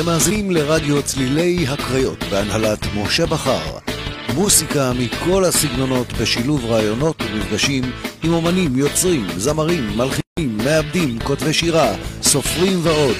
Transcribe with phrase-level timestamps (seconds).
[0.00, 3.78] אתם מאזינים לרדיו צלילי הקריות בהנהלת משה בכר.
[4.34, 7.92] מוסיקה מכל הסגנונות בשילוב רעיונות ומפגשים
[8.22, 13.16] עם אומנים, יוצרים, זמרים, מלחינים, מעבדים, כותבי שירה, סופרים ועוד.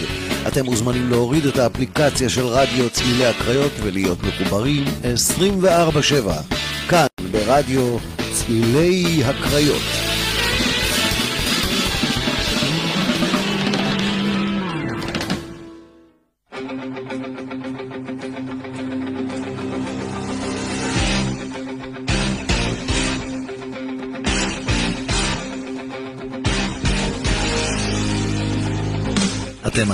[0.49, 4.85] אתם מוזמנים להוריד את האפליקציה של רדיו צלילי הקריות ולהיות מחוברים
[5.15, 6.43] 24/7
[6.89, 7.97] כאן ברדיו
[8.33, 10.10] צלילי הקריות.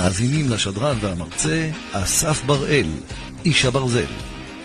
[0.07, 2.87] מאזינים לשדרן והמרצה אסף בראל,
[3.45, 4.05] איש הברזל,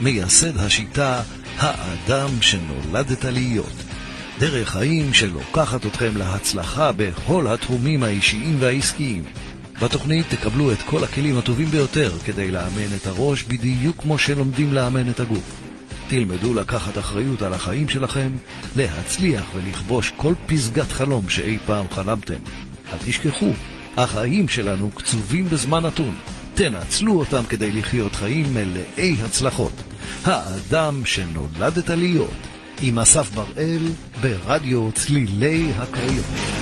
[0.01, 1.23] מייסד השיטה
[1.59, 3.73] האדם שנולדת להיות.
[4.39, 9.25] דרך חיים שלוקחת אתכם להצלחה בכל התחומים האישיים והעסקיים.
[9.83, 15.11] בתוכנית תקבלו את כל הכלים הטובים ביותר כדי לאמן את הראש בדיוק כמו שלומדים לאמן
[15.11, 15.61] את הגוף.
[16.09, 18.31] תלמדו לקחת אחריות על החיים שלכם,
[18.77, 22.39] להצליח ולכבוש כל פסגת חלום שאי פעם חלמתם.
[22.93, 23.53] אל תשכחו,
[23.97, 26.15] החיים שלנו קצובים בזמן נתון.
[26.55, 29.73] תנצלו אותם כדי לחיות חיים מלאי הצלחות.
[30.25, 32.48] האדם שנולדת להיות,
[32.83, 33.83] עם אסף בראל,
[34.20, 36.62] ברדיו צלילי הקריות.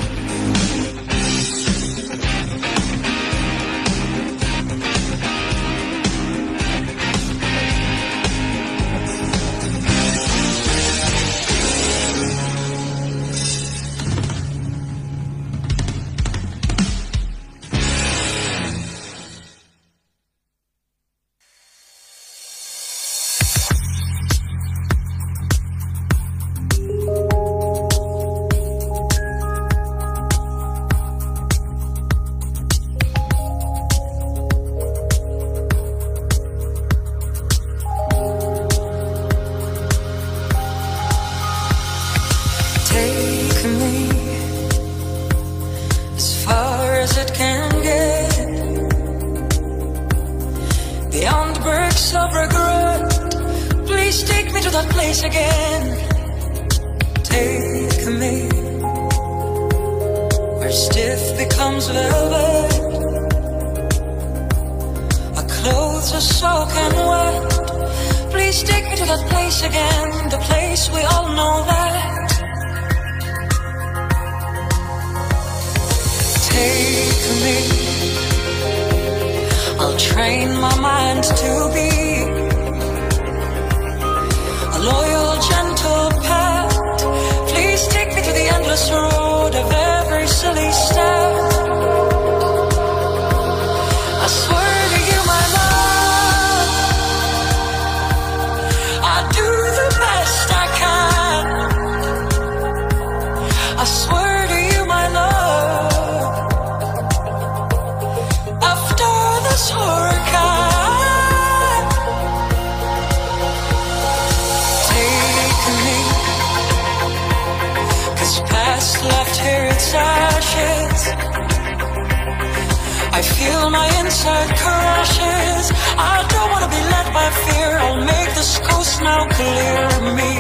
[130.19, 130.33] Me.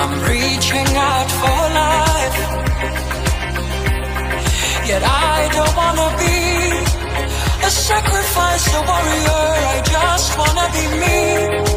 [0.00, 2.38] I'm reaching out for life.
[4.90, 6.38] Yet I don't wanna be
[7.66, 9.46] a sacrifice, a warrior.
[9.74, 11.75] I just wanna be me.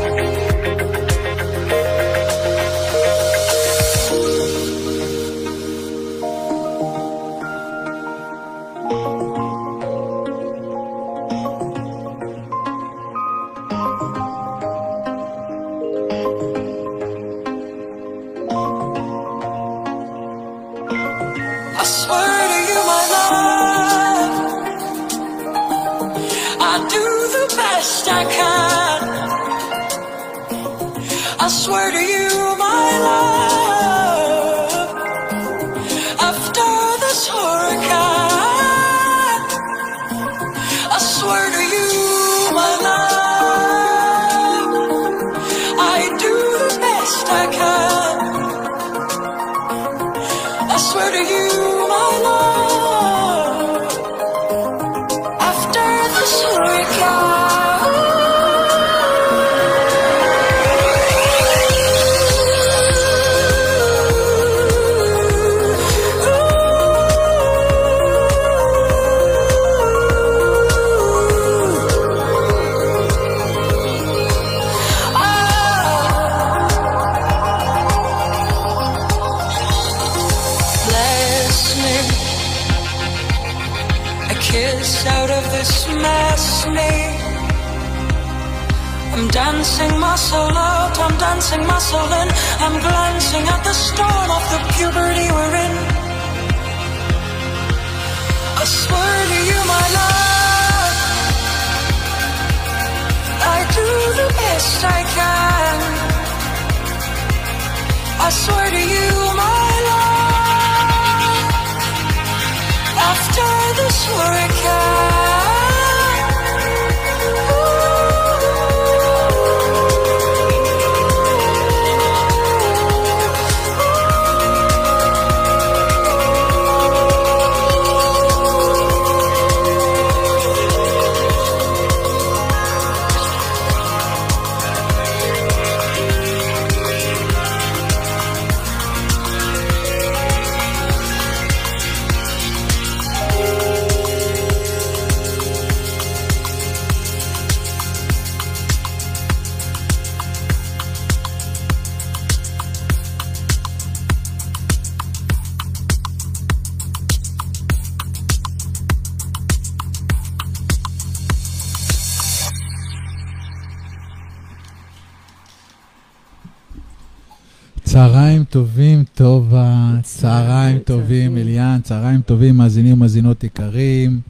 [169.20, 174.22] טובה, צהריים טובים, אליאן, צהריים טובים, מאזינים ומאזינות יקרים.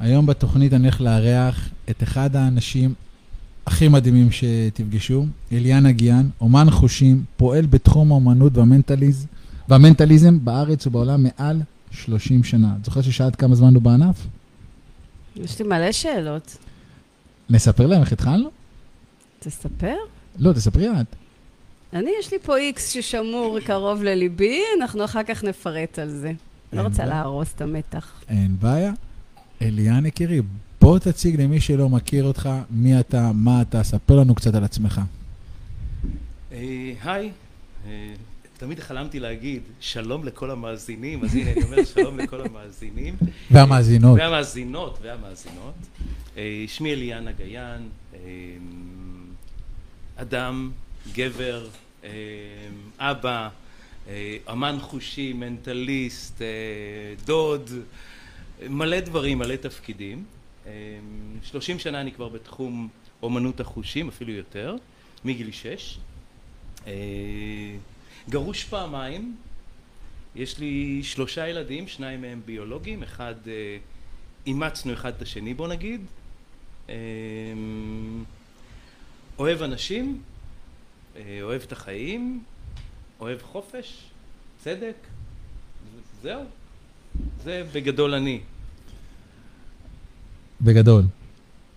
[0.00, 2.94] היום בתוכנית אני הולך לארח את אחד האנשים
[3.66, 9.26] הכי מדהימים שתפגשו, אליאן אגיאן, אומן חושים, פועל בתחום האומנות והמנטליז,
[9.68, 12.74] והמנטליזם בארץ ובעולם מעל 30 שנה.
[12.80, 14.26] את זוכרת ששאלת כמה זמן הוא בענף?
[15.36, 16.56] יש לי מלא שאלות.
[17.50, 18.50] נספר להם איך התחלנו?
[19.38, 19.96] תספר.
[20.38, 21.21] לא, תספרי את.
[21.92, 26.32] אני, יש לי פה איקס ששמור קרוב לליבי, אנחנו אחר כך נפרט על זה.
[26.72, 27.04] לא רוצה.
[27.04, 28.12] להרוס את המתח.
[28.28, 28.92] אין בעיה.
[29.62, 30.40] אליאן יקירי,
[30.80, 35.00] בוא תציג למי שלא מכיר אותך, מי אתה, מה אתה, ספר לנו קצת על עצמך.
[36.52, 37.30] אה, היי,
[37.86, 38.14] אה,
[38.58, 43.14] תמיד חלמתי להגיד שלום לכל המאזינים, אז הנה אני אומר שלום לכל המאזינים.
[43.50, 44.18] והמאזינות.
[44.18, 45.74] והמאזינות, והמאזינות.
[46.36, 48.18] אה, שמי אליאן אגיין, אה,
[50.16, 50.70] אדם,
[51.12, 51.66] גבר,
[52.04, 52.10] אה,
[52.98, 53.48] אבא,
[54.08, 56.46] אה, אמן חושי, מנטליסט, אה,
[57.24, 57.70] דוד,
[58.68, 60.24] מלא דברים, מלא תפקידים.
[61.42, 62.88] שלושים שנה אני כבר בתחום
[63.22, 64.76] אומנות החושים, אפילו יותר,
[65.24, 65.98] מגיל שש.
[68.28, 69.36] גרוש פעמיים,
[70.36, 73.34] יש לי שלושה ילדים, שניים מהם ביולוגיים, אחד
[74.46, 76.00] אימצנו אחד את השני בוא נגיד,
[79.38, 80.22] אוהב אנשים,
[81.42, 82.42] אוהב את החיים,
[83.20, 84.02] אוהב חופש,
[84.58, 84.94] צדק,
[86.22, 86.44] זהו,
[87.44, 88.40] זה בגדול אני.
[90.60, 91.02] בגדול.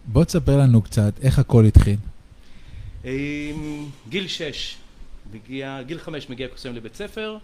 [0.06, 1.98] בוא תספר לנו קצת איך הכל התחיל.
[3.06, 3.52] אה,
[4.10, 4.78] גיל שש,
[5.34, 7.38] מגיע, גיל חמש מגיע קוסם לבית ספר,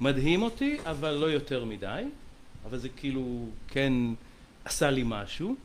[0.00, 2.02] מדהים אותי, אבל לא יותר מדי,
[2.64, 3.92] אבל זה כאילו כן
[4.64, 5.56] עשה לי משהו.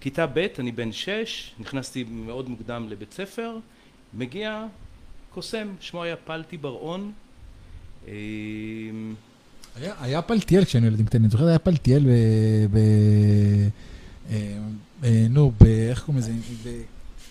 [0.00, 3.58] כיתה ב', אני בן שש, נכנסתי מאוד מוקדם לבית ספר,
[4.14, 4.66] מגיע
[5.34, 7.12] קוסם, שמו היה פלטי בר-און.
[8.08, 8.12] אה,
[9.76, 11.46] היה, היה פלטיאל כשהיינו ילדים קטנים, זוכר?
[11.46, 12.08] היה פלטיאל ב...
[12.70, 12.78] ב
[14.30, 14.36] אה,
[15.04, 15.64] אה, נו, ב...
[15.64, 16.32] איך קוראים לזה?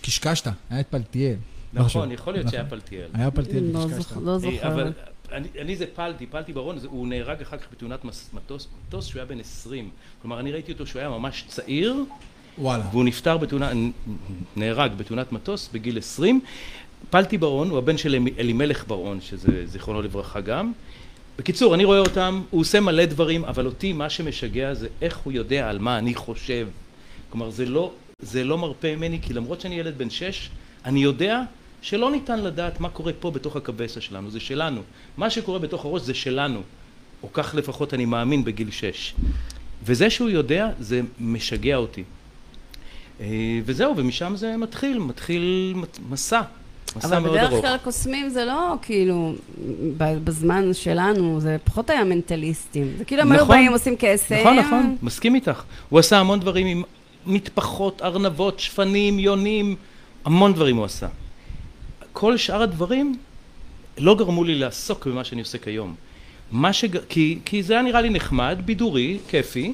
[0.01, 1.35] בקשקשתא, היה את פלטיאל.
[1.73, 2.11] לא נכון.
[2.11, 2.57] יכול להיות נכון.
[2.57, 3.07] שהיה פלטיאל.
[3.13, 4.13] היה פלטיאל לא בקשקשתא.
[4.15, 4.63] זוכ- לא אה, זוכרת.
[4.63, 4.91] אבל
[5.31, 8.29] אני, אני זה פלטי, פלטי ברון, זה- הוא נהרג אחר כך בתאונת מטוס,
[8.87, 9.89] מטוס שהוא היה בן 20.
[10.21, 12.03] כלומר, אני ראיתי אותו שהוא היה ממש צעיר,
[12.57, 12.83] וואלה.
[12.91, 13.71] והוא נפטר בתאונה,
[14.55, 16.41] נהרג בתאונת מטוס בגיל 20.
[17.09, 20.71] פלטי ברון הוא הבן של אלי- אלימלך ברון, שזה זיכרונו לברכה גם.
[21.37, 25.33] בקיצור, אני רואה אותם, הוא עושה מלא דברים, אבל אותי מה שמשגע זה איך הוא
[25.33, 26.67] יודע על מה אני חושב.
[27.29, 30.49] כלומר, זה לא, זה לא מרפה ממני, כי למרות שאני ילד בן שש,
[30.85, 31.41] אני יודע
[31.81, 34.81] שלא ניתן לדעת מה קורה פה בתוך הקבסה שלנו, זה שלנו.
[35.17, 36.61] מה שקורה בתוך הראש זה שלנו,
[37.23, 39.13] או כך לפחות אני מאמין בגיל שש.
[39.85, 42.03] וזה שהוא יודע, זה משגע אותי.
[43.21, 43.25] אה,
[43.65, 46.62] וזהו, ומשם זה מתחיל, מתחיל מת- מסע, מסע
[46.95, 47.65] אבל בדרך ארוך.
[47.65, 49.33] כלל קוסמים זה לא כאילו,
[49.97, 52.93] בזמן שלנו, זה פחות היה מנטליסטים.
[52.97, 53.55] זה כאילו הם היו נכון.
[53.55, 54.35] באים, עושים קסם.
[54.39, 55.63] נכון, נכון, מסכים איתך.
[55.89, 56.83] הוא עשה המון דברים עם
[57.25, 59.75] מטפחות, ארנבות, שפנים, יונים,
[60.25, 61.07] המון דברים הוא עשה.
[62.13, 63.17] כל שאר הדברים
[63.97, 65.95] לא גרמו לי לעסוק במה שאני עושה כיום.
[66.51, 66.97] מה שג...
[67.09, 69.73] כי, כי זה היה נראה לי נחמד, בידורי, כיפי,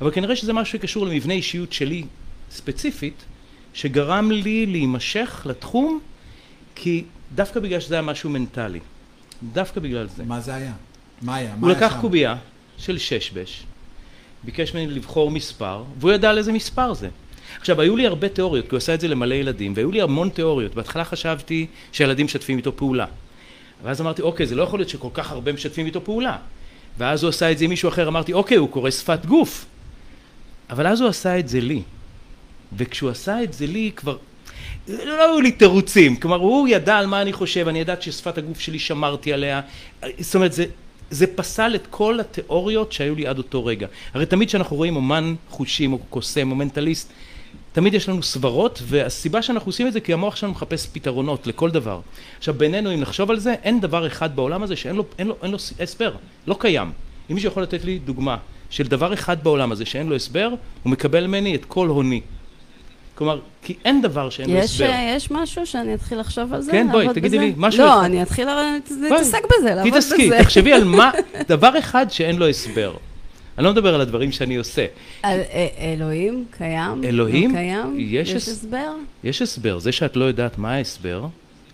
[0.00, 2.04] אבל כנראה שזה משהו שקשור למבנה אישיות שלי
[2.50, 3.24] ספציפית,
[3.74, 6.00] שגרם לי להימשך לתחום,
[6.80, 7.04] כי
[7.34, 8.80] דווקא בגלל שזה היה משהו מנטלי.
[9.52, 10.24] דווקא בגלל זה.
[10.24, 10.72] מה זה היה?
[11.22, 11.50] מה היה?
[11.50, 12.00] מה הוא היה לקח שם?
[12.00, 12.36] קובייה
[12.78, 13.64] של שש בש,
[14.44, 17.08] ביקש ממני לבחור מספר, והוא ידע על איזה מספר זה.
[17.60, 20.28] עכשיו, היו לי הרבה תיאוריות, כי הוא עשה את זה למלא ילדים, והיו לי המון
[20.28, 20.74] תיאוריות.
[20.74, 23.06] בהתחלה חשבתי שהילדים משתפים איתו פעולה.
[23.84, 26.36] ואז אמרתי, אוקיי, זה לא יכול להיות שכל כך הרבה משתפים איתו פעולה.
[26.98, 29.66] ואז הוא עשה את זה עם מישהו אחר, אמרתי, אוקיי, הוא קורא שפת גוף.
[30.70, 31.82] אבל אז הוא עשה את זה לי.
[32.76, 34.16] וכשהוא עשה את זה לי, כבר...
[34.88, 38.60] לא היו לי תירוצים, כלומר הוא ידע על מה אני חושב, אני ידעתי ששפת הגוף
[38.60, 39.60] שלי שמרתי עליה,
[40.18, 40.64] זאת אומרת זה,
[41.10, 43.86] זה פסל את כל התיאוריות שהיו לי עד אותו רגע.
[44.14, 47.12] הרי תמיד כשאנחנו רואים אומן חושים או קוסם או מנטליסט,
[47.72, 51.70] תמיד יש לנו סברות, והסיבה שאנחנו עושים את זה כי המוח שלנו מחפש פתרונות לכל
[51.70, 52.00] דבר.
[52.38, 55.36] עכשיו בינינו אם נחשוב על זה, אין דבר אחד בעולם הזה שאין לו, אין לו,
[55.42, 56.14] אין לו הסבר,
[56.46, 56.92] לא קיים.
[57.30, 58.36] אם מישהו יכול לתת לי דוגמה
[58.70, 60.48] של דבר אחד בעולם הזה שאין לו הסבר,
[60.82, 62.20] הוא מקבל ממני את כל הוני.
[63.18, 64.86] כלומר, כי אין דבר שאין לו יש, הסבר.
[64.90, 66.72] אה, יש משהו שאני אתחיל לחשוב על זה?
[66.72, 67.38] כן, בואי, תגידי?
[67.38, 68.04] לי, משהו לא.
[68.04, 68.48] אני אתחיל
[69.02, 70.16] להתעסק בזה, לעבוד בזה.
[70.16, 71.10] תתעסקי, תחשבי על מה,
[71.48, 72.94] דבר אחד שאין לו הסבר.
[73.58, 74.86] אני לא מדבר על הדברים שאני עושה.
[75.22, 77.04] על אה, אלוהים קיים?
[77.04, 77.50] אלוהים?
[77.50, 77.94] לא קיים?
[77.98, 78.92] יש יש הס- הסבר?
[79.24, 81.26] יש הסבר, זה שאת לא יודעת מה ההסבר,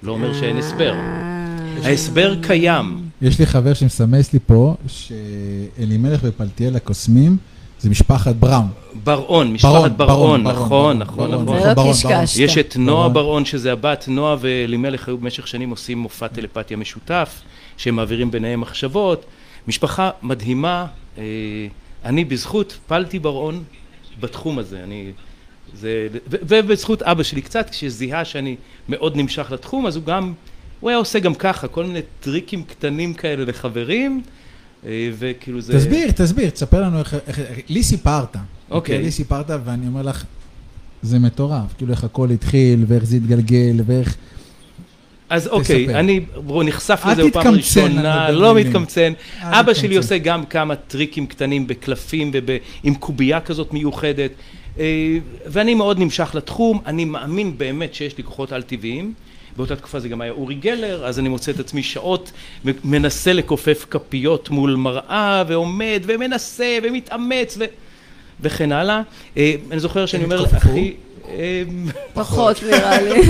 [0.02, 0.92] לא אומר שאין הסבר.
[0.92, 3.02] אה, ההסבר קיים.
[3.22, 7.36] יש לי חבר שמסמס לי פה, שאלימלך ופלטיאל הקוסמים
[7.85, 8.67] זה משפחת בראון.
[9.05, 11.31] בר-און, משפחת ברון, נכון, נכון.
[11.31, 11.61] נכון.
[11.61, 12.38] זה לא ברון, קשקשת.
[12.38, 13.12] יש את נועה ברון.
[13.12, 17.41] ברון, שזה הבת, נועה ואלימלך היו במשך שנים עושים מופע טלפתיה משותף,
[17.76, 19.25] שהם מעבירים ביניהם מחשבות.
[19.69, 20.87] משפחה מדהימה,
[21.19, 21.23] אה,
[22.05, 23.62] אני בזכות פלטי ברון
[24.21, 25.12] בתחום הזה, אני...
[25.75, 28.57] זה, ו- ובזכות אבא שלי קצת, כשזיהה שאני
[28.88, 30.33] מאוד נמשך לתחום, אז הוא גם,
[30.81, 34.23] הוא היה עושה גם ככה, כל מיני טריקים קטנים כאלה לחברים,
[35.19, 35.79] וכאילו זה...
[35.79, 38.37] תסביר, תסביר, תספר לנו איך, איך, לי סיפרת.
[38.71, 39.03] אוקיי.
[39.03, 40.25] לי סיפרת ואני אומר לך,
[41.03, 44.17] זה מטורף, כאילו איך הכל התחיל ואיך זה התגלגל ואיך...
[45.31, 45.99] אז אוקיי, תספר.
[45.99, 46.21] אני
[46.64, 48.55] נחשף לזה בפעם הראשונה, לא.
[48.55, 49.12] מתקמצן.
[49.43, 49.97] אבא שלי תתקמצן.
[49.97, 52.31] עושה גם כמה טריקים קטנים בקלפים
[52.85, 54.31] ועם קובייה כזאת מיוחדת,
[54.79, 59.14] אה, ואני מאוד נמשך לתחום, אני מאמין באמת שיש לי כוחות על-טבעיים.
[59.56, 62.32] באותה תקופה זה גם היה אורי גלר, אז אני מוצא את עצמי שעות
[62.84, 67.64] מנסה לכופף כפיות מול מראה, ועומד, ומנסה, ומתאמץ, ו...
[68.40, 69.00] וכן הלאה.
[69.37, 70.44] אה, אני זוכר שאני אומר?
[70.56, 70.94] אחי...
[71.28, 71.62] אה,
[72.14, 73.20] פחות נראה לי.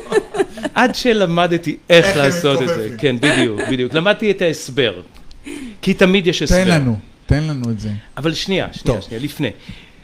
[0.74, 2.88] עד שלמדתי איך לעשות את זה.
[2.98, 3.94] כן, בדיוק, בדיוק.
[3.94, 5.00] למדתי את ההסבר.
[5.82, 6.64] כי תמיד יש הסבר.
[6.64, 6.96] תן לנו,
[7.26, 7.88] תן לנו את זה.
[8.16, 9.02] אבל שנייה, שנייה.
[9.02, 9.50] שנייה, לפני.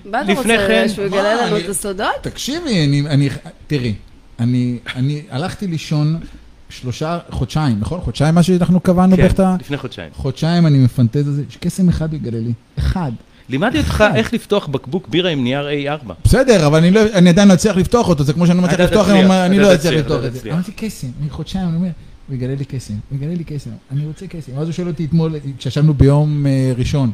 [0.05, 2.07] מה אתה רוצה, כן- שהוא יגלה לנו אני- את הסודות?
[2.23, 3.29] תקשיבי, אני, אני,
[3.67, 3.95] תראי,
[4.41, 6.21] אני, אני הלכתי לישון
[6.69, 8.01] שלושה, חודשיים, נכון?
[8.01, 9.57] חודשיים מה שאנחנו קבענו כן, באיך אתה...
[9.61, 10.11] לפני חודשיים.
[10.15, 13.13] חודשיים אני מפנטז על זה, יש קסם אחד יגלה לי, אחד.
[13.49, 16.13] לימדתי אותך איך לפתוח בקבוק בירה עם נייר A4.
[16.25, 18.81] בסדר, אבל אני, לא, אני עדיין לא אצליח לפתוח אותו, זה כמו שאני לא מצליח
[18.81, 20.53] לפתוח, תצליח, אני אני לא אצליח לפתוח את זה.
[20.53, 21.89] אמרתי קסם, אני חודשיים, אני אומר,
[22.29, 24.53] הוא יגלה לי קסם, הוא יגלה לי קסם, אני רוצה קסם.
[24.57, 27.11] ואז הוא שואל אותי אתמול, כשישבנו ביום אה, ראשון,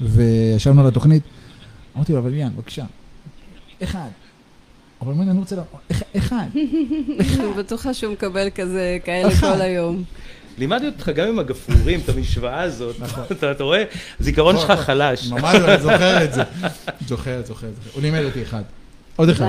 [0.00, 1.22] וישבנו על התוכנית,
[1.96, 2.84] אמרתי לו, אבל ליאן, בבקשה,
[3.82, 4.08] אחד.
[5.00, 6.46] אבל הוא אומר, אני רוצה, לה- "אח- אחד.
[7.20, 9.30] אני בטוחה שהוא מקבל כזה, כאלה.
[9.40, 10.02] כל היום.
[10.58, 12.96] לימדתי אותך גם עם הגפרורים, את המשוואה הזאת.
[13.32, 13.84] אתה אתה רואה?
[14.20, 14.84] הזיכרון שלך נכון.
[14.84, 15.26] חלש.
[15.28, 16.42] ממש, אני זוכר את זה.
[17.08, 17.90] זוכר, זוכר, זוכר.
[17.94, 18.62] הוא לימד אותי אחד.
[19.16, 19.46] עוד אחד.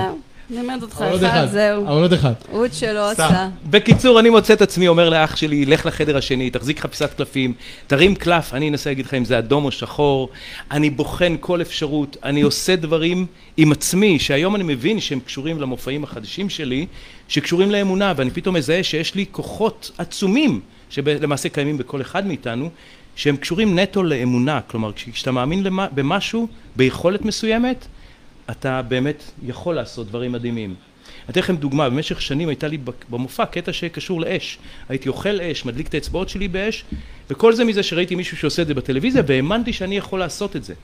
[0.50, 1.46] זהו, לימד אותך עוד אחד, אחד.
[1.52, 1.84] זהו.
[1.84, 2.32] אבל עוד אחד.
[2.72, 3.22] שלו סתם.
[3.24, 3.48] עשה.
[3.70, 7.54] בקיצור, אני מוצא את עצמי אומר לאח שלי, לך לחדר השני, תחזיק לך פיסת קלפים,
[7.86, 10.28] תרים קלף, אני אנסה להגיד לך אם זה אדום או שחור,
[10.70, 16.04] אני בוחן כל אפשרות, אני עושה דברים עם עצמי, שהיום אני מבין שהם קשורים למופעים
[16.04, 16.86] החדשים שלי,
[17.28, 22.70] שקשורים לאמונה, ואני פתאום מזהה שיש לי כוחות עצומים, שלמעשה קיימים בכל אחד מאיתנו,
[23.16, 27.86] שהם קשורים נטו לאמונה, כלומר כשאתה מאמין במשהו, ביכולת מסוימת,
[28.50, 30.74] אתה באמת יכול לעשות דברים מדהימים.
[31.30, 32.78] אתן לכם דוגמה, במשך שנים הייתה לי
[33.10, 34.58] במופע קטע שקשור לאש.
[34.88, 36.84] הייתי אוכל אש, מדליק את האצבעות שלי באש,
[37.30, 40.74] וכל זה מזה שראיתי מישהו שעושה את זה בטלוויזיה, והאמנתי שאני יכול לעשות את זה.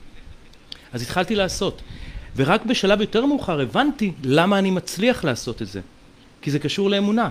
[0.93, 1.81] אז התחלתי לעשות.
[2.35, 5.81] ורק בשלב יותר מאוחר הבנתי למה אני מצליח לעשות את זה.
[6.41, 7.29] כי זה קשור לאמונה.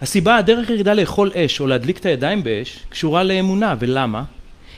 [0.00, 4.24] הסיבה, הדרך היחידה לאכול אש או להדליק את הידיים באש, קשורה לאמונה, ולמה?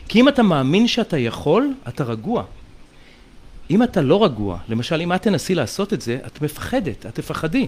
[0.08, 2.44] כי אם אתה מאמין שאתה יכול, אתה רגוע.
[3.72, 7.66] אם אתה לא רגוע, למשל אם את תנסי לעשות את זה, את מפחדת, את תפחדי.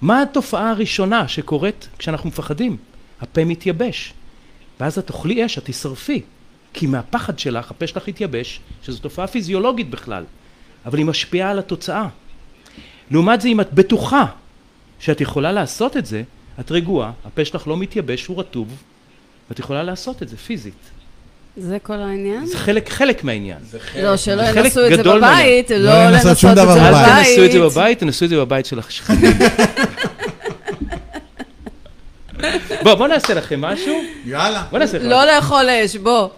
[0.00, 2.76] מה התופעה הראשונה שקורית כשאנחנו מפחדים?
[3.20, 4.12] הפה מתייבש.
[4.80, 6.22] ואז את תאכלי אש, את תשרפי.
[6.72, 10.24] כי מהפחד שלך, הפה שלך יתייבש, שזו תופעה פיזיולוגית בכלל,
[10.86, 12.08] אבל היא משפיעה על התוצאה.
[13.10, 14.24] לעומת זה, אם את בטוחה
[15.00, 16.22] שאת יכולה לעשות את זה,
[16.60, 18.82] את רגועה, הפה שלך לא מתייבש, הוא רטוב,
[19.48, 20.97] ואת יכולה לעשות את זה פיזית.
[21.58, 22.46] זה כל העניין?
[22.46, 23.58] זה חלק, חלק מהעניין.
[24.02, 26.94] לא, שלא זה חלק ינסו את זה בבית, לא לא לנסות את זה בבית.
[26.94, 29.32] אל תנסו את זה בבית, תנסו את זה בבית של השכנים.
[32.82, 34.00] בוא, בוא נעשה לכם משהו.
[34.24, 34.64] יאללה.
[34.70, 35.24] בוא נעשה לכם לא.
[35.24, 36.28] לאכול אש, בוא.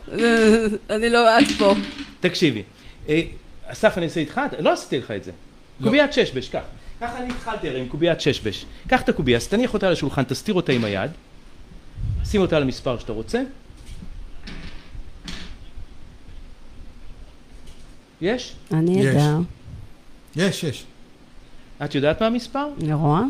[0.90, 1.74] אני לא, את פה.
[2.20, 2.62] תקשיבי,
[3.08, 3.20] אה,
[3.66, 4.40] אסף, אני אעשה איתך?
[4.58, 5.30] לא עשיתי לך את זה.
[5.80, 5.86] לא.
[5.86, 6.60] קוביית ששבש, קח.
[7.00, 8.64] ככה אני התחלתי הרי עם קוביית ששבש.
[8.88, 11.10] קח את הקובייה, אז תניח אותה על השולחן, תסתיר אותה עם היד,
[12.24, 13.42] שים אותה על המספר שאתה רוצה.
[18.20, 18.54] יש?
[18.72, 19.02] אני.
[19.02, 19.36] יודע.
[20.36, 20.84] יש, יש.
[21.84, 22.68] את יודעת מה המספר?
[22.80, 23.22] אני רואה?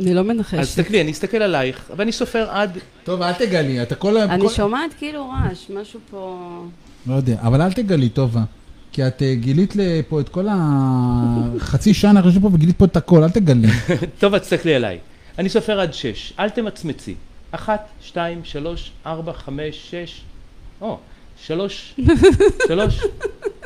[0.00, 0.60] אני לא אז מנחשת.
[0.60, 2.78] תסתכלי, אני אסתכל עלייך, ואני סופר עד...
[3.04, 4.30] טוב, אל תגלי, אתה כל היום...
[4.30, 6.64] אני שומעת כאילו רעש, משהו פה...
[7.06, 8.42] לא יודע, אבל אל תגלי, טובה.
[8.92, 12.84] כי את אה, גילית לי פה את כל החצי שעה אנחנו יושבים פה וגילית פה
[12.84, 13.68] את הכל, אל תגלי.
[14.20, 14.98] טוב, אז תסתכלי עליי.
[15.38, 17.14] אני סופר עד שש, אל תמצמצי.
[17.50, 20.22] אחת, שתיים, שלוש, ארבע, חמש, שש.
[20.80, 20.98] או,
[21.46, 21.94] שלוש,
[22.68, 23.00] שלוש,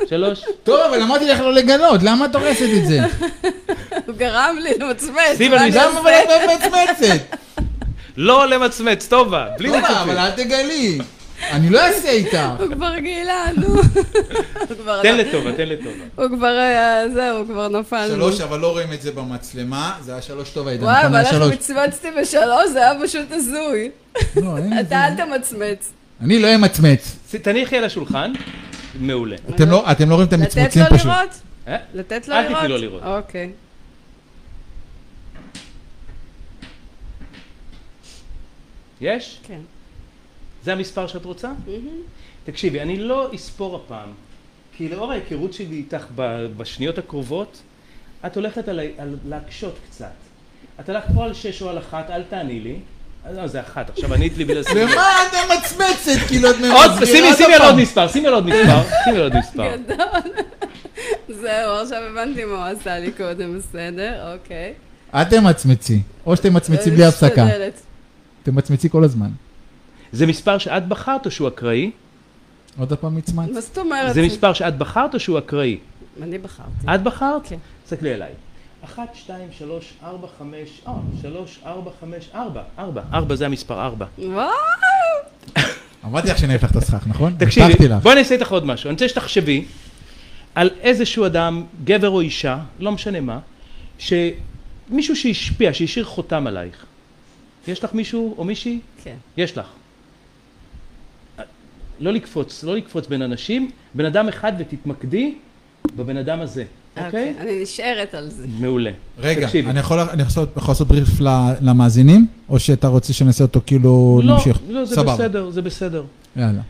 [0.09, 0.39] שלוש.
[0.63, 2.99] טוב, אבל אמרתי לך לא לגלות, למה את הורסת את זה?
[4.07, 5.41] הוא גרם לי למצמץ.
[5.41, 6.11] על אני למה אבל?
[6.11, 7.35] את מצמצת?
[8.17, 10.17] לא למצמץ, טובה, בלי טובה, אבל.
[10.17, 10.99] אל תגלי.
[11.51, 12.37] אני לא אעשה איתך.
[12.59, 13.81] הוא כבר גילה, נו.
[15.01, 16.03] תן לטובה, תן לטובה.
[16.15, 18.07] הוא כבר, היה- זהו, הוא כבר נפל.
[18.07, 20.83] שלוש, אבל לא רואים את זה במצלמה, זה היה שלוש טוב, עידן.
[20.83, 21.53] וואי, אבל איך.
[21.53, 23.89] מצמצתי בשלוש, זה היה פשוט הזוי.
[24.35, 24.55] לא.
[24.81, 25.91] אתה אל תמצמץ.
[26.21, 27.17] אני לא אמצמץ.
[27.43, 28.33] תניחי על השולחן,
[28.99, 29.35] מעולה.
[29.49, 31.05] אתם לא- אתם לא רואים את לתת המצמוצים לו פשוט.
[31.07, 31.29] לראות?
[31.67, 31.77] אה?
[31.93, 32.57] לתת לו אל לראות?
[32.57, 33.03] תתני לו לראות.
[33.03, 33.51] אוקיי.
[39.01, 39.39] יש?
[39.43, 39.59] כן.
[40.63, 41.51] זה המספר שאת רוצה?
[42.45, 44.09] תקשיבי, אני לא אספור הפעם,
[44.77, 47.61] כי לאור ההיכרות שלי איתך ב- בשניות הקרובות,
[48.25, 48.79] את הולכת על,
[49.25, 50.11] להקשות קצת.
[50.79, 52.79] את הלכת או על שש או על אחת, אל תעני לי.
[53.29, 54.69] אה, לא, זה אחת, עכשיו ענית לי בגלל זה.
[54.73, 56.27] למה את מצמצת?
[56.27, 57.61] כאילו את מסבירה שימי, שימי על.
[57.61, 59.75] עוד מספר, שימי על עוד מספר, שימי על עוד מספר.
[59.75, 60.33] גדול.
[61.41, 64.73] זהו, עכשיו הבנתי מה הוא עשה לי קודם, בסדר, אוקיי.
[65.15, 67.47] אל תמצמצי, או שאתם מצמצים בלי הפסקה.
[68.43, 69.29] אתם מצמצי כל הזמן.
[70.11, 71.91] זה מספר שאת בחרת או שהוא אקראי?
[72.77, 73.49] עוד פעם מצמץ.
[73.53, 74.13] מה זאת אומרת?
[74.13, 75.77] זה מספר שאת בחרת או שהוא אקראי?
[76.21, 76.95] אני בחרתי.
[76.95, 77.41] את בחרת?
[77.43, 77.57] כן.
[77.83, 78.31] תסתכלי עליי.
[78.85, 84.05] אחת, שתיים, שלוש, ארבע, חמש, אה, שלוש, ארבע, חמש, ארבע, ארבע, ארבע זה המספר ארבע.
[84.17, 84.49] וואו!
[86.05, 87.35] אמרתי לך שאני לך את הסכך, נכון?
[87.39, 87.87] תקשיבי.
[88.03, 88.87] בואי אני אעשה איתך עוד משהו.
[88.87, 89.65] אני רוצה שתחשבי
[90.55, 93.39] על איזשהו אדם, גבר או אישה, לא משנה מה,
[93.99, 96.85] שמישהו שהשפיע, שהשאיר חותם עלייך.
[97.67, 98.79] יש לך מישהו או מישהי?
[99.03, 99.15] כן.
[99.37, 99.67] יש לך.
[101.99, 105.35] לא לקפוץ, לא לקפוץ בין אנשים, בן אדם אחד ותתמקדי
[105.95, 106.65] בבן אדם הזה,
[107.05, 107.33] אוקיי?
[107.39, 108.45] אני נשארת על זה.
[108.59, 108.91] מעולה.
[109.19, 109.47] רגע.
[109.69, 111.09] אני יכול אני יכול לעשות- בריף
[111.61, 112.27] למאזינים?
[112.49, 114.59] או שאתה רוצה שנעשה אותו כאילו לא, נמשיך?
[114.69, 115.13] לא, זה סבבה.
[115.13, 116.03] בסדר, זה בסדר.
[116.35, 116.61] יאללה.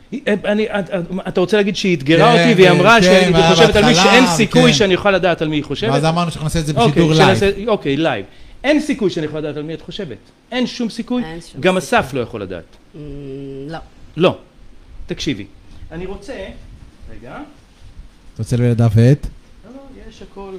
[0.46, 3.56] אני, את- את- אתה רוצה להגיד שהיא אתגרה כן, אותי והיא אמרה כן, שהיא והיה
[3.56, 4.74] חושבת על מי שאין סיכוי כן.
[4.74, 5.92] שאני אוכל לדעת על מי היא חושבת?
[5.92, 7.68] ואז אמרנו שאנחנו נעשה את זה אוקיי, בשידור לייב.
[7.68, 8.26] אוקיי, לייב.
[8.64, 10.18] אין סיכוי שאני יכול לדעת על מי את חושבת.
[10.52, 11.24] אין שום סיכוי.
[11.24, 12.00] אין שום גם סיכוי.
[12.00, 12.64] אסף לא יכול לדעת.
[12.96, 13.00] אמ,
[13.68, 13.78] לא.
[14.18, 14.38] לא.
[15.08, 15.46] תקשיבי.
[15.92, 16.34] אני רוצה...
[17.12, 17.32] רגע.
[18.34, 19.28] אתה רוצה לדף ועט?
[20.20, 20.58] יש הכל.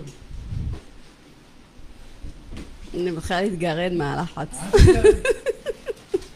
[2.95, 4.59] אני בכלל אתגרד מהלחץ.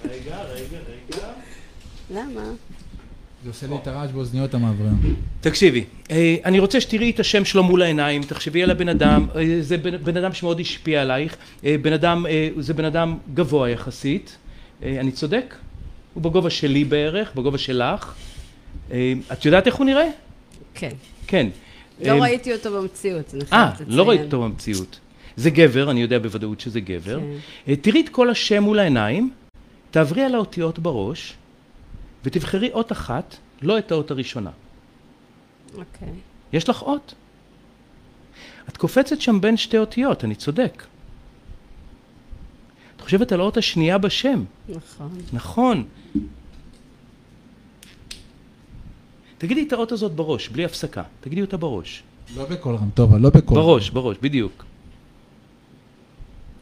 [0.05, 1.27] רגע, רגע, רגע.
[2.11, 2.43] למה?
[3.45, 5.17] זה עושה לי את הרעש באוזניות המעברים.
[5.41, 9.57] תקשיבי, אה, אני רוצה שתראי את השם שלו מול העיניים, תחשבי על הבן אדם, אה,
[9.61, 13.71] זה בן, בן אדם שמאוד השפיע עלייך, אה, בן אדם, אה, זה בן אדם גבוה
[13.71, 14.37] יחסית,
[14.83, 15.55] אה, אני צודק?
[16.15, 18.15] הוא בגובה שלי בערך, בגובה שלך.
[18.93, 20.07] אה, את יודעת איך הוא נראה?
[20.75, 20.93] כן.
[21.27, 21.47] כן.
[22.01, 23.99] לא אה, ראיתי אותו במציאות, אני אה, חייבת לציין.
[23.99, 25.01] לא ראית אותו במציאות.
[25.37, 27.21] זה גבר, אני יודע בוודאות שזה גבר.
[27.21, 27.27] כן.
[27.69, 29.31] אה, תראי את כל השם מול העיניים,
[29.91, 31.35] תעברי על האותיות בראש,
[32.25, 34.51] ותבחרי אות אחת, לא את האות הראשונה.
[35.75, 36.09] אוקיי.
[36.53, 37.15] יש לך אות.
[38.69, 40.85] את קופצת שם בין שתי אותיות, אני צודק.
[42.97, 45.19] את חושבת על האות השנייה בשם, נכון.
[45.33, 45.85] נכון.
[49.45, 51.03] תגידי את האות הזאת בראש, בלי הפסקה.
[51.21, 52.03] תגידי אותה בראש.
[52.37, 53.57] לא בקול רם, טובה, לא בקול.
[53.57, 54.65] בראש, בראש, בדיוק.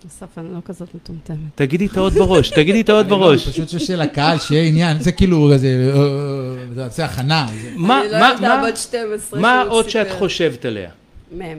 [0.09, 1.37] אסף, אני לא כזאת מטומטמת.
[1.55, 3.49] תגידי את האות בראש, תגידי את האות לא, בראש.
[3.49, 7.47] פשוט שיש לקהל שיהיה עניין, זה כאילו איזה, אה, זה עושה הכנה.
[7.63, 10.07] זה- מה, אני לא מה, ילדה מה, בת 12 מה שהוא האות שאת.
[10.19, 10.91] חושבת עליה?
[11.33, 11.59] מם.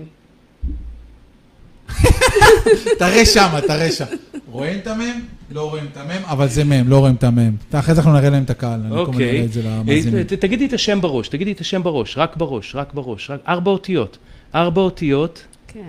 [3.00, 4.06] תראה שמה, תראה שם.
[4.52, 5.22] רואים את המם?
[5.54, 7.56] לא רואים את המם, אבל זה מם, לא רואים את המם.
[7.72, 9.46] אחרי זה אנחנו נראה להם את הקהל, אני כל הזמן נראה אוקיי.
[9.46, 10.18] את זה למאזינים.
[10.18, 13.40] אה, ת- תגידי את השם בראש, תגידי את השם בראש, רק בראש, רק בראש, רק
[13.48, 14.18] ארבע אותיות.
[14.56, 15.46] ארבע אותיות.
[15.68, 15.80] כן.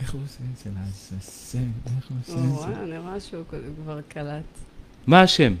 [0.00, 1.58] איך הוא עושה את זה לעזאזל?
[1.86, 2.34] איך הוא עושה
[2.68, 2.82] את זה?
[2.84, 3.42] אני רואה שהוא
[3.84, 4.42] כבר קלט.
[5.06, 5.54] מה השם?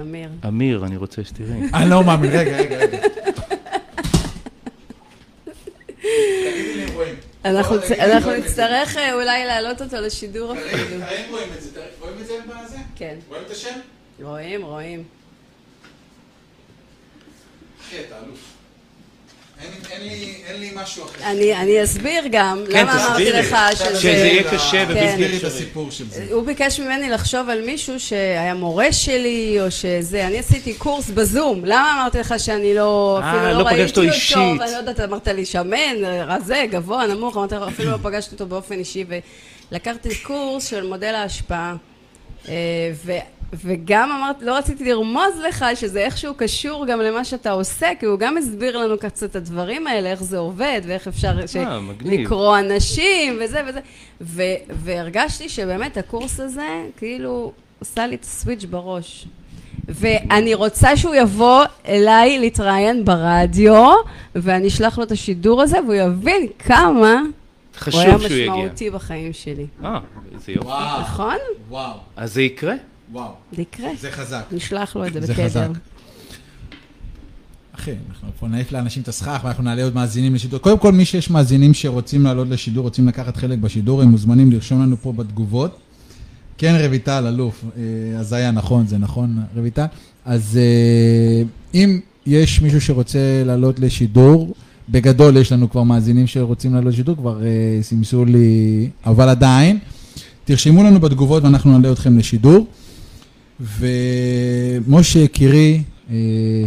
[0.00, 0.28] אמיר.
[0.48, 1.60] אמיר, אני רוצה שתראי.
[1.74, 2.98] אני לא מאמין, רגע, רגע, רגע.
[5.94, 7.14] תגידי לי רואים.
[7.50, 7.76] אנחנו
[8.30, 8.36] לא.
[8.36, 10.84] נצטרך אה, אולי להעלות אותו לשידור אפילו.
[10.98, 12.76] תראה אם רואים את זה, רואים את זה בזה?
[12.96, 13.16] כן.
[13.28, 13.78] רואים את השם?
[14.22, 15.04] רואים, רואים.
[17.80, 18.55] אחי, אתה אלוף.
[20.46, 21.24] אין לי משהו אחר.
[21.24, 23.32] אני אני אסביר גם, כן, למה אמרתי.
[23.32, 24.08] לך שזה שזה...
[24.08, 24.84] יהיה קשה כן.
[24.90, 25.50] ובלתי תסבירי את אפשרי.
[25.50, 26.26] הסיפור של זה.
[26.30, 31.64] הוא ביקש ממני לחשוב על מישהו שהיה מורה שלי, או שזה, אני עשיתי קורס בזום,
[31.64, 34.40] למה אמרתי לך שאני לא, אה, אפילו לא לא פגשת ראיתי אותו.
[34.60, 38.46] ואני לא יודעת, אמרת לי שמן, רזה, גבוה, נמוך, אמרתי לך, אפילו לא פגשתי אותו
[38.46, 39.04] באופן אישי,
[39.72, 41.76] ולקחתי קורס של מודל ההשפעה,
[42.48, 42.54] אה,
[43.04, 43.12] ו...
[43.64, 48.18] וגם אמרתי, לא רציתי לרמוז לך שזה איכשהו קשור גם למה שאתה עושה, כי הוא
[48.18, 51.56] גם הסביר לנו קצת את הדברים האלה, איך זה עובד, ואיך אפשר ש...
[51.56, 52.20] אה, מגניב.
[52.20, 53.80] לקרוא אנשים, וזה וזה.
[54.20, 54.42] ו...
[54.70, 59.26] והרגשתי שבאמת הקורס הזה, כאילו, עושה לי את הסוויץ' בראש.
[59.88, 63.92] ואני רוצה שהוא יבוא אליי להתראיין ברדיו,
[64.34, 67.20] ואני אשלח לו את השידור הזה, והוא יבין כמה הוא היה
[67.76, 68.52] חשוב שהוא יגיע.
[68.52, 69.66] משמעותי בחיים שלי.
[69.84, 69.98] אה,
[70.34, 70.68] איזה יופי.
[70.68, 71.36] וואו, נכון?
[71.68, 72.74] וואו, אז זה יקרה?
[73.12, 73.32] וואו.
[73.56, 73.88] זה יקרה.
[74.00, 74.44] זה חזק.
[74.52, 75.68] נשלח לו את זה זה חזק.
[77.72, 80.60] אחי, אנחנו פה נעיף לאנשים את הסכך ואנחנו נעלה עוד מאזינים לשידור.
[80.60, 84.82] קודם כל, מי שיש מאזינים שרוצים לעלות לשידור, רוצים לקחת חלק בשידור, הם מוזמנים לרשום
[84.82, 85.78] לנו פה בתגובות.
[86.58, 89.84] כן, רויטל, אלוף, אה, אז היה נכון, זה נכון, רויטל.
[90.24, 91.42] אז אה,
[91.74, 94.54] אם יש מישהו שרוצה לעלות לשידור,
[94.88, 99.78] בגדול יש לנו כבר מאזינים שרוצים לעלות לשידור, כבר אה, סימסו לי, אבל עדיין,
[100.44, 102.66] תרשמו לנו בתגובות ואנחנו נעלה אתכם לשידור.
[103.60, 106.16] ומשה יקירי, אה,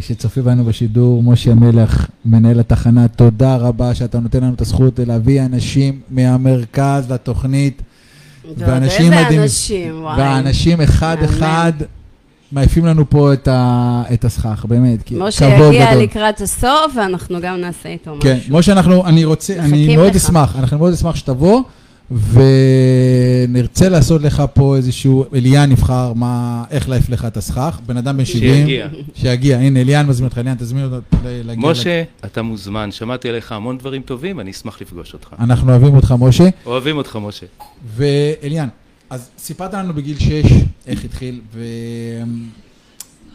[0.01, 5.41] שצופה בנו בשידור, משה מלך, מנהל התחנה, תודה רבה שאתה נותן לנו את הזכות להביא
[5.41, 7.81] אנשים מהמרכז לתוכנית,
[8.57, 10.17] ואנשים איזה מדהים- אנשים, וואי.
[10.19, 11.73] והאנשים אחד-אחד
[12.51, 16.03] מעיפים לנו פה את, ה, את הסכך, באמת, כי משה כבוד יגיע גדול.
[16.03, 18.21] לקראת הסוף, ואנחנו גם נעשה איתו משהו.
[18.23, 20.15] כן, משה, אנחנו, אני רוצה, אני מאוד לך.
[20.15, 21.61] אשמח, אנחנו מאוד אשמח שתבוא,
[22.11, 28.17] ונרצה לעשות לך פה איזשהו, אליאן יבחר מה, איך להעיף לך את הסכך, בן אדם
[28.17, 28.53] בן 70.
[28.55, 28.87] שיגיע.
[29.15, 31.69] שיגיע, הנה, אליאן מזמין אותך, אליאן, תזמין אותו להגיע.
[31.69, 35.35] משה, אתה מוזמן, שמעתי עליך המון דברים טובים, אני אשמח לפגוש אותך.
[35.39, 36.49] אנחנו אוהבים אותך, משה.
[36.65, 37.45] אוהבים אותך, משה.
[37.95, 38.67] ואליאן,
[39.09, 40.31] אז סיפרת לנו בגיל 6
[40.87, 41.63] איך התחיל, ו...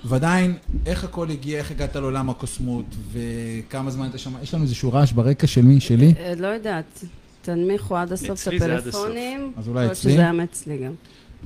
[0.05, 0.55] ועדיין,
[0.87, 5.13] איך הכל הגיע, איך הגעת לעולם הקוסמות, וכמה זמן אתה שם, יש לנו איזשהו רעש
[5.13, 5.81] ברקע של מי?
[5.81, 6.15] שלי?
[6.19, 7.05] אה, לא יודעת.
[7.44, 9.52] תנמיכו עד הסוף את אצלי הפלאפונים.
[9.57, 10.12] אז אולי אצלי?
[10.12, 10.92] שזה היה מאצלי גם.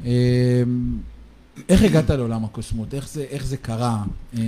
[0.04, 0.10] אמ,
[1.68, 2.94] איך הגעת לעולם הקוסמות?
[2.94, 4.02] איך זה, איך זה קרה?
[4.34, 4.40] אמ,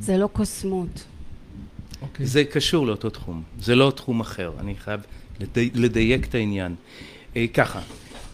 [0.00, 1.04] זה לא קוסמות.
[2.02, 2.26] אוקיי.
[2.26, 5.00] זה קשור לאותו תחום, זה לא תחום אחר, אני חייב
[5.40, 6.74] לדי, לדייק את העניין.
[7.36, 7.80] אה, ככה,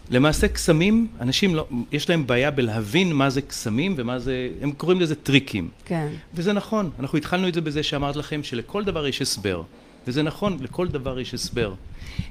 [0.09, 5.01] למעשה קסמים, אנשים לא, יש להם בעיה בלהבין מה זה קסמים ומה זה, הם קוראים
[5.01, 5.69] לזה טריקים.
[5.85, 6.07] כן.
[6.33, 9.63] וזה נכון, אנחנו התחלנו את זה בזה שאמרת לכם שלכל דבר יש הסבר.
[10.07, 11.73] וזה נכון, לכל דבר יש הסבר.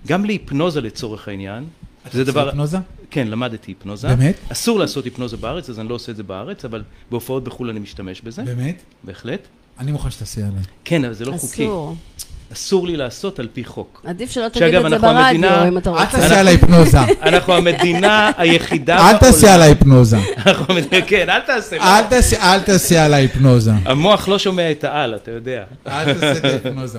[0.06, 1.64] גם להיפנוזה לצורך העניין,
[2.06, 2.46] אתה זה עושה דבר...
[2.46, 2.78] היפנוזה?
[3.10, 4.08] כן, למדתי היפנוזה.
[4.08, 4.36] באמת?
[4.52, 7.80] אסור לעשות היפנוזה בארץ, אז אני לא עושה את זה בארץ, אבל בהופעות בחו"ל אני
[7.80, 8.82] משתמש בזה, באמת?
[9.04, 9.40] בהחלט.
[9.80, 10.62] אני מוכן שתעשה עליי.
[10.84, 11.64] כן, אבל זה לא חוקי.
[11.64, 11.96] אסור.
[12.52, 14.02] אסור לי לעשות על פי חוק.
[14.06, 16.06] עדיף שלא תגיד שאגב, את זה ברדיו, המדינה- אם אתה אל רוצה.
[16.18, 16.98] תעשה עליי היפנוזה.
[17.22, 20.16] אנחנו המדינה היחידה אל תעשה עליי היפנוזה.
[20.46, 21.76] אנחנו המדינה- כן, אל תעשה.
[21.76, 23.70] אל תעשה- אל תעשה עליי היפנוזה.
[23.84, 25.64] המוח לא שומע את העל, אתה יודע.
[25.86, 26.98] אל תעשה את ההיפנוזה.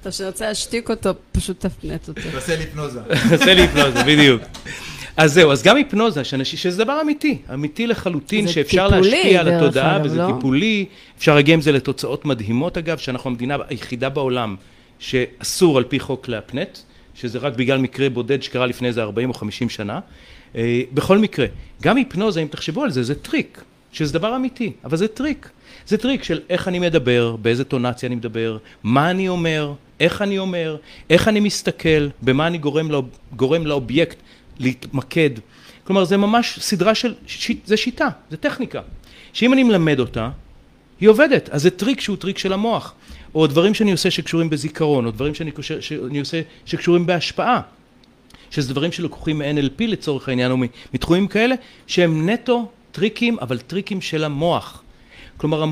[0.00, 2.20] אתה שרוצה להשתיק אותו, פשוט תפנט אותו.
[2.32, 3.00] תעשה לי היפנוזה.
[3.32, 4.42] עושה לי היפנוזה, בדיוק.
[5.16, 9.48] אז זהו, אז גם היפנוזה, שאנשים, שזה דבר אמיתי, אמיתי לחלוטין, שאפשר טיפולי, להשפיע על
[9.48, 10.32] התודעה, אגב, וזה לא?
[10.34, 10.86] טיפולי,
[11.18, 14.56] אפשר להגיע עם זה לתוצאות מדהימות אגב, שאנחנו המדינה היחידה בעולם
[14.98, 16.78] שאסור על פי חוק להפנט,
[17.14, 20.00] שזה רק בגלל מקרה בודד שקרה לפני איזה 40 או 50 שנה.
[20.56, 21.46] אה, בכל מקרה,
[21.82, 25.48] גם היפנוזה, אם תחשבו על זה, זה טריק, שזה דבר אמיתי, אבל זה טריק.
[25.86, 30.38] זה טריק של איך אני מדבר, באיזה אינטונציה אני מדבר, מה אני אומר, איך אני
[30.38, 30.76] אומר,
[31.10, 34.16] איך אני מסתכל, במה אני גורם, לאוב, גורם לאובייקט
[34.58, 35.30] להתמקד.
[35.84, 38.80] כלומר, זה ממש סדרה של, שיט, זה שיטה, זה טכניקה,
[39.32, 40.30] שאם אני מלמד אותה,
[41.00, 42.94] היא עובדת, אז זה טריק שהוא טריק של המוח.
[43.34, 47.60] או דברים שאני עושה שקשורים בזיכרון, או דברים שאני, קושר, שאני עושה שקשורים בהשפעה.
[48.50, 50.56] שזה דברים שלקוחים מ-NLP לצורך העניין, או
[50.94, 51.54] מתחומים כאלה,
[51.86, 54.82] שהם נטו טריקים, אבל טריקים של המוח.
[55.36, 55.64] כלומר,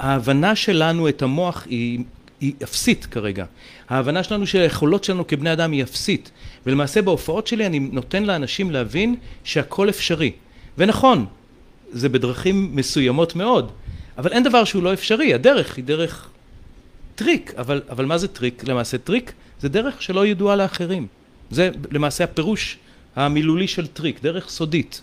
[0.00, 2.04] ההבנה שלנו את המוח היא,
[2.40, 3.44] היא אפסית כרגע.
[3.88, 6.30] ההבנה שלנו של היכולות שלנו כבני אדם היא אפסית.
[6.66, 10.32] ולמעשה בהופעות שלי אני נותן לאנשים להבין שהכל אפשרי.
[10.78, 11.26] ונכון,
[11.92, 13.70] זה בדרכים מסוימות מאוד,
[14.18, 16.30] אבל אין דבר שהוא לא אפשרי, הדרך היא דרך
[17.14, 18.64] טריק, אבל, אבל מה זה טריק?
[18.64, 21.06] למעשה טריק זה דרך שלא ידועה לאחרים.
[21.50, 22.78] זה למעשה הפירוש
[23.16, 25.02] המילולי של טריק, דרך סודית.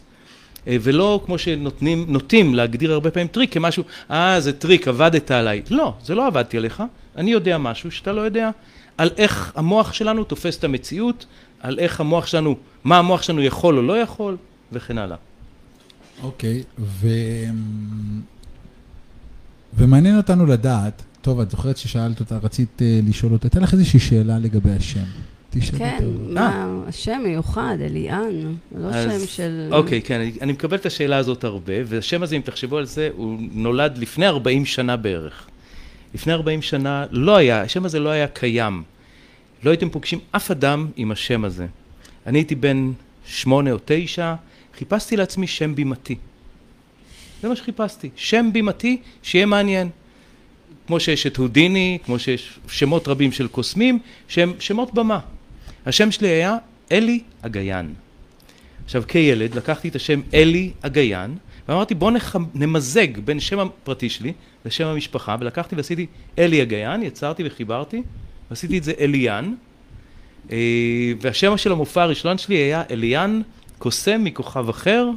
[0.67, 5.61] אה, ולא כמו שנותנים, נוטים להגדיר הרבה פעמים טריק כמשהו, אה זה טריק, עבדת עליי.
[5.69, 6.83] לא, זה לא עבדתי עליך,
[7.17, 8.49] אני יודע משהו שאתה לא יודע,
[8.97, 11.25] על איך המוח שלנו תופס את המציאות,
[11.59, 14.37] על איך המוח שלנו, מה המוח שלנו יכול או לא יכול,
[14.71, 15.17] וכן הלאה.
[16.23, 17.07] אוקיי, ו...
[19.77, 23.99] ומעניין אותנו לדעת, טוב, את זוכרת ששאלת אותה, רצית אה, לשאול אותה, הייתה לך איזושהי
[23.99, 25.03] שאלה לגבי השם.
[25.77, 26.03] כן.
[26.29, 29.69] מה, השם מיוחד, אליאן, לא אז- שם של...
[29.71, 33.09] אוקיי, כן, אני, אני מקבל את השאלה הזאת הרבה, והשם הזה, אם תחשבו על זה,
[33.15, 35.47] הוא נולד לפני 40 שנה בערך.
[36.15, 38.83] לפני 40 שנה לא היה, השם הזה לא היה קיים.
[39.63, 41.67] לא הייתם פוגשים אף אדם עם השם הזה.
[42.25, 42.91] אני הייתי בן
[43.25, 44.35] שמונה או תשע,
[44.77, 46.15] חיפשתי לעצמי שם בימתי.
[47.41, 49.89] זה מה שחיפשתי, שם בימתי שיהיה מעניין.
[50.87, 55.19] כמו שיש את הודיני, כמו שיש שמות רבים של קוסמים, שהם שמות במה.
[55.85, 56.57] השם שלי היה
[56.91, 57.93] אלי הגיין.
[58.85, 61.37] עכשיו, כילד לקחתי את השם אלי הגיין,
[61.69, 62.35] ואמרתי בוא נח...
[62.53, 64.33] נמזג בין שם הפרטי שלי
[64.65, 66.05] לשם המשפחה, ולקחתי ועשיתי
[66.39, 68.01] אלי הגיין, יצרתי וחיברתי,
[68.49, 69.53] ועשיתי את זה אליאן,
[70.51, 70.57] אה,
[71.21, 73.41] והשם של המופע הראשון שלי היה אליאן
[73.77, 75.09] קוסם מכוכב אחר,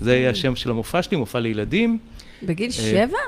[0.00, 1.98] זה היה השם של המופע שלי, מופע לילדים.
[2.42, 3.18] בגיל אה, שבע?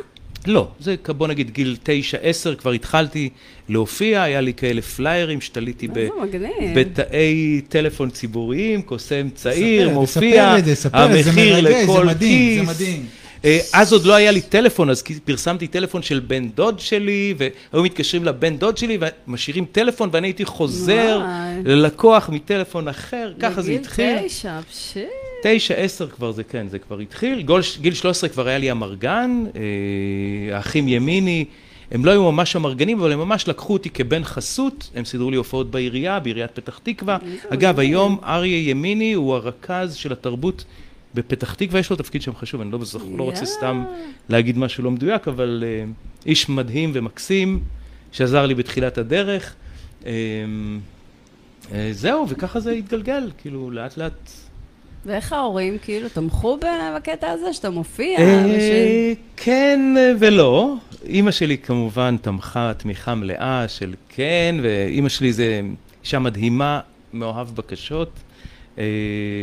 [0.48, 3.28] לא, זה בוא נגיד גיל תשע, עשר, כבר התחלתי
[3.68, 6.08] להופיע, היה לי כאלה פליירים שתליתי ב...
[6.76, 12.06] בתאי טלפון ציבוריים, קוסם צעיר, ספר, מופיע, ספר זה, ספר, זה המחיר מרגש, זה לכל
[12.06, 12.80] מדהים, זה כיס.
[12.80, 13.06] מדהים.
[13.44, 17.82] אה, אז עוד לא היה לי טלפון, אז פרסמתי טלפון של בן דוד שלי, והיו
[17.84, 21.62] מתקשרים לבן דוד שלי ומשאירים טלפון, ואני הייתי חוזר וואי.
[21.64, 24.16] ללקוח מטלפון אחר, ככה זה התחיל.
[24.16, 25.25] בגיל תשע, פשיט.
[25.42, 27.42] תשע, עשר כבר זה כן, זה כבר התחיל.
[27.42, 31.44] גול, גיל 13 כבר היה לי אמרגן, אה, האחים ימיני,
[31.90, 35.36] הם לא היו ממש אמרגנים, אבל הם ממש לקחו אותי כבן חסות, הם סידרו לי
[35.36, 37.18] הופעות בעירייה, בעיריית פתח תקווה.
[37.48, 40.64] אגב, היום אריה ימיני הוא הרכז של התרבות
[41.14, 43.00] בפתח תקווה, יש לו תפקיד שם חשוב, אני לא, בזכ...
[43.16, 43.46] לא רוצה.
[43.46, 43.84] סתם
[44.28, 45.84] להגיד משהו לא מדויק, אבל אה,
[46.26, 47.60] איש מדהים ומקסים,
[48.12, 49.54] שעזר לי בתחילת הדרך.
[50.06, 50.12] אה,
[51.72, 54.30] אה, זהו, וככה זה התגלגל, כאילו, לאט לאט
[55.06, 56.58] ואיך ההורים כאילו תמכו
[56.96, 58.18] בקטע הזה שאתה מופיע?
[58.18, 59.80] אה, כן
[60.20, 60.74] ולא.
[61.04, 65.60] אימא שלי כמובן תמכה תמיכה מלאה של כן, ואימא שלי זה
[66.04, 66.80] אישה מדהימה,
[67.12, 68.10] מאוהב בקשות,
[68.78, 68.84] אה,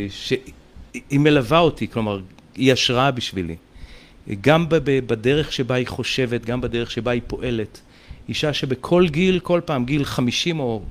[0.09, 2.19] שהיא מלווה אותי, כלומר,
[2.55, 3.55] היא השראה בשבילי.
[4.41, 7.81] גם בדרך שבה היא חושבת, גם בדרך שבה היא פועלת.
[8.29, 10.81] אישה שבכל גיל, כל פעם, גיל 50 או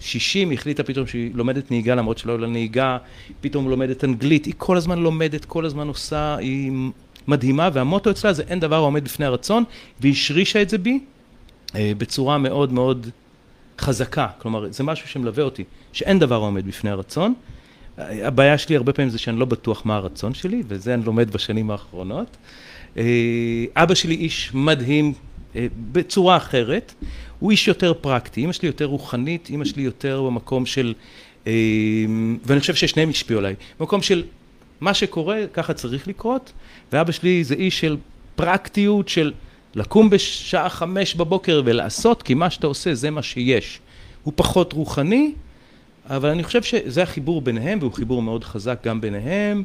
[0.00, 2.98] 60, היא החליטה פתאום שהיא לומדת נהיגה, למרות שלא היה לה נהיגה,
[3.40, 6.72] פתאום לומדת אנגלית, היא כל הזמן לומדת, כל הזמן עושה, היא
[7.28, 9.64] מדהימה, והמוטו אצלה זה אין דבר העומד בפני הרצון,
[10.00, 11.00] והיא השרישה את זה בי
[11.74, 13.10] אה, בצורה מאוד מאוד
[13.78, 17.34] חזקה, כלומר, זה משהו שמלווה אותי, שאין דבר העומד בפני הרצון.
[17.98, 21.70] הבעיה שלי הרבה פעמים זה שאני לא בטוח מה הרצון שלי, וזה אני לומד בשנים
[21.70, 22.36] האחרונות.
[22.96, 25.12] אה, אבא שלי איש מדהים
[25.56, 26.94] אה, בצורה אחרת,
[27.44, 30.94] הוא איש יותר פרקטי, אמא שלי יותר רוחנית, אמא שלי יותר במקום של,
[31.46, 31.52] אה,
[32.44, 34.24] ואני חושב ששניהם השפיעו עליי, במקום של
[34.80, 36.52] מה שקורה, ככה צריך לקרות,
[36.92, 37.96] ואבא שלי זה איש של
[38.36, 39.32] פרקטיות, של
[39.74, 43.80] לקום בשעה חמש בבוקר ולעשות, כי מה שאתה עושה זה מה שיש.
[44.22, 45.32] הוא פחות רוחני,
[46.06, 49.64] אבל אני חושב שזה החיבור ביניהם, והוא חיבור מאוד חזק גם ביניהם,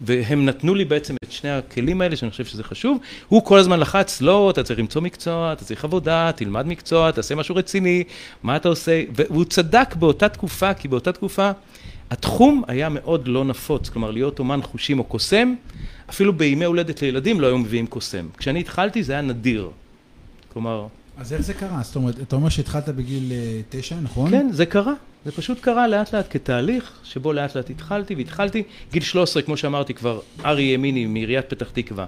[0.00, 2.98] והם נתנו לי בעצם את שני הכלים האלה, שאני חושב שזה חשוב.
[3.28, 7.34] הוא כל הזמן לחץ, לא, אתה צריך למצוא מקצוע, אתה צריך עבודה, תלמד מקצוע, תעשה
[7.34, 8.04] משהו רציני,
[8.42, 9.02] מה אתה עושה?
[9.14, 11.50] והוא צדק באותה תקופה, כי באותה תקופה
[12.10, 15.54] התחום היה מאוד לא נפוץ, כלומר להיות אומן חושים או קוסם,
[16.10, 18.26] אפילו בימי הולדת לילדים לא היו מביאים קוסם.
[18.38, 19.70] כשאני התחלתי זה היה נדיר.
[20.52, 20.86] כלומר,
[21.18, 21.80] אז איך זה קרה?
[21.82, 24.30] זאת אומרת, אתה אומר שהתחלת בגיל אה, תשע, נכון?
[24.30, 24.92] כן, זה קרה.
[25.24, 29.94] זה פשוט קרה לאט לאט כתהליך, שבו לאט לאט התחלתי, והתחלתי, גיל 13, כמו שאמרתי
[29.94, 32.06] כבר, ארי ימיני מעיריית פתח תקווה,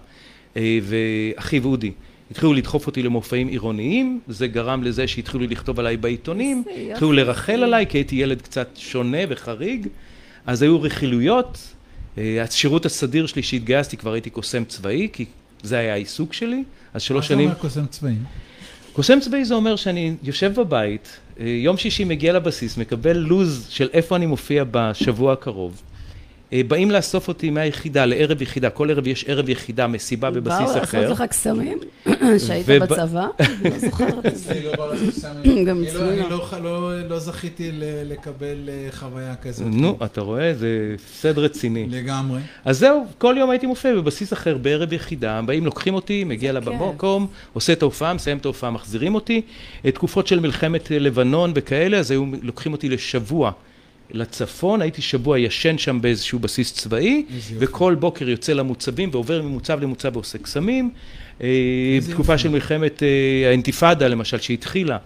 [0.56, 1.92] אה, ואחיו אודי,
[2.30, 6.64] התחילו לדחוף אותי למופעים עירוניים, זה גרם לזה שהתחילו לכתוב עליי בעיתונים.
[6.92, 9.86] התחילו לרחל עליי, כי הייתי ילד קצת שונה וחריג,
[10.46, 11.58] אז היו רכילויות,
[12.18, 15.24] אה, השירות הסדיר שלי שהתגייסתי, כבר הייתי קוסם צבאי, כי
[15.62, 17.48] זה היה העיסוק שלי, אז שלוש מה שנים...
[17.48, 18.14] זה אומר קוסם צבאי?
[18.92, 24.16] קוסם צבאי זה אומר שאני יושב בבית, יום שישי מגיע לבסיס, מקבל לו"ז של איפה
[24.16, 25.83] אני מופיע בשבוע הקרוב.
[26.52, 30.66] אה, באים לאסוף אותי מהיחידה לערב יחידה, כל ערב יש ערב יחידה, מסיבה בבסיס באו
[30.68, 31.12] לעשות אחר.
[31.12, 31.78] לך קסמים?
[32.46, 33.26] שהיית בצבא?
[33.64, 34.62] לא זוכרת את זה.
[35.66, 36.30] גם אני לא- אצלי אני לא.
[36.30, 37.70] לא לא- לא זכיתי
[38.04, 39.66] לקבל אה, חוויה כזאת.
[39.70, 40.54] נו, אתה רואה?
[40.54, 41.86] זה הפסד רציני.
[41.90, 42.40] לגמרי.
[42.64, 46.52] אז זהו, כל יום הייתי מופיע בבסיס אחר בערב יחידה, באים לוקחים אותי, מגיע.
[46.52, 49.42] למקום, עושה את ההופעה, מסיים את ההופעה, מחזירים אותי.
[49.94, 53.50] תקופות של מלחמת לבנון וכאלה, אז היו לוקחים אותי לשבוע
[54.12, 57.66] לצפון, הייתי שבוע ישן שם באיזשהו בסיס צבאי, איזה יופי.
[57.66, 60.90] וכל בוקר יוצא למוצבים ועובר ממוצב למוצב ועושה קסמים.
[61.42, 61.48] אה,
[61.96, 62.42] איזה תקופה יופי.
[62.42, 64.98] של מלחמת אה, האינתיפאדה למשל, שהתחילה,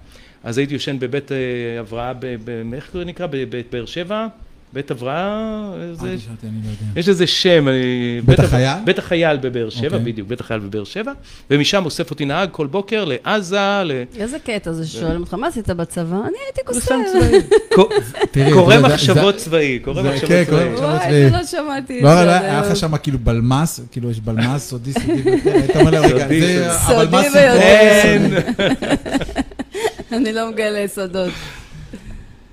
[0.45, 1.37] אז הייתי ישן בבית אה,
[1.81, 2.13] הבראה,
[2.73, 3.27] איך זה נקרא?
[3.31, 4.27] בבית באר שבע,
[4.75, 6.09] בית הבראה, זה...
[6.09, 6.17] אני
[6.65, 7.01] לא יודע.
[7.01, 8.21] יש לזה שם, אני...
[8.25, 8.79] בית החייל?
[8.85, 10.13] בית החייל בבאר שבע, אוקיי.
[10.13, 11.13] בדיוק, בית החייל בבאר שבע,
[11.51, 13.93] ומשם אוסף אותי נהג כל בוקר לעזה, ל...
[14.19, 16.17] איזה קטע זה ששואלים אותך, מה עשית בצבא?
[16.17, 17.01] אני הייתי קוסם.
[18.53, 20.75] קורא מחשבות צבאי, קורא מחשבות צבאי.
[20.75, 21.31] וואי, צבאי.
[21.31, 22.37] זה לא שמעתי את לא, זה.
[22.37, 22.61] עד היה.
[22.61, 26.41] לך שם כאילו בלמ"ס, כאילו יש בלמ"ס, סודי, סודי ביותר, היית אומר להם, רגע, סודי,
[26.59, 27.61] זה סודי הבלמ"ס ביותר.
[27.61, 28.33] אין.
[30.13, 31.33] אני לא מגלה סודות.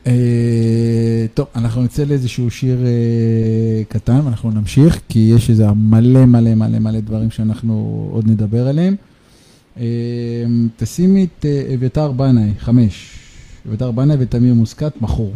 [0.07, 6.55] אה, טוב, אנחנו נצא לאיזשהו שיר אה, קטן, ואנחנו נמשיך, כי יש איזה מלא מלא
[6.55, 8.95] מלא מלא דברים שאנחנו עוד נדבר עליהם.
[9.79, 9.83] אה,
[10.77, 13.17] תשימי את אביתר בנאי, חמש.
[13.67, 15.33] אביתר בנאי ותמיר מוסקת, מכור.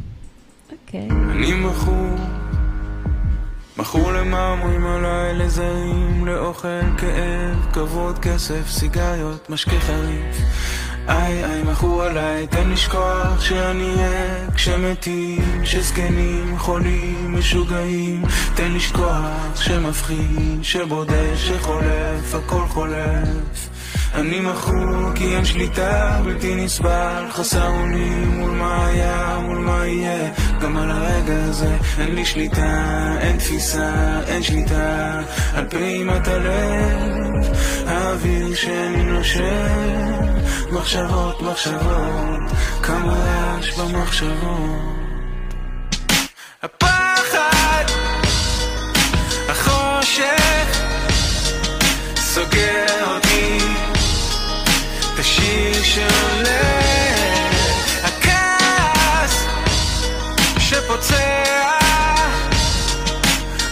[0.72, 1.08] אוקיי.
[1.10, 2.16] אני מכור,
[3.78, 10.38] מכור למאמרים עליי, לזרים, לאוכל, כאב, כבוד, כסף, סיגריות, משקה חריף.
[11.08, 18.24] איי איי מכור עליי, תן לשכוח שאני אהיה כשמתים, שזקנים, חולים, משוגעים.
[18.56, 23.70] תן לשכוח שמפחיד, שבודד, שחולף, הכל חולף.
[24.16, 30.32] אני מכור כי אין שליטה, בלתי נסבל, חסר אונים מול מה היה, מול מה יהיה,
[30.62, 33.92] גם על הרגע הזה אין לי שליטה, אין תפיסה,
[34.28, 35.22] אין שליטה,
[35.54, 37.56] על פעימת הלב,
[37.88, 40.24] האוויר שאני נושם,
[40.72, 42.52] מחשבות, מחשבות,
[42.84, 44.96] כמה רעש במחשבות.
[46.64, 47.84] הפחד,
[49.50, 50.82] החושך,
[52.18, 53.58] סוגר אותי.
[55.14, 56.85] את השיר שעולה
[60.76, 61.72] שפוצע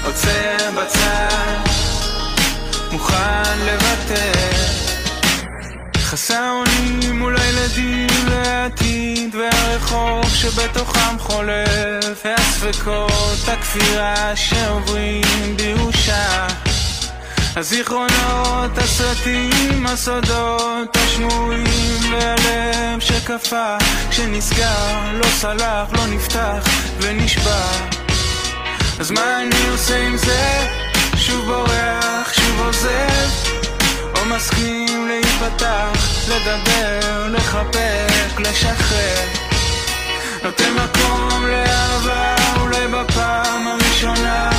[0.05, 1.57] עוצר בצד
[2.91, 4.31] מוכן לוותר.
[5.97, 16.47] חסר אונים מול הילדים והעתיד והרחוב שבתוכם חולף והספקות הכפירה שעוברים בירושה
[17.55, 23.77] הזיכרונות, הסרטים, הסודות, השמועים והלב שקפא,
[24.11, 26.63] שנסגר, לא סלח, לא נפתח
[26.99, 27.65] ונשבע.
[28.99, 30.67] אז מה אני עושה עם זה?
[31.17, 33.49] שוב בורח, שוב עוזב,
[34.15, 39.27] או מסכים להיפתח, לדבר, לחבק, לשחרר.
[40.43, 44.49] נותן מקום לאהבה, אולי בפעם הראשונה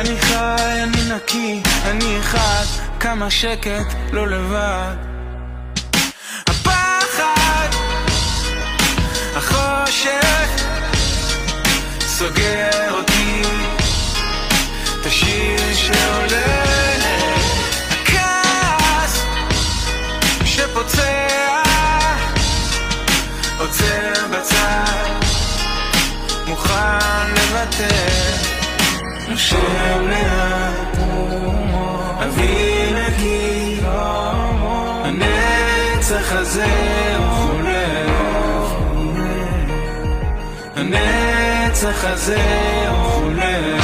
[0.00, 2.64] אני חי, אני נקי, אני אחד,
[3.00, 4.94] כמה שקט, לא לבד.
[6.46, 7.68] הפחד,
[9.36, 10.48] החושך
[12.00, 13.42] סוגר אותי.
[15.00, 16.64] את השיר שעולה
[17.90, 19.22] הכעס
[20.44, 21.62] שפוצע
[23.58, 25.04] עוצר בצד
[26.46, 28.51] מוכן לוותר,
[29.32, 30.98] נושם לאט,
[32.22, 33.80] אוויר נקי,
[35.04, 36.66] הנצח הזה
[37.18, 38.72] הוא חולף,
[40.76, 42.42] הנצח הזה
[42.88, 43.81] הוא חולף.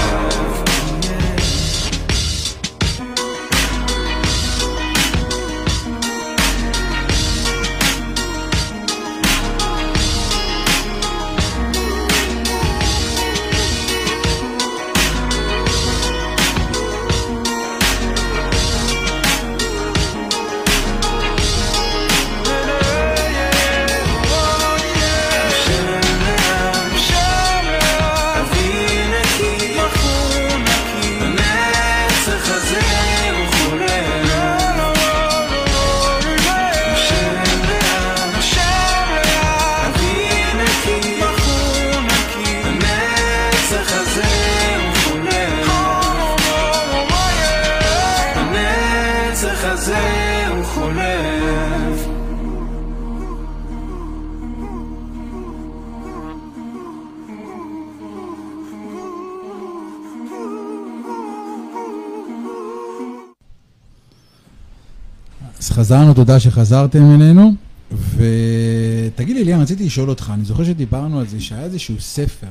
[65.79, 67.53] חזרנו, תודה שחזרתם אלינו.
[67.91, 72.47] ותגיד לי, ליאם, רציתי לשאול אותך, אני זוכר שדיברנו על זה, שהיה איזשהו ספר,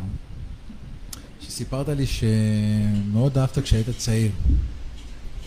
[1.42, 4.32] שסיפרת לי שמאוד אהבת כשהיית צעיר.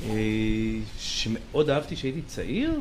[0.08, 0.14] אה,
[0.98, 2.80] שמאוד אהבתי שהייתי צעיר?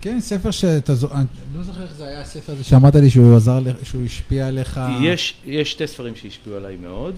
[0.00, 1.26] כן, ספר שאתה זוכר, אני
[1.56, 4.80] לא זוכר איך זה היה הספר הזה שאמרת לי שהוא עזר, שהוא השפיע עליך.
[5.02, 7.14] יש, יש שתי ספרים שהשפיעו עליי מאוד.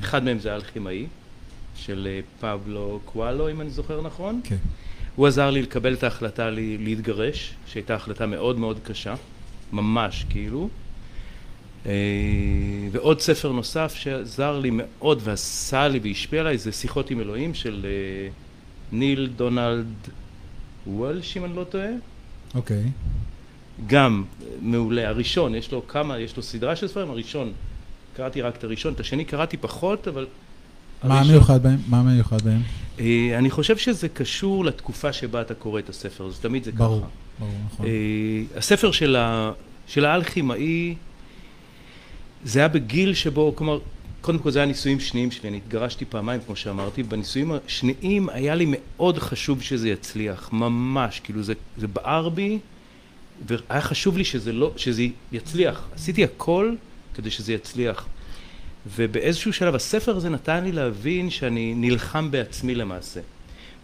[0.00, 1.06] אחד מהם זה האלכימאי,
[1.76, 4.40] של אה, פבלו קואלו, אם אני זוכר נכון.
[4.44, 4.56] כן.
[5.16, 9.14] הוא עזר לי לקבל את ההחלטה לי, להתגרש, שהייתה החלטה מאוד מאוד קשה,
[9.72, 10.68] ממש כאילו.
[11.86, 11.92] אה,
[12.92, 17.86] ועוד ספר נוסף שעזר לי מאוד ועשה לי והשפיע עליי זה שיחות עם אלוהים של
[17.86, 18.28] אה,
[18.92, 19.86] ניל דונלד
[20.86, 21.90] וולש אם אני לא טועה.
[22.54, 22.84] אוקיי.
[23.86, 24.24] גם
[24.60, 25.08] מעולה.
[25.08, 27.52] הראשון, יש לו כמה, יש לו סדרה של ספרים, הראשון,
[28.16, 30.26] קראתי רק את הראשון, את השני קראתי פחות, אבל...
[31.04, 31.78] מה המיוחד בהם?
[31.88, 32.62] מה המיוחד בהם?
[33.00, 37.00] אה, אני חושב שזה קשור לתקופה שבה אתה קורא את הספר, זה תמיד זה ברור,
[37.00, 37.08] ככה.
[37.38, 37.86] ברור, נכון.
[37.86, 38.90] אה, הספר
[39.86, 40.94] של האלכימאי,
[42.44, 43.78] זה היה בגיל שבו, כלומר,
[44.20, 48.54] קודם כל זה היה נישואים שניים שלי, אני התגרשתי פעמיים כמו שאמרתי, בנישואים השניים היה
[48.54, 52.58] לי מאוד חשוב שזה יצליח, ממש, כאילו זה, זה בער בי,
[53.46, 56.74] והיה חשוב לי שזה, לא, שזה יצליח, עשיתי הכל
[57.14, 58.06] כדי שזה יצליח.
[58.86, 63.20] ובאיזשהו שלב הספר הזה נתן לי להבין שאני נלחם בעצמי למעשה.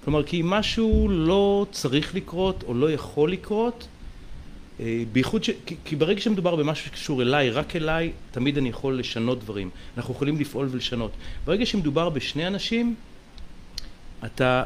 [0.04, 3.88] כלומר, כי אם משהו לא צריך לקרות או לא יכול לקרות,
[4.80, 5.50] אה, בייחוד ש...
[5.66, 9.70] כי, כי ברגע שמדובר במשהו שקשור אליי, רק אליי, תמיד אני יכול לשנות דברים.
[9.96, 11.10] אנחנו יכולים לפעול ולשנות.
[11.44, 12.94] ברגע שמדובר בשני אנשים,
[14.24, 14.62] אתה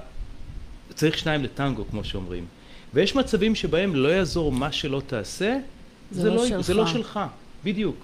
[0.94, 2.44] צריך שניים לטנגו, כמו שאומרים.
[2.94, 5.58] ויש מצבים שבהם לא יעזור מה שלא תעשה,
[6.10, 6.60] זה זה, לא לא, שלך.
[6.60, 7.20] זה לא שלך,
[7.64, 7.96] בדיוק.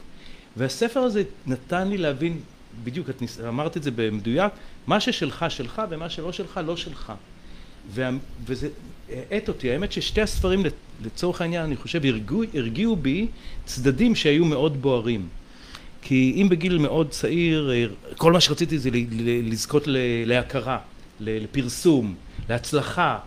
[0.56, 2.40] והספר הזה נתן לי להבין,
[2.84, 4.52] בדיוק, את אמרת את זה במדויק,
[4.86, 7.12] מה ששלך שלך ומה שלא שלך לא שלך.
[7.90, 8.10] וה,
[8.44, 8.68] וזה
[9.08, 10.62] האט אותי, האמת ששתי הספרים
[11.04, 13.26] לצורך העניין אני חושב הרגיעו, הרגיעו בי
[13.64, 15.28] צדדים שהיו מאוד בוערים.
[16.02, 17.84] כי אם בגיל מאוד צעיר, אה,
[18.16, 18.90] כל מה שרציתי זה
[19.42, 19.82] לזכות
[20.26, 20.78] להכרה,
[21.20, 22.14] לפרסום,
[22.48, 23.18] להצלחה,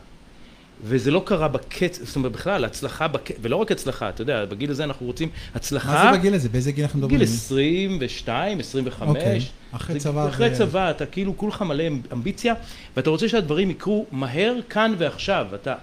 [0.84, 3.30] וזה לא קרה בקצב, זאת אומרת בכלל, הצלחה, בק...
[3.41, 5.91] ולא רק הצלחה, אתה יודע, בגיל הזה אנחנו רוצים הצלחה.
[6.05, 6.49] מה זה בגיל הזה?
[6.49, 7.17] באיזה גיל אנחנו מדברים?
[7.19, 9.09] גיל 22, 25.
[9.09, 9.39] אוקיי,
[9.71, 12.53] אחרי זה- צבא אחרי ו- צבא, אתה כאילו כולך מלא אמביציה,
[12.97, 15.47] ואתה רוצה שהדברים יקרו מהר, כאן ועכשיו.
[15.55, 15.75] אתה,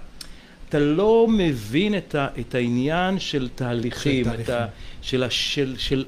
[0.68, 4.66] אתה לא מבין את, ה, את העניין של תהליכים, של את ה, תהליכים.
[5.03, 6.05] של, ה- של, של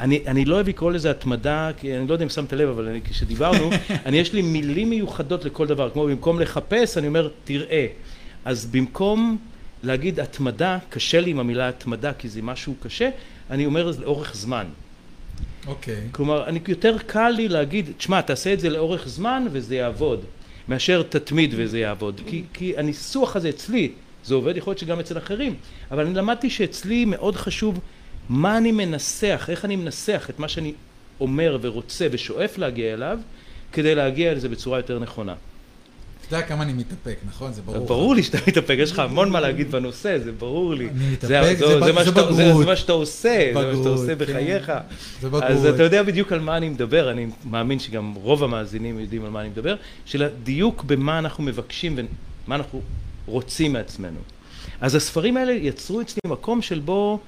[0.00, 2.88] אני, אני לא אוהב לקרוא לזה התמדה, כי אני לא יודע אם שמת לב, אבל
[2.88, 3.70] אני, כשדיברנו,
[4.06, 7.86] אני יש לי מילים מיוחדות לכל דבר, כמו במקום לחפש, אני אומר, תראה.
[8.44, 9.38] אז במקום
[9.82, 13.10] להגיד התמדה, קשה לי עם המילה התמדה, כי זה משהו קשה,
[13.50, 14.66] אני אומר זה לאורך זמן.
[15.66, 16.08] אוקיי.
[16.12, 20.24] כלומר, אני, יותר קל לי להגיד, תשמע, תעשה את זה לאורך זמן וזה יעבוד,
[20.68, 22.20] מאשר תתמיד וזה יעבוד.
[22.26, 23.92] כי, כי הניסוח הזה אצלי,
[24.24, 25.54] זה עובד, יכול להיות שגם אצל אחרים,
[25.90, 27.80] אבל אני למדתי שאצלי מאוד חשוב
[28.28, 30.72] מה אני מנסח, איך אני מנסח את מה שאני
[31.20, 33.18] אומר ורוצה ושואף להגיע אליו,
[33.72, 35.34] כדי להגיע לזה בצורה יותר נכונה.
[36.28, 37.52] אתה יודע כמה אני מתאפק, נכון?
[37.52, 37.86] זה ברור.
[37.86, 40.88] ברור לי שאתה מתאפק, יש לך המון מה להגיד בנושא, זה ברור לי.
[40.88, 41.84] אני מתאפק, זה- בגרות.
[41.84, 44.18] זה מה שאתה עושה, זה מה שאתה עושה כן.
[44.18, 44.72] בחייך.
[45.20, 45.42] זה בגרות.
[45.42, 49.30] אז אתה יודע בדיוק על מה אני מדבר, אני מאמין שגם רוב המאזינים יודעים על
[49.30, 51.98] מה אני מדבר, של הדיוק במה אנחנו מבקשים
[52.46, 52.80] ומה אנחנו
[53.26, 54.18] רוצים מעצמנו.
[54.80, 57.20] אז הספרים האלה יצרו אצלי מקום של בו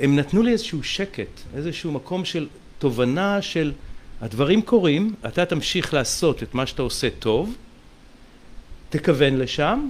[0.00, 2.46] הם נתנו לי איזשהו שקט, איזשהו מקום של
[2.78, 3.72] תובנה של
[4.20, 7.56] הדברים קורים, אתה תמשיך לעשות את מה שאתה עושה טוב,
[8.90, 9.88] תכוון לשם,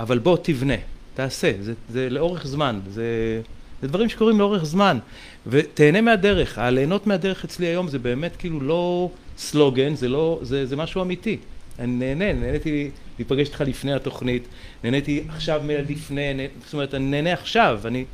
[0.00, 0.74] אבל בוא תבנה,
[1.14, 3.40] תעשה, זה, זה לאורך זמן, זה,
[3.82, 4.98] זה דברים שקורים לאורך זמן,
[5.46, 10.76] ותהנה מהדרך, הליהנות מהדרך אצלי היום זה באמת כאילו לא סלוגן, זה לא, זה, זה
[10.76, 11.36] משהו אמיתי,
[11.78, 14.42] אני נהנה, נהניתי להיפגש איתך לפני התוכנית,
[14.84, 18.04] נהניתי עכשיו מלפני, נה- זאת אומרת אני נהנה עכשיו, אני,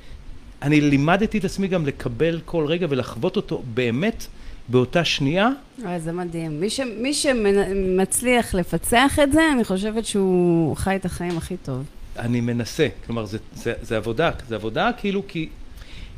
[0.62, 4.26] אני לימדתי את עצמי גם לקבל כל רגע ולחוות אותו באמת
[4.68, 5.48] באותה שנייה,
[5.84, 6.60] אוי, זה מדהים.
[6.60, 11.84] מי, ש, מי שמצליח לפצח את זה, אני חושבת שהוא חי את החיים הכי טוב.
[12.18, 15.48] אני מנסה, כלומר זה, זה, זה עבודה, זה עבודה כאילו כי,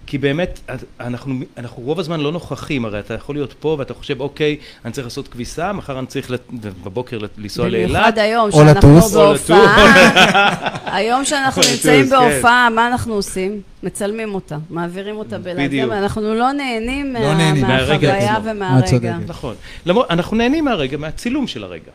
[0.07, 0.61] כי באמת
[1.01, 4.93] אנחנו, אנחנו רוב הזמן לא נוכחים, הרי אתה יכול להיות פה ואתה חושב אוקיי, אני
[4.93, 6.51] צריך לעשות כביסה, מחר אני צריך לת-
[6.85, 9.17] בבוקר לנסוע לאילת, במיוחד היום או שאנחנו לטוס.
[9.17, 9.51] או לטוס.
[9.51, 10.95] בהופעה.
[10.97, 12.31] היום שאנחנו נמצאים לטוס, כן.
[12.31, 13.61] בהופעה, מה אנחנו עושים?
[13.83, 15.93] מצלמים אותה, מעבירים אותה בלעדיהם.
[15.93, 17.67] אנחנו לא נהנים לא מה- נהנים.
[17.67, 19.17] מהחוויה ומהרגע.
[19.29, 19.55] נכון,
[19.87, 21.91] למרות, אנחנו נהנים מהרגע, מהצילום של הרגע,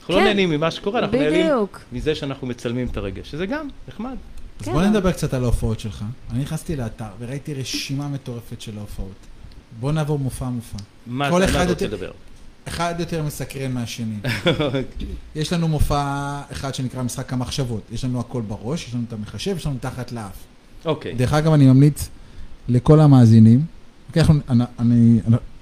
[0.00, 0.24] אנחנו לא כן.
[0.26, 1.80] נהנים ממה שקורה, אנחנו נהנים בדיוק.
[1.92, 4.16] מזה שאנחנו מצלמים את הרגע, שזה גם נחמד.
[4.60, 4.72] אז כן.
[4.72, 6.04] בוא נדבר קצת על ההופעות שלך.
[6.30, 9.12] אני נכנסתי לאתר וראיתי רשימה מטורפת של ההופעות.
[9.80, 10.78] בוא נעבור מופע-מופע.
[11.06, 12.10] מה כל אתה אחד מה אתה רוצה לדבר?
[12.68, 14.14] אחד יותר מסקרן מהשני.
[15.34, 16.04] יש לנו מופע
[16.52, 17.82] אחד שנקרא משחק המחשבות.
[17.92, 20.32] יש לנו הכל בראש, יש לנו את המחשב, יש לנו תחת לאף.
[20.84, 22.08] אוקיי, דרך אגב, אני ממליץ
[22.68, 23.60] לכל המאזינים,
[24.08, 25.18] אוקיי, אנחנו- אני, אני,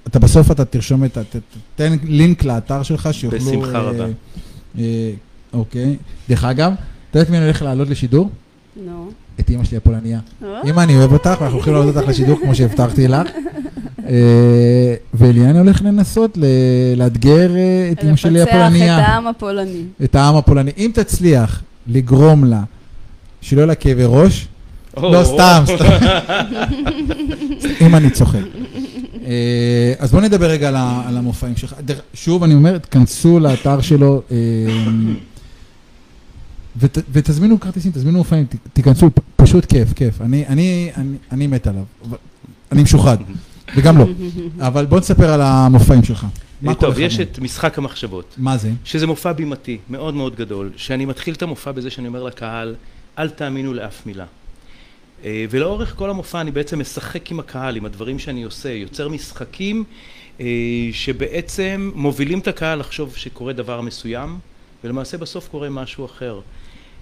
[0.07, 1.41] אתה בסוף אתה תרשום את, ה- ת- ת-
[1.75, 3.39] תן לינק לאתר שלך שיוכלו...
[3.39, 4.05] בשמחה אה, רבה.
[4.77, 5.11] אה,
[5.53, 5.97] אוקיי.
[6.29, 6.73] דרך אגב,
[7.11, 8.29] אתה יודעת מי אני הולך לעלות לשידור?
[8.85, 9.09] נו.
[9.39, 10.19] את אימא שלי הפולניה.
[10.43, 10.61] אה?
[10.69, 13.27] אמא, אני אוהב אותך, ואנחנו הולכים לעלות אותך לשידור כמו שהבטחתי לך.
[14.07, 16.37] אה, ואליאן הולך לנסות
[16.95, 18.97] לאתגר אה, את אמא שלי לפצח את הפולניה.
[18.97, 19.83] העם הפולני.
[20.03, 20.71] את העם הפולני.
[20.77, 22.63] אם תצליח לגרום לה
[23.41, 24.47] שלא יהיה לה כאבי ראש,
[24.97, 25.23] לא.
[25.23, 26.07] סתם, סתם.
[27.81, 28.39] אם אני צוחק.
[29.25, 30.67] אה, אז בוא נדבר רגע
[31.07, 31.75] על המופעים שלך.
[32.13, 34.37] שוב, אני אומר, תכנסו לאתר שלו אה,
[36.79, 40.21] ות- ותזמינו כרטיסים, תזמינו מופעים, ת- תיכנסו, פשוט כיף, כיף.
[40.21, 41.83] אני- אני אני- אני מת עליו.
[42.71, 43.17] אני משוחד,
[43.77, 44.05] וגם לא.
[44.59, 46.25] אבל בוא נספר על המופעים שלך.
[46.61, 47.19] מה טוב, יש?
[47.19, 48.35] את משחק המחשבות.
[48.37, 48.71] מה זה?
[48.83, 52.75] שזה מופע בימתי מאוד מאוד גדול, שאני מתחיל את המופע בזה שאני אומר לקהל,
[53.19, 54.25] אל תאמינו לאף מילה.
[55.25, 59.83] אה, ולאורך כל המופע אני בעצם משחק עם הקהל, עם הדברים שאני עושה, יוצר משחקים
[60.41, 60.45] אה,
[60.91, 64.37] שבעצם מובילים את הקהל לחשוב שקורה דבר מסוים,
[64.83, 66.39] ולמעשה בסוף קורה משהו אחר.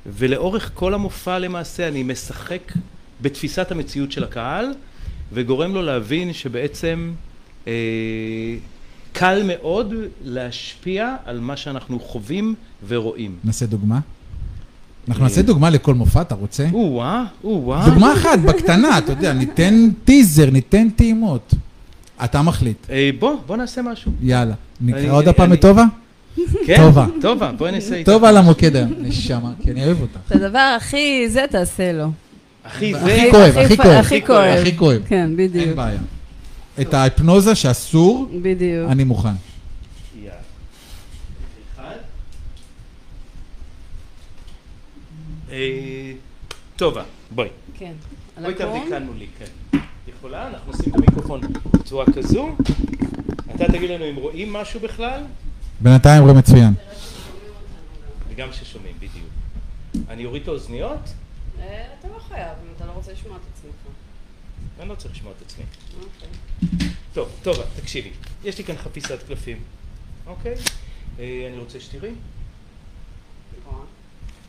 [0.06, 2.72] ולאורך כל המופע למעשה אני משחק
[3.22, 4.66] בתפיסת המציאות של הקהל,
[5.34, 7.12] וגורם לו להבין שבעצם
[7.68, 7.74] אה,
[9.14, 9.94] קל מאוד
[10.24, 12.56] להשפיע על מה שאנחנו חווים
[12.88, 13.36] ורואים.
[13.44, 14.00] נעשה דוגמה?
[15.08, 16.68] אנחנו נעשה דוגמה לכל מופע, אתה רוצה?
[16.74, 17.86] או-אה, או-אה.
[17.90, 21.54] דוגמה אחת, בקטנה, אתה יודע, ניתן טיזר, ניתן טעימות.
[22.24, 24.12] אתה מחליט, אה, בוא, בוא נעשה משהו.
[24.22, 24.54] יאללה.
[24.82, 25.84] נקרא עוד הפעם אני- את טובה?
[26.66, 26.76] כן?
[26.78, 27.06] טובה.
[27.22, 28.12] טובה, בואי נעשה איתה.
[28.12, 30.18] טובה על המוקד היום, נשמה, כי אני אוהב אותך.
[30.28, 32.08] את הדבר הכי זה תעשה לו.
[32.64, 33.00] אחי, זה...
[33.00, 33.88] הכי כואב, הכי כואב.
[33.88, 34.58] הכי כואב.
[34.62, 35.02] הכי כואב.
[35.08, 35.76] כן, אין בדיוק.
[35.76, 36.00] בעיה.
[36.82, 38.92] את ההיפנוזה שאסור, בדיוק.
[38.92, 39.30] אני מוכן.
[45.52, 46.12] אה,
[46.76, 47.48] טובה, בואי.
[47.78, 47.92] כן.
[48.42, 48.80] בואי תעבדי?
[48.90, 49.80] כאן מולי, כן.
[50.18, 50.48] יכולה?
[50.48, 51.42] אנחנו נשים את המיקרופון
[51.74, 52.56] בצורה כזו.
[53.56, 55.22] אתה תגיד לנו אם רואים משהו בכלל,
[55.82, 56.74] בינתיים רואה מצוין.
[58.30, 59.30] וגם ששומעים, בדיוק.
[60.10, 61.00] אני אוריד את האוזניות,
[61.60, 63.94] אה, אתה לא חייב, אם אתה לא רוצה לשמוע את עצמך.
[64.80, 65.64] אני לא צריך לשמוע את עצמי.
[66.00, 66.90] אוקיי.
[67.14, 68.10] טוב, טובה, תקשיבי.
[68.44, 69.58] יש לי כאן חפיסת קלפים,
[70.28, 70.56] אוקיי?
[71.20, 72.12] אה, אני רוצה שתראי.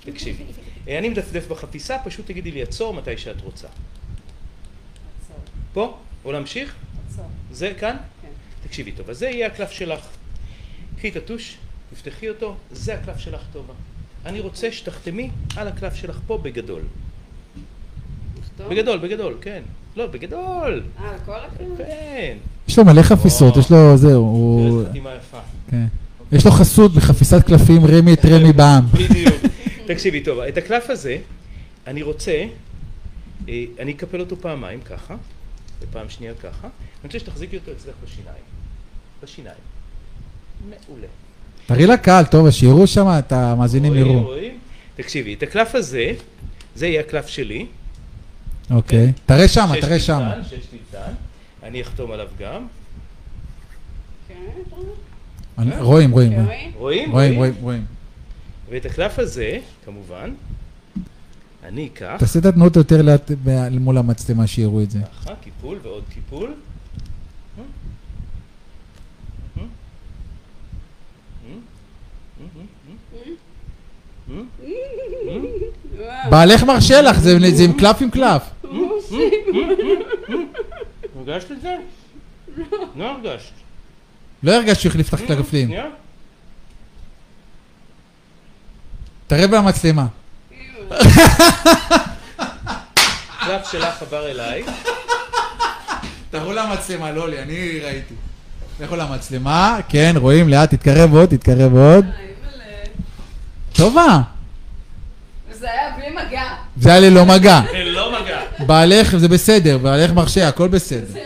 [0.01, 0.45] תקשיבי.
[0.89, 3.69] אה, אני מדפדף בחפיסה, פשוט תגידי לי עצור מתי שאת רוצה.
[3.69, 5.37] עצור,
[5.73, 5.99] פה?
[6.25, 6.75] או להמשיך?
[7.09, 7.25] עצור.
[7.53, 7.97] זה כאן?
[8.23, 8.29] כן.
[8.69, 10.07] תקשיבי טוב, אז זה יהיה הקלף שלך.
[10.99, 11.57] קחי את הטוש,
[11.95, 13.75] תפתחי אותו, זה הקלף שלך טובה.
[14.27, 16.83] אני רוצה שתחתמי על הקלף שלך פה בגדול.
[18.39, 18.69] לכתוב?
[18.71, 19.63] בגדול, בגדול, כן.
[19.97, 20.83] לא, בגדול.
[21.01, 21.77] אה, לכל הכלים?
[21.79, 22.37] כן.
[22.69, 23.57] יש לו מלא חפיסות.
[23.57, 24.81] יש לו, זהו, הוא...
[24.83, 25.39] תראה חתימה יפה.
[25.71, 25.87] כן.
[26.33, 28.87] יש לו חסות בחפיסת קלפים, רמי את רמי בעם.
[28.87, 29.35] בדיוק.
[29.89, 31.19] תקשיבי טוב, את הקלף הזה,
[31.87, 32.45] אני רוצה,
[33.49, 35.15] אה, אני אקפל אותו פעמיים ככה,
[35.81, 36.69] ופעם שנייה ככה.
[36.69, 38.45] אני רוצה שתחזיקי אותו אצלך בשיניים.
[39.23, 39.76] בשיניים.
[40.71, 41.07] מעולה.
[41.67, 44.23] תראי לקהל, טוב, שיראו שם, את המאזינים יראו.
[44.23, 44.59] רואים?
[44.97, 46.13] תקשיבי, את הקלף הזה,
[46.75, 47.67] זה יהיה הקלף שלי.
[48.71, 49.13] אוקיי.
[49.27, 50.21] תראה שם, תראה שם.
[50.51, 51.13] שש טלטן.
[51.63, 52.67] אני אחתום עליו גם.
[54.29, 54.35] כן,
[55.59, 56.33] אני- רואים, רואים.
[56.33, 56.45] כן,
[56.77, 57.11] רואים.
[57.13, 57.55] רואים?
[57.61, 57.85] רואים?
[58.71, 60.35] ואת הקלף הזה, כמובן,
[61.65, 63.31] אני אקח, תעשה את התנועות יותר לאט
[63.71, 64.99] מול המצלמה, שיראו את זה.
[65.01, 66.55] ככה, קיפול ועוד קיפול.
[67.57, 67.67] וואו.
[76.31, 78.43] בעלך מרשה לך, זה עם קלף עם קלף.
[81.19, 81.77] הרגשת את זה?
[82.97, 83.53] לא הרגשת.
[84.43, 85.71] לא הרגשת שהוא החליף לך את הקלפים.
[89.27, 90.07] תראה במצלמה.
[93.41, 94.65] הקלף שלך עבר אליי.
[96.31, 98.15] תראו למצלמה, לא לי, אני ראיתי.
[98.81, 102.05] לכו למצלמה, כן, רואים, לאט, תתקרב עוד, תתקרב עוד.
[103.73, 104.21] טובה.
[105.53, 106.43] זה היה בלי מגע.
[106.81, 107.61] זה היה ללא מגע.
[107.73, 108.41] זה לא מגע.
[108.67, 111.07] בעלך זה בסדר, בעלך מרשה, הכל בסדר.
[111.13, 111.19] זה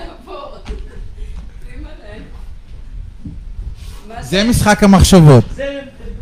[4.32, 4.50] יעבור.
[4.50, 5.44] משחק המחשבות.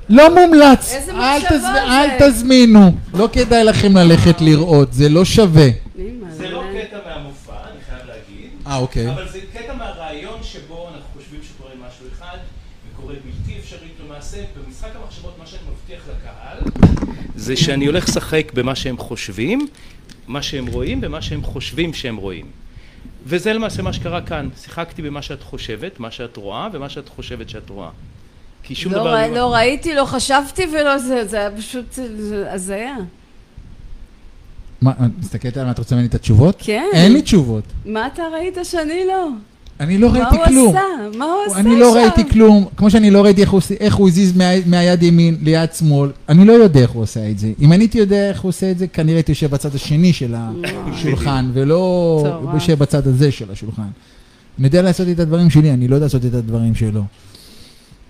[0.09, 0.93] לא מומלץ.
[0.93, 1.83] איזה אל מחשבה תז- זה?
[1.83, 2.93] אל תזמינו.
[3.15, 5.69] לא כדאי לכם ללכת לראות, זה לא שווה.
[6.31, 8.51] זה לא קטע מהמופע, אני חייב להגיד.
[8.67, 9.11] אה, אוקיי.
[9.11, 12.37] אבל זה קטע מהרעיון שבו אנחנו חושבים שקורה משהו אחד,
[12.93, 14.37] וקורה בלתי אפשרית למעשה.
[14.67, 16.59] במשחק המחשבות, מה שאני מבטיח לקהל,
[17.49, 19.67] זה שאני הולך לשחק במה שהם חושבים,
[20.27, 22.47] מה שהם רואים ומה שהם חושבים שהם רואים.
[23.27, 24.49] וזה למעשה מה שקרה כאן.
[24.63, 27.89] שיחקתי במה שאת חושבת, מה שאת רואה, ומה שאת חושבת שאת רואה.
[28.63, 29.15] כי שום לא דבר...
[29.15, 31.85] ראי- לא ראיתי, לא חשבתי ולא זה, זה היה פשוט
[32.19, 32.97] זה הזיה.
[34.81, 36.57] מה, את מסתכלת עליי, את רוצה ממני את התשובות?
[36.59, 36.87] כן.
[36.95, 37.65] אין לי תשובות.
[37.87, 39.29] מה אתה ראית שאני לא?
[39.81, 40.69] אני לא מה ראיתי הוא כלום.
[40.77, 41.19] עשה?
[41.19, 41.69] מה הוא עשה שם?
[41.69, 45.03] אני לא ראיתי כלום, כמו שאני לא ראיתי איך הוא איך הוא הזיז מה- מהיד
[45.03, 47.53] ימין ליד שמאל, אני לא יודע איך הוא עושה את זה.
[47.61, 50.35] אם אני הייתי יודע איך הוא עושה את זה, כנראה הייתי יושב בצד השני של
[50.37, 52.51] השולחן, ולא.
[52.55, 53.83] יושב בצד הזה של השולחן.
[54.59, 56.91] אני יודע לעשות את הדברים שלי, אני לא יודע לעשות את הדברים שלו.
[56.93, 57.03] לא,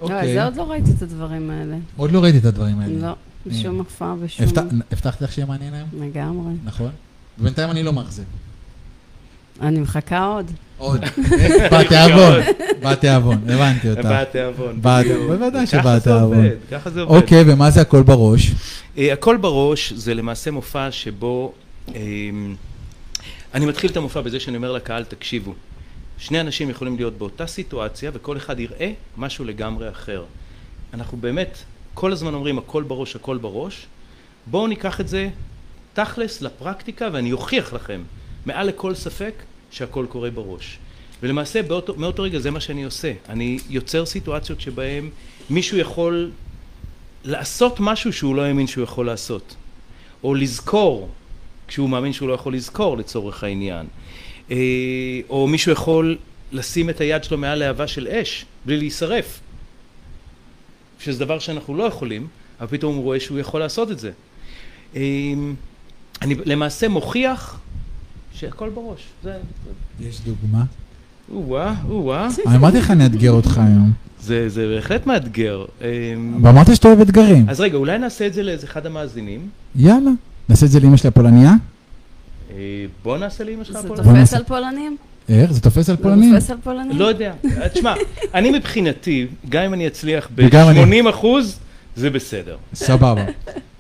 [0.01, 0.35] אוקיי.
[0.35, 1.77] זה עוד לא ראיתי את הדברים האלה.
[1.97, 3.07] עוד לא ראיתי את הדברים האלה.
[3.07, 3.13] לא,
[3.47, 3.79] בשום.
[3.79, 4.47] הופעה, בשום...
[4.47, 4.63] הבטח-
[4.93, 5.89] הבטחת לך שיהיה מעניין היום?
[6.01, 6.53] לגמרי.
[6.65, 6.91] נכון?
[7.39, 8.23] ובינתיים אני לא מאכזב.
[9.61, 10.51] אני מחכה עוד.
[10.79, 11.01] עוד.
[11.73, 12.41] בתיאבון,
[12.83, 14.09] בתיאבון, הבנתי אותך.
[14.11, 14.83] בתיאבון.
[14.83, 16.47] בוודאי שבתיאבון.
[16.71, 17.15] ככה זה עובד.
[17.15, 18.51] אוקיי, ומה זה הכל בראש?
[18.99, 21.53] אה, הכל בראש זה למעשה מופע שבו
[21.95, 22.01] אה,
[23.55, 25.55] אני מתחיל את המופע בזה שאני אומר לקהל, תקשיבו,
[26.19, 30.25] שני אנשים יכולים להיות באותה סיטואציה וכל אחד יראה משהו לגמרי אחר.
[30.95, 31.59] אנחנו באמת
[31.95, 33.87] כל הזמן אומרים הכל בראש, הכל בראש.
[34.47, 35.29] בואו ניקח את זה
[35.93, 38.03] תכלס לפרקטיקה ואני אוכיח לכם
[38.47, 39.35] מעל לכל ספק
[39.71, 40.79] שהכל קורה בראש.
[41.23, 43.13] ולמעשה באותו, מאותו רגע זה מה שאני עושה.
[43.29, 45.11] אני יוצר סיטואציות שבהן
[45.51, 46.31] מישהו יכול
[47.25, 49.57] לעשות משהו שהוא לא האמין שהוא יכול לעשות.
[50.25, 51.09] או לזכור
[51.69, 53.87] כשהוא מאמין שהוא לא יכול לזכור לצורך העניין.
[54.51, 54.57] אה,
[55.31, 56.19] או מישהו יכול
[56.53, 59.41] לשים את היד שלו מעל להבה של אש בלי להישרף.
[61.01, 62.27] שזה דבר שאנחנו לא יכולים,
[62.61, 64.11] אבל פתאום הוא רואה שהוא יכול לעשות את זה.
[64.97, 65.03] אה,
[66.23, 67.61] אני למעשה מוכיח
[68.39, 69.01] שהכל בראש.
[69.23, 69.33] זה...
[70.01, 70.65] יש דוגמה?
[71.33, 72.29] או-אה, או-אה.
[72.47, 73.93] אני אמרתי לך, אני אאתגר אותך היום.
[74.21, 75.65] זה, זה בהחלט מאתגר.
[75.83, 75.89] אה,
[76.43, 77.49] ואמרת שאתה אוהב אתגרים.
[77.49, 79.49] אז רגע, אולי נעשה את זה לאיזה אחד המאזינים.
[79.77, 80.11] יאללה.
[80.49, 81.53] נעשה את זה לאמא שלי הפולניה?
[82.51, 82.57] אה,
[83.03, 83.95] בוא נעשה לאמא שלך זה פה.
[83.95, 84.97] בוא תופס על פולנים?
[85.29, 85.53] איך?
[85.53, 86.35] זה תופס על זה פולנים?
[86.35, 86.99] תופס על פולנים?
[86.99, 87.33] לא יודע.
[87.45, 87.95] אה, תשמע,
[88.35, 91.03] אני מבחינתי, גם אם אני אצליח וגם אני.
[91.03, 91.59] ב-80 אחוז,
[91.97, 92.57] זה בסדר.
[92.75, 93.25] סבבה.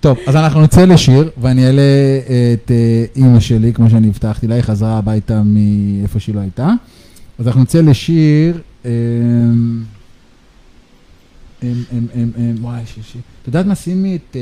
[0.00, 1.82] טוב, אז אנחנו נצא לשיר, ואני אעלה
[2.54, 6.72] את אה, אימא שלי, כמו שאני הבטחתי לה, היא חזרה הביתה מאיפה שהיא לא הייתה.
[7.38, 8.60] אז אנחנו נצא לשיר...
[8.84, 8.90] אמ,
[11.62, 13.18] אמ, אמ, אמ, אמ, וואי, שישי.
[13.42, 13.74] את יודעת מה?
[13.74, 14.36] שימי את...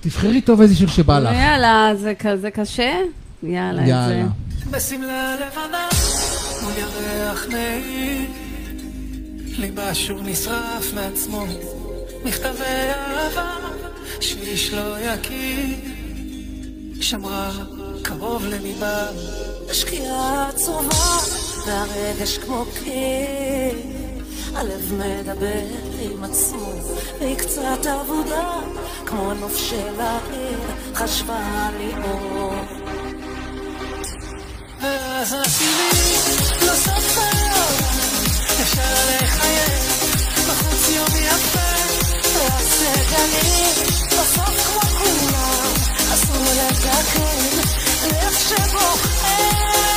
[0.00, 1.32] תבחרי טוב איזה שיר שבא לך.
[1.34, 2.92] יאללה, זה כזה קשה?
[3.42, 3.92] יאללה, את זה.
[3.92, 4.26] יאללה.
[4.70, 5.88] בשמלה לבנה,
[6.62, 8.30] מול ירח נעים,
[9.58, 11.46] ליבה שוב נשרף מעצמו,
[12.24, 13.56] מכתבי אהבה
[14.20, 15.76] שאיש לא יכיר,
[17.00, 17.50] שמרה
[18.02, 19.06] קרוב לליבה,
[19.70, 21.18] השקיעה עצובה,
[21.66, 23.78] והרגש כמו קיר.
[24.54, 25.62] הלב מדבר
[26.00, 26.72] עם עצמו,
[27.20, 28.50] והיא קצת אבודה,
[29.06, 30.58] כמו נוף של העיר,
[30.94, 32.54] חשבה ליאור.
[34.80, 36.22] ואז הטילים
[36.66, 36.72] לא
[37.16, 38.24] העולם,
[38.62, 40.04] אפשר לחייך,
[40.48, 41.91] בחוץ יום יפה,
[48.04, 48.98] Легче Бог,
[49.38, 49.91] эй!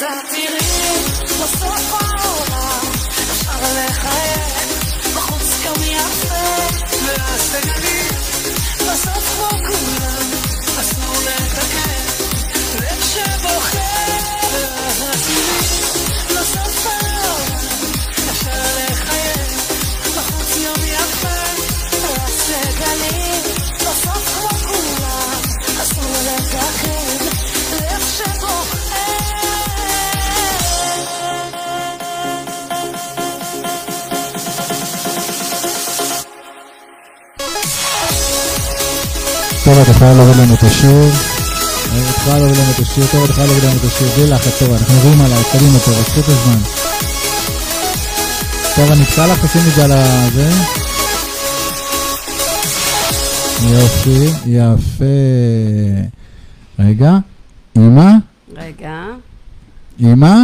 [0.00, 2.92] ואז את תראי, בסוף העולם,
[3.30, 6.34] אפשר לחייך, בחוץ יום יפה,
[7.06, 8.08] ואז תגלי,
[8.78, 10.30] בסוף כמו כולם,
[10.80, 12.04] אסור לתקן,
[12.74, 13.78] לב שבוחר.
[14.52, 17.42] ואז את תראי, בסוף העולם,
[18.30, 18.50] אפשר
[18.90, 19.52] לחייך,
[20.16, 21.36] בחוץ יום יפה.
[39.66, 41.08] טוב, את יכולה להוריד לנו את השיר.
[41.86, 44.08] את יכולה להוריד לנו את השיר, טוב, את יכולה להוריד לנו את השיר.
[44.16, 46.58] בלי לחץ, טוב, אנחנו עוברים עליי, קדימה, טוב, קחו את הזמן.
[48.76, 50.50] טוב, אני אקטע לך, תשים את זה על הזה.
[53.62, 55.04] יופי, יפה.
[56.78, 57.12] רגע,
[57.76, 58.10] אמא?
[58.56, 59.04] רגע.
[60.00, 60.34] אמא?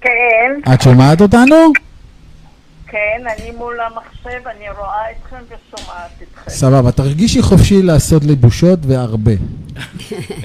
[0.00, 1.72] כן, את שומעת אותנו?
[2.90, 6.50] כן, אני מול המחשב, אני רואה אתכם ושומעת אתכם.
[6.50, 9.32] סבבה, תרגישי חופשי לעשות לי בושות והרבה.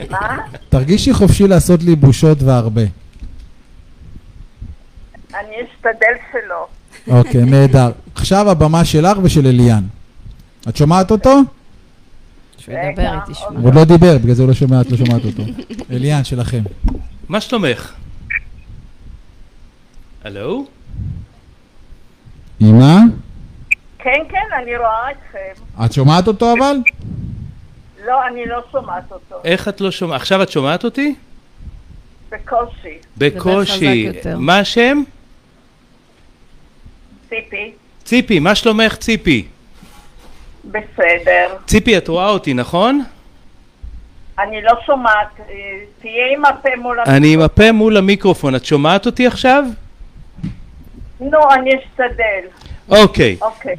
[0.09, 0.37] מה?
[0.69, 2.81] תרגישי חופשי לעשות לי בושות והרבה.
[5.33, 6.67] אני אשתדל שלא.
[7.07, 7.91] אוקיי, נהדר.
[8.15, 9.83] עכשיו הבמה שלך ושל אליאן.
[10.69, 11.39] את שומעת אותו?
[12.57, 13.13] שהוא ידבר.
[13.49, 15.43] הוא עוד לא דיבר, בגלל זה הוא לא שומע, את לא שומעת אותו.
[15.91, 16.63] אליאן, שלכם.
[17.29, 17.93] מה שלומך?
[20.23, 20.65] הלו?
[22.69, 22.95] אמא?
[23.99, 25.63] כן, כן, אני רואה אתכם.
[25.85, 26.75] את שומעת אותו אבל?
[28.05, 29.35] לא, אני לא שומעת אותו.
[29.45, 30.21] איך את לא שומעת?
[30.21, 31.15] עכשיו את שומעת אותי?
[32.29, 32.97] בקושי.
[33.17, 34.09] בקושי.
[34.37, 35.03] מה השם?
[37.29, 37.71] ציפי.
[38.03, 39.47] ציפי, מה שלומך ציפי?
[40.65, 41.55] בסדר.
[41.65, 43.03] ציפי, את רואה אותי, נכון?
[44.39, 45.27] אני לא שומעת.
[45.39, 45.45] אה,
[46.01, 47.11] תהיה עם הפה מול הפה.
[47.11, 49.63] אני עם הפה מול המיקרופון, את שומעת אותי עכשיו?
[51.19, 52.47] נו, אני אשתדל.
[52.89, 53.37] אוקיי.
[53.41, 53.75] אוקיי.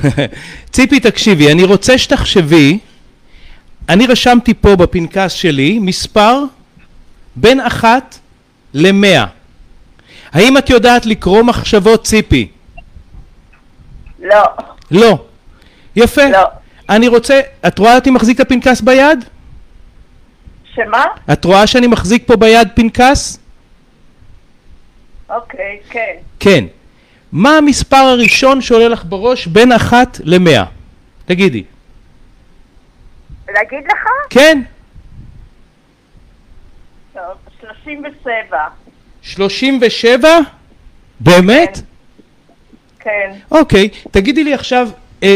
[0.72, 2.78] ציפי, תקשיבי, אני רוצה שתחשבי,
[3.88, 6.44] אני רשמתי פה בפנקס שלי מספר
[7.36, 8.18] בין אחת
[8.74, 9.24] למאה.
[10.32, 12.48] האם את יודעת לקרוא מחשבות ציפי?
[14.18, 14.42] לא.
[14.90, 15.24] לא.
[15.96, 16.28] יפה.
[16.28, 16.44] לא.
[16.88, 19.24] אני רוצה, את רואה אותי מחזיק את הפנקס ביד?
[20.74, 21.04] שמה?
[21.32, 23.38] את רואה שאני מחזיק פה ביד פנקס?
[25.30, 26.14] אוקיי, כן.
[26.40, 26.64] כן.
[27.32, 30.64] מה המספר הראשון שעולה לך בראש בין אחת למאה?
[31.26, 31.64] תגידי.
[33.48, 34.08] להגיד לך?
[34.30, 34.62] כן.
[37.14, 37.22] טוב,
[37.60, 38.58] 37.
[39.22, 40.28] 37?
[41.20, 41.80] באמת?
[43.00, 43.32] כן.
[43.50, 44.88] אוקיי, תגידי לי עכשיו,
[45.22, 45.34] אה,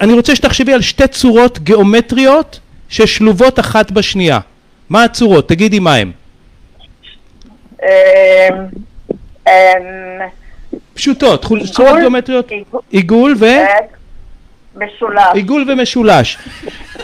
[0.00, 4.40] אני רוצה שתחשבי על שתי צורות גיאומטריות ששלובות אחת בשנייה.
[4.88, 5.48] מה הצורות?
[5.48, 6.10] תגידי מה הן.
[7.82, 7.88] אמ,
[10.94, 13.46] פשוטות, חול- צורות גיאומטריות, עיגול- עיגול ו...
[14.76, 15.22] משולש.
[15.34, 16.38] עיגול ומשולש.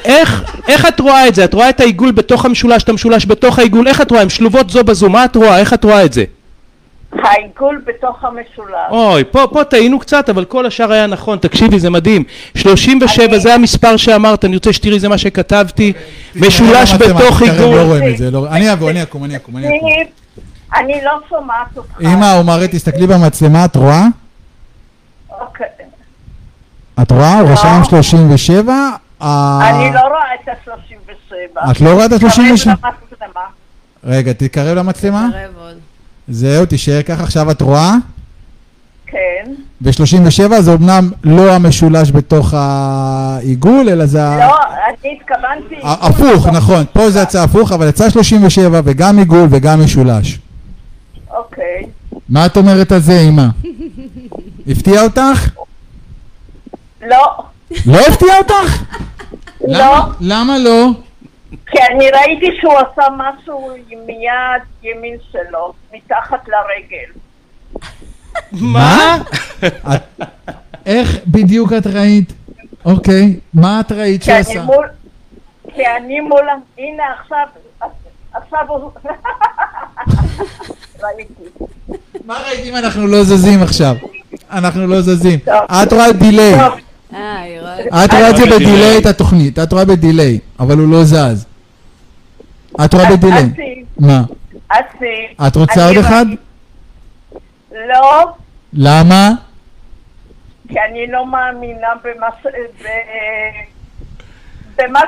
[0.05, 1.45] איך, איך את רואה את זה?
[1.45, 4.23] את רואה את העיגול בתוך המשולש, את המשולש בתוך העיגול, איך את רואה?
[4.23, 5.59] הן שלובות זו בזו, מה את רואה?
[5.59, 6.25] איך את רואה את זה?
[7.13, 8.91] העיגול בתוך המשולש.
[8.91, 12.25] אוי, פה, פה טעינו קצת, אבל כל השאר היה נכון, תקשיבי, זה מדהים.
[12.57, 15.93] 37 אני- זה המספר שאמרת, אני רוצה שתראי, זה מה שכתבתי.
[16.37, 17.77] משולש לא בתוך עיגול.
[17.77, 19.91] לא רואים את זה, לא- אני אבוא, אני אקום, אני אקום, אני אקום.
[20.81, 22.01] אני- לא שומעת אותך.
[22.01, 24.07] אמא, עומרי, תסתכלי במצלמה, את רואה?
[25.41, 25.67] אוקיי.
[27.03, 27.41] את רואה?
[27.41, 28.73] הוא רשם 37.
[29.21, 31.71] ה- אני לא רואה את ה-37.
[31.71, 32.27] את לא רואה את ה-37?
[32.69, 33.41] למצלמה.
[34.05, 35.29] רגע, תתקרב למצלמה.
[36.29, 37.93] זהו, תישאר ככה, עכשיו את רואה?
[39.07, 39.53] כן.
[39.83, 44.57] ו-37 זה אמנם לא המשולש בתוך העיגול, אלא זה ה- לא,
[45.03, 45.75] אני התכוונתי...
[45.83, 50.39] הפוך, נכון, פה זה יצא הפוך, אבל יצא 37 וגם עיגול וגם משולש.
[51.37, 51.83] אוקיי.
[52.29, 53.43] מה את אומרת על זה, אמא?
[54.69, 55.51] הפתיע אותך?
[57.03, 57.37] לא.
[57.87, 58.83] לא הפתיע אותך?
[59.69, 59.95] לא.
[60.21, 60.87] למה- לא?
[61.67, 67.13] כי אני ראיתי שהוא עשה משהו עם יד ימין שלו, מתחת לרגל.
[68.53, 69.19] מה?
[70.87, 72.33] איך בדיוק את ראית?
[72.85, 74.63] אוקיי, מה את ראית כי אני שעשה?
[74.63, 74.87] מול...
[75.75, 76.49] כי אני מול...
[76.79, 77.47] הנה עכשיו...
[78.43, 78.91] עכשיו הוא...
[81.03, 81.43] ראיתי.
[82.25, 83.95] מה ראית אם אנחנו לא זזים עכשיו?
[84.51, 85.39] אנחנו לא זזים.
[85.49, 86.55] את רואה דיליי.
[86.55, 87.45] אה.
[88.05, 88.99] את רואה את זה רואה בדיליי.
[88.99, 91.47] את התוכנית, את רואה בדיליי, אבל הוא לא זז.
[92.85, 93.51] את רואה בדיליי.
[93.99, 94.23] מה?
[94.69, 95.47] אסי.
[95.47, 96.27] את רוצה עוד אחד?
[97.73, 98.33] לא,
[98.73, 99.31] למה?
[100.69, 102.47] כי אני לא מאמינה במה ש...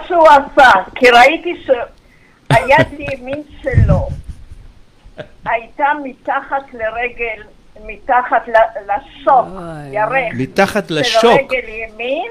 [0.09, 0.70] שהוא עשה.
[0.95, 1.55] כי ראיתי
[2.53, 4.09] שהיד ימין שלו
[5.44, 7.42] הייתה מתחת לרגל,
[7.86, 8.49] מתחת
[8.88, 9.46] לשוק.
[9.92, 10.34] ירך.
[10.34, 11.24] מתחת של לשוק.
[11.24, 12.30] רגל ימין,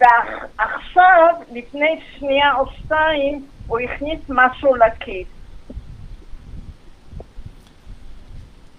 [0.00, 5.26] ועכשיו, לפני שנייה או שתיים, הוא הכניס משהו לכיס.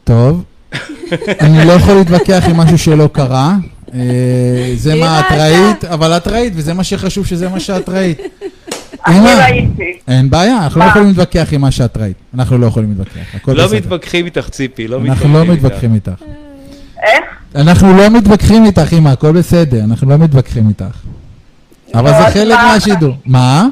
[0.03, 0.43] טוב.
[1.45, 3.51] אני לא יכול להתווכח עם משהו שלא קרה.
[3.93, 5.32] אה, זה מה את.
[5.32, 8.19] ראית, אבל את ראית, וזה מה שחשוב שזה מה שאת ראית.
[9.08, 9.97] אני אמא, ראיתי.
[10.08, 10.86] אין בעיה, אנחנו לא?
[10.86, 12.18] יכולים להתווכח עם מה שאת ראית.
[12.34, 13.78] אנחנו לא יכולים להתווכח, הכל לא בסדר.
[13.78, 15.52] מתווכחים איתך ציפי, לא אנחנו לא איתך.
[15.54, 16.22] מתווכחים איתך.
[17.04, 17.26] איך?
[17.56, 20.97] אנחנו לא מתווכחים איתך, אמא, הכל בסדר, אנחנו לא מתווכחים איתך.
[21.93, 22.74] אבל לא, זה אז חלק מה?
[22.74, 23.16] מהשידור.
[23.26, 23.66] מה?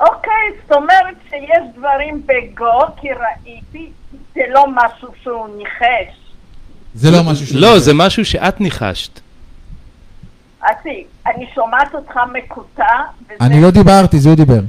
[0.00, 3.90] אוקיי, זאת אומרת שיש דברים בגו, כי ראיתי,
[4.34, 6.14] זה לא משהו שהוא ניחש.
[6.94, 7.52] זה לא משהו ש...
[7.52, 9.20] לא, זה משהו שאת ניחשת.
[10.66, 12.84] אסי, אני שומעת אותך מקוטע,
[13.24, 13.34] וזה...
[13.40, 14.60] אני לא דיברתי, זה הוא דיבר.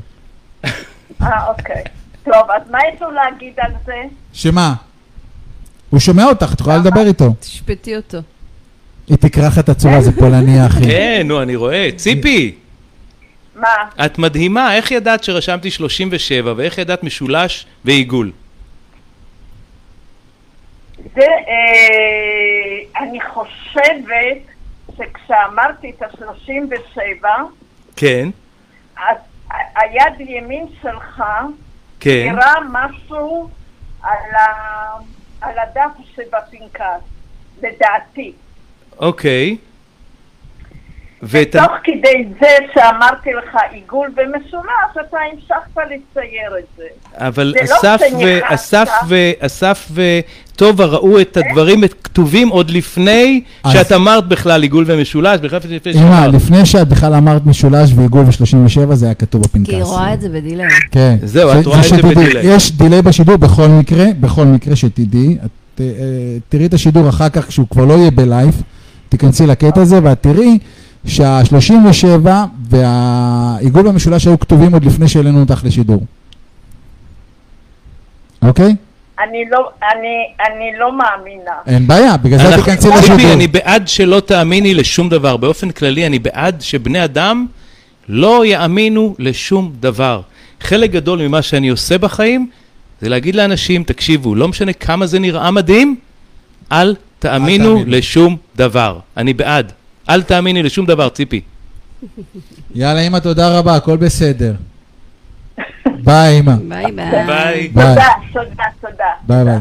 [1.21, 1.83] אה, אוקיי.
[2.23, 4.03] טוב, אז מה יש לו להגיד על זה?
[4.33, 4.73] שמה?
[5.89, 7.33] הוא שומע אותך, את יכולה לדבר איתו.
[7.39, 8.17] תשפטי אותו.
[9.07, 10.85] היא תקרא לך את הצורה, זה פולני אחי.
[10.85, 11.89] כן, נו, אני רואה.
[11.95, 12.55] ציפי,
[13.55, 14.05] מה?
[14.05, 18.31] את מדהימה, איך ידעת שרשמתי 37 ואיך ידעת משולש ועיגול?
[21.15, 24.46] זה, אה, אני חושבת
[24.97, 27.25] שכשאמרתי את ה-37,
[27.95, 28.29] כן,
[28.97, 29.17] אז
[29.75, 31.23] היד ימין שלך
[31.99, 32.29] כן.
[32.31, 33.49] נראה משהו
[34.03, 34.45] על, ה...
[35.41, 37.01] על הדף שבפנקס,
[37.63, 38.33] לדעתי.
[38.99, 39.57] אוקיי.
[41.21, 46.87] ואת ותוך כדי זה שאמרתי לך עיגול ומשולש, אתה המשכת לצייר את זה.
[47.13, 48.09] אבל זה לא אסף ו...
[48.09, 48.53] שנכנסת.
[48.53, 49.15] אסף ו...
[49.39, 49.87] אסף
[50.57, 55.93] וטובה ראו את הדברים כתובים עוד לפני אז- שאת אמרת בכלל עיגול ומשולש, בכלל לפני
[55.93, 56.33] שאמרת.
[56.33, 59.69] לפני שאת בכלל אמרת משולש ועיגול ב-37, זה היה כתוב בפנקס.
[59.69, 60.67] כי היא רואה את זה ב delay.
[60.91, 61.17] כן.
[61.23, 62.55] זהו, את רואה את זה ב delay.
[62.55, 65.37] יש delay בשידור בכל מקרה, בכל מקרה שתדעי.
[65.45, 65.85] את, אה,
[66.49, 68.63] תראי את השידור אחר כך, כשהוא כבר לא יהיה בלייב,
[69.09, 70.57] תיכנסי לקטע הזה, ואת תראי
[71.05, 72.27] שה-37
[72.69, 76.03] והעיגול במשולש היו כתובים עוד לפני שהעלינו אותך לשידור.
[78.41, 78.75] אוקיי?
[79.19, 81.51] אני לא, אני, אני לא מאמינה.
[81.67, 83.33] אין בעיה, בגלל זה תיכנסי ציפי, לשידור.
[83.33, 85.37] אני בעד שלא תאמיני לשום דבר.
[85.37, 87.45] באופן כללי, אני בעד שבני אדם
[88.09, 90.21] לא יאמינו לשום דבר.
[90.61, 92.49] חלק גדול ממה שאני עושה בחיים,
[93.01, 95.95] זה להגיד לאנשים, תקשיבו, לא משנה כמה זה נראה מדהים,
[96.71, 97.83] אל תאמינו תאמינו.
[97.87, 98.99] לשום דבר.
[99.17, 99.71] אני בעד.
[100.09, 101.41] אל תאמיני לשום דבר, ציפי.
[102.75, 104.53] יאללה, אמא, תודה רבה, הכל בסדר.
[106.03, 106.55] ביי, אמא.
[107.27, 107.67] ביי ביי.
[107.73, 109.05] תודה, תודה, תודה.
[109.27, 109.59] ביי ביי.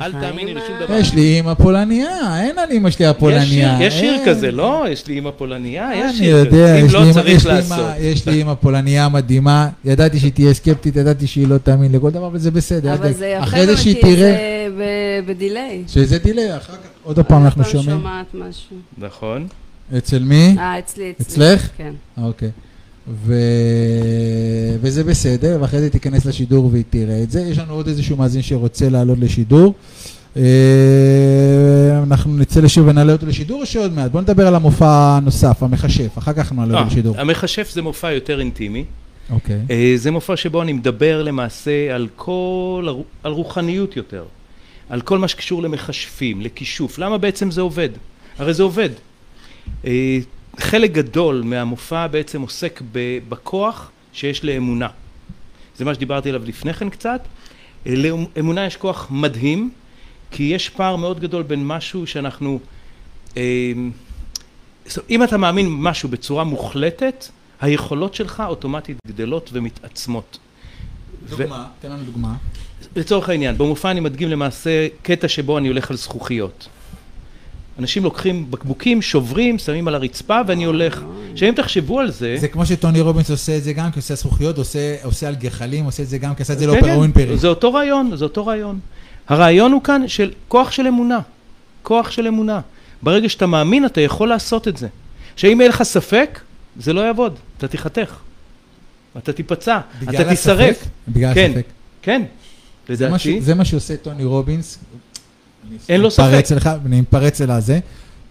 [0.00, 0.60] אל תאמיני אימא?
[0.60, 0.94] לשום דבר.
[0.94, 2.08] יש לי אמא פולניה,
[2.42, 3.78] אין על אמא שלי הפולניה.
[3.80, 4.22] יש שיר אין.
[4.26, 4.84] כזה, לא?
[4.90, 6.80] יש לי אימא פולניה, יש אני שיר יודע, כזה.
[6.80, 7.86] אם יש לא, צריך יש לי לעשות.
[8.00, 12.26] יש לי אמא פולניה מדהימה, ידעתי שהיא תהיה סקפטית, ידעתי שהיא לא תאמין לכל דבר,
[12.26, 12.94] אבל זה בסדר.
[12.94, 13.26] אבל זה.
[13.26, 14.66] יפה אחרי זה שהיא תראה,
[15.26, 15.82] בדיליי.
[15.86, 17.90] שזה דיליי, אחר כך עוד פעם אנחנו שומעים.
[17.98, 18.76] שומעת משהו.
[18.98, 19.46] נכון.
[19.98, 20.56] אצל מי?
[20.58, 21.26] אה, אצלי, אצלי.
[21.26, 21.68] אצלך?
[21.76, 21.92] כן.
[22.22, 22.50] אוקיי.
[23.14, 23.34] ו...
[24.80, 27.40] וזה בסדר, ואחרי זה תיכנס לשידור והיא תראה את זה.
[27.40, 29.74] יש לנו עוד איזשהו מאזין שרוצה לעלות לשידור.
[30.36, 30.42] אה,
[32.02, 34.10] אנחנו נצא לשידור ונעלה אותו לשידור או שעוד מעט?
[34.10, 37.20] בוא נדבר על המופע הנוסף, המכשף, אחר כך נעלה אה, אותו לשידור.
[37.20, 38.84] המכשף זה מופע יותר אינטימי.
[39.30, 39.60] אוקיי.
[39.70, 42.88] אה, זה מופע שבו אני מדבר למעשה על כל,
[43.22, 44.24] על רוחניות יותר,
[44.90, 46.98] על כל מה שקשור למכשפים, לכישוף.
[46.98, 47.88] למה בעצם זה עובד?
[48.38, 48.90] הרי זה עובד.
[50.58, 52.82] חלק גדול מהמופע בעצם עוסק
[53.28, 54.88] בכוח שיש לאמונה.
[55.76, 57.20] זה מה שדיברתי עליו לפני כן קצת.
[57.86, 59.70] לאמונה יש כוח מדהים,
[60.30, 62.58] כי יש פער מאוד גדול בין משהו שאנחנו...
[64.86, 67.24] זאת- אם אתה מאמין משהו בצורה מוחלטת,
[67.60, 70.38] היכולות שלך אוטומטית גדלות ומתעצמות.
[71.30, 72.34] דוגמה, תן לנו דוגמה.
[72.96, 76.68] לצורך העניין, במופע אני מדגים למעשה קטע שבו אני הולך על זכוכיות.
[77.78, 81.02] אנשים לוקחים בקבוקים, שוברים, שמים על הרצפה ואני הולך.
[81.32, 82.36] עכשיו אם תחשבו על זה...
[82.40, 85.84] זה כמו שטוני רובינס עושה את זה גם, כי עושה זכוכיות, עושה, עושה על גחלים,
[85.84, 87.36] עושה את זה גם, כי עשה את זה כן, לאופרה כן, ווינפרי.
[87.38, 88.78] זה אותו רעיון, זה אותו רעיון.
[89.28, 91.18] הרעיון הוא כאן של כוח של אמונה.
[91.82, 92.60] כוח של אמונה.
[93.02, 94.88] ברגע שאתה מאמין, אתה יכול לעשות את זה.
[95.34, 96.40] עכשיו אם יהיה לך ספק,
[96.80, 98.16] זה לא יעבוד, אתה תיחתך.
[99.18, 100.84] אתה תיפצע, אתה תישרף.
[101.08, 101.64] בגלל כן, הספק.
[102.02, 102.22] כן.
[102.88, 104.78] ש- לדעתי, זה מה שעושה טוני רובינס.
[105.88, 106.66] אין לו מתפרץ ספק.
[106.86, 107.78] אני מתפרץ אל הזה.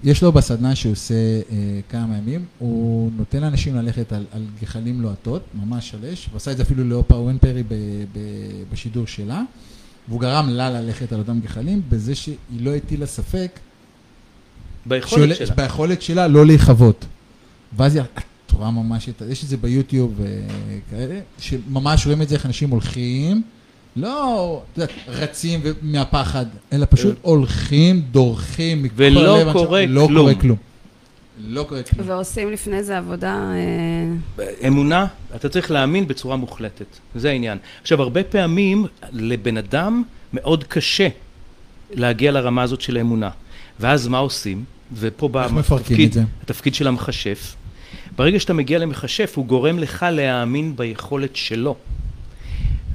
[0.03, 1.55] יש לו בסדנה שהוא עושה אה,
[1.89, 6.51] כמה ימים, הוא נותן לאנשים ללכת על, על גחלים לוהטות, ממש על אש, הוא עשה
[6.51, 7.73] את זה אפילו לאופרה ווינפרי ב,
[8.13, 8.19] ב,
[8.73, 9.41] בשידור שלה,
[10.07, 13.59] והוא גרם לה ללכת על אותם גחלים, בזה שהיא לא הטילה ספק
[14.85, 15.55] ביכולת שעולה- שלה.
[15.55, 17.05] ביכולת שלה לא להיכבות.
[17.77, 18.03] ואז היא,
[18.45, 22.45] את רואה ממש, את, ה- יש את זה ביוטיוב וכאלה, שממש רואים את זה איך
[22.45, 23.41] אנשים הולכים,
[23.97, 30.21] לא, יודעת, רצים מהפחד, אלא פשוט הולכים, דורכים מכל ולא הלב, קורה לא כלום.
[30.21, 30.57] קורה כלום.
[31.47, 32.09] לא קורה כלום.
[32.09, 33.51] ועושים לפני זה עבודה...
[34.39, 36.85] אה, אמונה, אתה צריך להאמין בצורה מוחלטת,
[37.15, 37.57] זה העניין.
[37.81, 41.07] עכשיו, הרבה פעמים לבן אדם מאוד קשה
[41.91, 43.29] להגיע לרמה הזאת של האמונה.
[43.79, 44.63] ואז מה עושים?
[44.93, 46.17] ופה בא התפקיד?
[46.43, 47.55] התפקיד של המכשף.
[48.15, 51.75] ברגע שאתה מגיע למכשף, הוא גורם לך להאמין ביכולת שלו.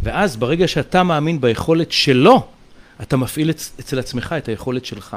[0.03, 2.47] ואז ברגע שאתה מאמין ביכולת שלו,
[3.03, 5.17] אתה מפעיל אצ- אצל עצמך את היכולת שלך.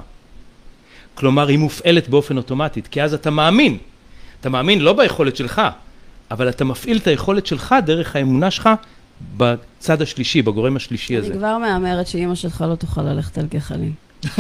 [1.16, 3.78] כלומר, היא מופעלת באופן אוטומטית, כי אז אתה מאמין.
[4.42, 5.62] אתה מאמין לא ביכולת שלך,
[6.32, 8.70] אבל אתה מפעיל את היכולת שלך דרך האמונה שלך
[9.38, 11.34] בצד השלישי, בגורם השלישי אני הזה.
[11.34, 13.94] כבר מהמרת שאימא שלך לא תוכל ללכת על גחלים.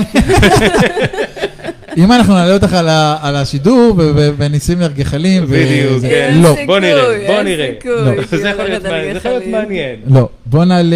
[1.98, 2.74] אם אנחנו נעלה אותך
[3.22, 3.94] על השידור
[4.38, 6.40] וניסים לך גחלים, ו- בדיוק, זה- כן.
[6.44, 7.72] לא, בוא נראה, בוא נראה.
[7.86, 8.12] לא.
[8.38, 9.52] זה יכול להיות מעניין, זה יכול להיות גחלים.
[9.52, 9.96] מעניין.
[10.08, 10.30] לא.
[10.46, 10.96] בוא נעלה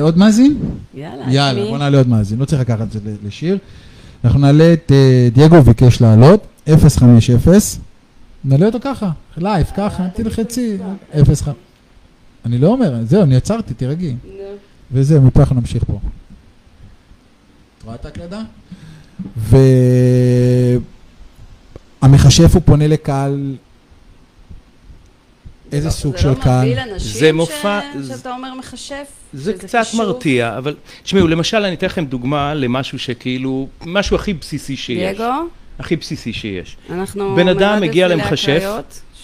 [0.00, 0.56] עוד מאזין?
[0.94, 1.64] יאללה, יאללה?
[1.70, 3.58] בוא נעלה עוד מאזין, לא צריך לקחת את זה לשיר.
[4.24, 6.46] אנחנו נעלה את אה, דייגו ביקש לעלות,
[6.88, 7.38] 050,
[8.44, 10.76] נעלה אותו ככה, לייב, ככה, תלחצי,
[11.24, 11.42] 05.
[12.46, 14.14] אני לא אומר, זהו, אני עצרתי, תירגעי.
[14.92, 15.98] וזהו, מפה אנחנו נמשיך פה.
[17.78, 18.40] את רואה את ההקלדה?
[22.02, 23.54] והמכשף הוא פונה לקהל,
[25.72, 26.64] איזה סוג של זה לא קהל?
[26.68, 29.06] מביא לאנשים זה מופע- ש- זה- שאתה אומר מכשף?
[29.32, 30.00] זה קצת קשור?
[30.04, 34.98] מרתיע, אבל תשמעו, למשל אני אתן לכם דוגמה למשהו שכאילו, משהו הכי בסיסי שיש.
[35.18, 35.24] דייגו?
[35.78, 36.76] הכי בסיסי שיש.
[36.90, 37.36] אנחנו...
[37.36, 38.72] בן אדם מגיע למכשף.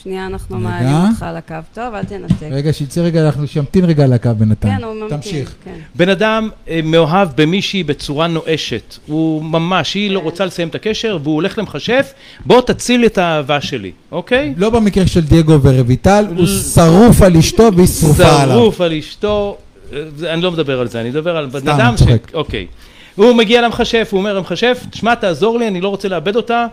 [0.05, 0.65] שנייה, אנחנו רגע.
[0.69, 1.55] מעלים אותך על הקו.
[1.75, 2.47] טוב, אל תנתק.
[2.51, 4.77] רגע, שיצא רגע, אנחנו שימתין רגע על הקו בינתיים.
[4.79, 5.17] כן, הוא ממתין.
[5.17, 5.55] תמשיך.
[5.65, 5.75] כן.
[5.95, 11.19] בן אדם אה, מאוהב במישהי בצורה נואשת, הוא ממש, היא לא רוצה לסיים את הקשר
[11.23, 12.13] והוא הולך למכשף,
[12.47, 14.55] בוא תציל את האהבה שלי, אוקיי?
[14.57, 18.57] לא במקרה של דייגו ורויטל, הוא שרוף על אשתו והיא שרופה עליו.
[18.57, 19.57] שרוף על אשתו,
[19.93, 22.35] אה, זה- אני לא מדבר על זה, אני מדבר על בן אדם צוחק.
[22.35, 22.67] אוקיי.
[23.15, 26.67] הוא מגיע למכשף, הוא אומר למכשף, תשמע תעזור לי, אני לא רוצה לאבד אותה.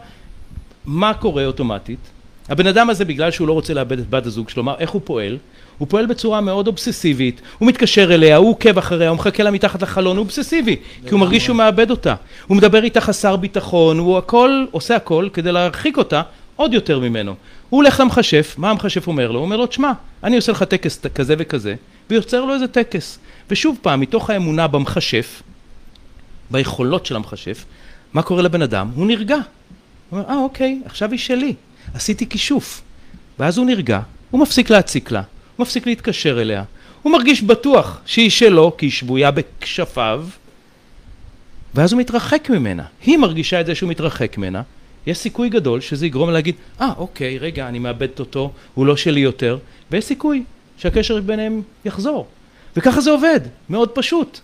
[0.86, 2.00] מה קורה אוטומטית?
[2.50, 5.38] הבן אדם הזה בגלל שהוא לא רוצה לאבד את בת הזוג שלו, איך הוא פועל?
[5.78, 9.82] הוא פועל בצורה מאוד אובססיבית, הוא מתקשר אליה, הוא עוקב אחריה, הוא מחכה לה מתחת
[9.82, 10.76] לחלון, הוא אובססיבי,
[11.08, 12.16] כי הוא מרגיש שהוא מאבד אותה.
[12.48, 16.22] הוא מדבר איתה חסר ביטחון, הוא הכל, עושה הכל כדי להרחיק אותה
[16.56, 17.36] עוד יותר ממנו.
[17.70, 19.40] הוא הולך למכשף, מה המכשף אומר לו?
[19.40, 19.92] הוא אומר לו, תשמע,
[20.24, 21.76] אני עושה לך טקס כזה וכזה,
[22.10, 23.20] ויוצר לו איזה טקס.
[23.50, 25.42] ושוב פעם, מתוך האמונה במכשף,
[26.52, 27.66] ביכולות של המכשף,
[28.14, 28.90] מה קורה לבן אדם?
[28.96, 29.36] הוא נרגע.
[29.36, 31.54] הוא אומר, אה, אוקיי, עכשיו היא שלי.
[31.96, 32.82] עשיתי כישוף.
[33.40, 34.00] ואז הוא נרגע,
[34.32, 35.22] הוא מפסיק להציק לה,
[35.56, 36.64] הוא מפסיק להתקשר אליה,
[37.02, 40.26] הוא מרגיש בטוח שהיא שלו, כי היא שבויה בכשפיו,
[41.76, 42.84] ואז הוא מתרחק ממנה.
[43.06, 44.62] היא מרגישה את זה שהוא מתרחק ממנה,
[45.08, 48.98] יש סיכוי גדול שזה יגרום לה להגיד, אה, אוקיי, רגע, אני מאבדת אותו, הוא לא
[48.98, 49.58] שלי יותר,
[49.92, 50.44] ויש סיכוי
[50.78, 52.28] שהקשר ביניהם יחזור.
[52.76, 53.40] וככה זה עובד,
[53.70, 54.40] מאוד פשוט.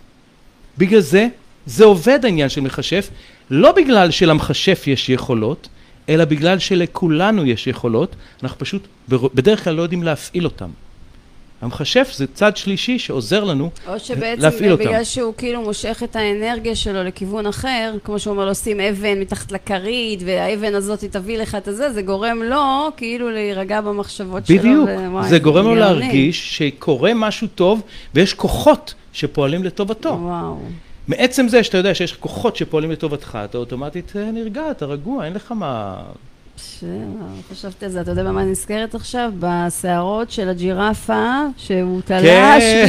[0.78, 1.28] בגלל זה,
[1.66, 3.10] זה עובד העניין של מכשף,
[3.50, 5.68] לא בגלל שלמכשף יש יכולות,
[6.08, 10.68] אלא בגלל שלכולנו יש יכולות, אנחנו פשוט בדרך כלל לא יודעים להפעיל אותם.
[11.60, 14.84] המכשף זה צד שלישי שעוזר לנו או שבעצם להפעיל אותם.
[14.84, 19.20] בגלל שהוא כאילו מושך את האנרגיה שלו לכיוון אחר, כמו שהוא אומר לו שים אבן
[19.20, 24.58] מתחת לכרית והאבן הזאת תביא לך את הזה, זה גורם לו כאילו להירגע במחשבות שלו.
[24.58, 24.88] בדיוק,
[25.28, 25.74] זה גורם לו.
[25.74, 27.82] להרגיש שקורה משהו טוב
[28.14, 30.08] ויש כוחות שפועלים לטובתו.
[30.08, 30.58] וואו.
[31.08, 35.32] מעצם זה שאתה יודע שיש כוחות שפועלים לטובתך, אתה אוטומטית אה, נרגע, אתה רגוע, אין
[35.32, 35.96] לך מה...
[37.52, 39.30] חשבתי על זה, אתה יודע במה אני נזכרת עכשיו?
[39.38, 41.24] בשערות של הג'ירפה,
[41.56, 42.88] שהוא תלש, כן,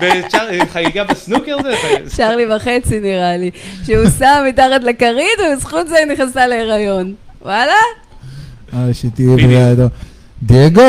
[0.00, 1.74] בצ'אר- חגיגה בסנוקר זה?
[2.06, 3.50] צ'רלי וחצי נראה לי,
[3.86, 7.14] שהוא שם מתחת לכרית ובזכות זה היא נכנסה להיריון.
[7.42, 7.72] וואלה?
[8.74, 9.72] אה, שתהיה בריאה.
[10.42, 10.82] דייגו,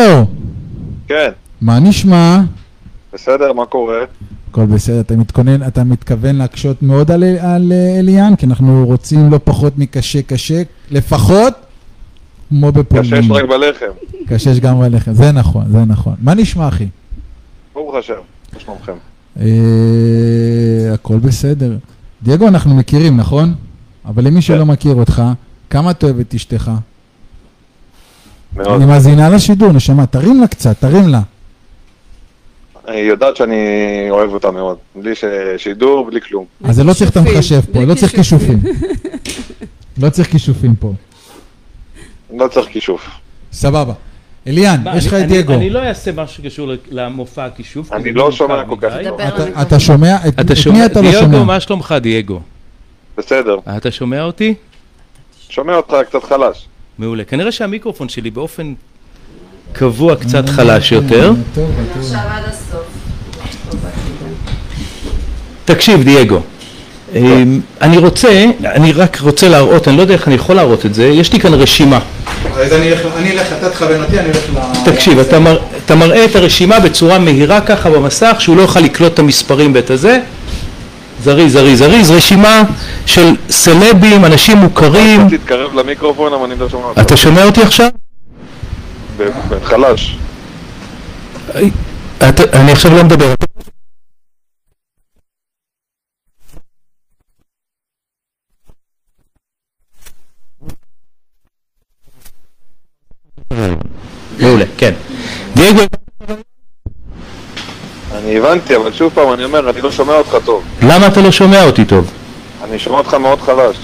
[1.07, 1.30] כן,
[1.61, 2.38] מה נשמע?
[3.14, 3.99] בסדר, מה קורה?
[4.54, 8.36] הכל בסדר, אתה מתכונן, אתה מתכוון להקשות מאוד על, על אה, אליאן?
[8.36, 11.54] כי אנחנו רוצים לא פחות מקשה קשה, לפחות
[12.49, 13.22] כמו בפולין.
[13.22, 13.86] קשש רק בלחם.
[14.28, 16.14] קשש גם בלחם, זה נכון, זה נכון.
[16.22, 16.88] מה נשמע, אחי?
[17.74, 18.14] ברוך השם,
[18.54, 18.93] מה שלומכם?
[19.39, 19.45] אה,
[20.93, 21.78] הכל בסדר.
[22.24, 23.54] דייגו, אנחנו מכירים, נכון?
[24.06, 25.24] אבל למי שלא מכיר אותך,
[25.70, 26.72] כמה אתה אוהב את אשתך?
[28.56, 28.68] מאוד.
[28.68, 31.22] אני מאזינה לשידור, נשמה, תרים לה קצת, תרים לה.
[32.88, 33.55] היא יודעת שאני
[34.09, 34.77] אוהב אותה מאוד.
[34.95, 35.23] בלי ש-
[35.57, 36.45] שידור, בלי כלום.
[36.63, 38.59] אז זה לא צריך את המחשב פה, לא צריך כישופים.
[39.97, 40.93] לא צריך כישופים פה.
[42.38, 43.07] לא צריך כישוף.
[43.53, 43.93] סבבה.
[44.47, 45.53] אליאן, יש לך אני- את דייגו.
[45.53, 47.89] אני לא אעשה משהו שקשור למופע הכישוף.
[47.89, 48.93] כי אני לא מורכב שומע כל כך.
[49.03, 49.21] טוב.
[49.61, 50.15] אתה- שומע?
[50.27, 50.39] את
[50.71, 51.43] מי אתה לא דייגו, שומע?
[51.43, 52.39] מה שלומך דייגו?
[53.17, 53.57] בסדר.
[53.77, 54.53] אתה שומע אותי?
[55.49, 56.65] שומע אותך קצת חלש.
[56.97, 57.23] מעולה.
[57.23, 58.73] כנראה שהמיקרופון שלי באופן
[59.74, 61.34] קבוע קצת חלש יותר.
[65.65, 66.39] תקשיב דייגו,
[67.15, 70.93] אמ, אני רוצה, אני רק רוצה להראות, אני לא יודע איך אני יכול להראות את
[70.93, 71.99] זה, יש לי כאן רשימה.
[72.57, 74.91] אז אני אלך, אני אלך, אתה תכוון אותי, אני אלך ל...
[74.91, 79.13] תקשיב, אתה, מר, אתה מראה את הרשימה בצורה מהירה ככה במסך, שהוא לא יוכל לקלוט
[79.13, 80.19] את המספרים ואת הזה.
[81.24, 82.63] זריז, זריז, זריז, רשימה
[83.05, 85.28] של סלבים, אנשים מוכרים.
[86.45, 87.01] אני לא שומע אותך.
[87.01, 88.03] אתה שומע אותי עכשיו?
[89.18, 90.18] ב- ב- חלש.
[92.53, 93.34] אני עכשיו לא מדבר.
[104.39, 104.93] מעולה, כן.
[105.55, 105.80] דייגו,
[108.11, 110.64] אני הבנתי, אבל שוב פעם, אני אומר, אני לא שומע אותך טוב.
[110.82, 112.11] למה אתה לא שומע אותי טוב?
[112.64, 113.78] אני שומע אותך מאוד חלש.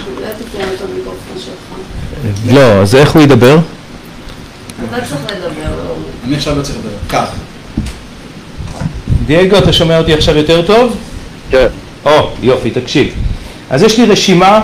[2.53, 3.57] לא, אז איך הוא ידבר?
[4.89, 5.93] אתה צריך לדבר.
[6.27, 6.89] אני עכשיו לא צריך לדבר.
[7.07, 7.29] קח.
[9.25, 10.95] דייגו, אתה שומע אותי עכשיו יותר טוב?
[11.51, 11.67] כן.
[12.05, 13.07] או, יופי, תקשיב.
[13.69, 14.61] אז יש לי רשימה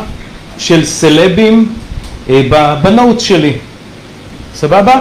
[0.58, 1.74] של סלבים
[2.30, 3.54] אה, ב- בנוטס שלי.
[4.56, 4.94] סבבה?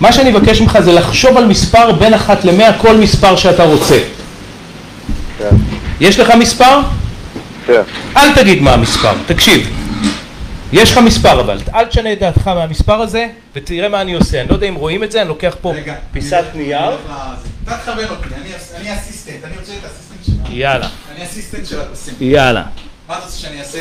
[0.00, 3.98] מה שאני מבקש ממך זה לחשוב על מספר בין אחת למאה, כל מספר שאתה רוצה.
[5.38, 5.56] כן.
[6.00, 6.80] יש לך מספר?
[7.66, 7.80] כן.
[8.16, 9.70] אל תגיד מה המספר, תקשיב.
[10.72, 14.40] יש לך מספר אבל, אל תשנה את דעתך מהמספר הזה ותראה מה אני עושה.
[14.40, 15.74] אני לא יודע אם רואים את זה, אני לוקח פה
[16.12, 16.90] פיסת נייר.
[17.64, 18.28] אתה תכוון אותי,
[18.76, 20.50] אני אסיסטנט, אני רוצה את האסיסטנט שלך.
[20.50, 22.14] יאללה, אני אסיסטנט של הפסים.
[22.20, 22.64] יאללה.
[23.08, 23.78] מה אתה רוצה שאני אעשה?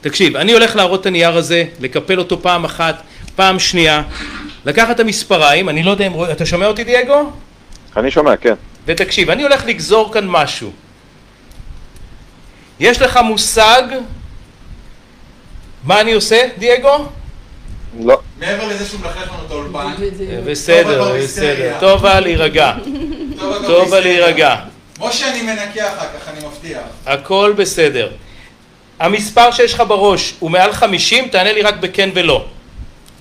[0.00, 3.02] תקשיב, אני הולך להראות את הנייר הזה, לקפל אותו פעם אחת,
[3.36, 4.02] פעם שנייה,
[4.64, 7.32] לקחת את המספריים, אני לא יודע אם רואה, אתה שומע אותי דייגו?
[7.96, 8.54] אני שומע, כן.
[8.86, 10.70] ותקשיב, אני הולך לגזור כאן משהו.
[12.80, 13.82] יש לך מושג
[15.84, 17.06] מה אני עושה, דייגו?
[18.00, 18.20] לא.
[18.38, 19.92] מעבר לזה שהוא מלכלך לנו את האולפן.
[20.46, 21.76] בסדר, בסדר.
[21.80, 22.72] טוב בה להירגע.
[23.66, 24.56] טוב בה להירגע.
[25.00, 26.80] משה אני מנקה אחר כך, אני מבטיח.
[27.06, 28.10] הכל בסדר.
[28.98, 32.44] המספר שיש לך בראש הוא מעל 50, תענה לי רק בכן ולא.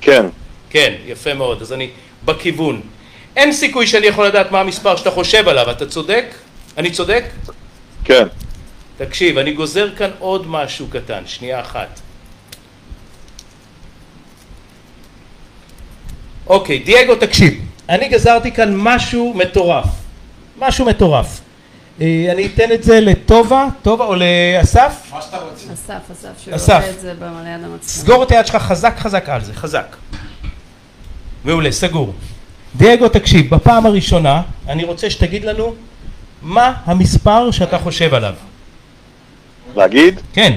[0.01, 0.25] כן.
[0.69, 1.89] כן, יפה מאוד, אז אני
[2.25, 2.81] בכיוון.
[3.35, 6.25] אין סיכוי שאני יכול לדעת מה המספר שאתה חושב עליו, אתה צודק?
[6.77, 7.23] אני צודק?
[8.03, 8.27] כן.
[8.97, 11.99] תקשיב, אני גוזר כאן עוד משהו קטן, שנייה אחת.
[16.49, 17.65] אוקיי, דייגו, תקשיב.
[17.89, 19.85] אני גזרתי כאן משהו מטורף.
[20.59, 21.41] משהו מטורף.
[22.01, 25.11] אה, אני אתן את זה לטובה, טובה או לאסף?
[25.11, 25.73] מה שאתה רוצה.
[25.73, 26.55] אסף, אסף, שהוא
[26.89, 27.77] את זה במלא יד המצלמה.
[27.81, 29.95] סגור את היד שלך חזק חזק על זה, חזק.
[31.45, 32.13] מעולה, סגור.
[32.75, 35.75] דייגו, תקשיב, בפעם הראשונה אני רוצה שתגיד לנו
[36.41, 38.33] מה המספר שאתה חושב עליו.
[39.75, 40.19] להגיד?
[40.33, 40.55] כן,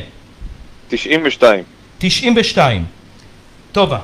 [0.88, 1.64] 92.
[1.99, 2.84] 92.
[3.72, 3.99] טובה.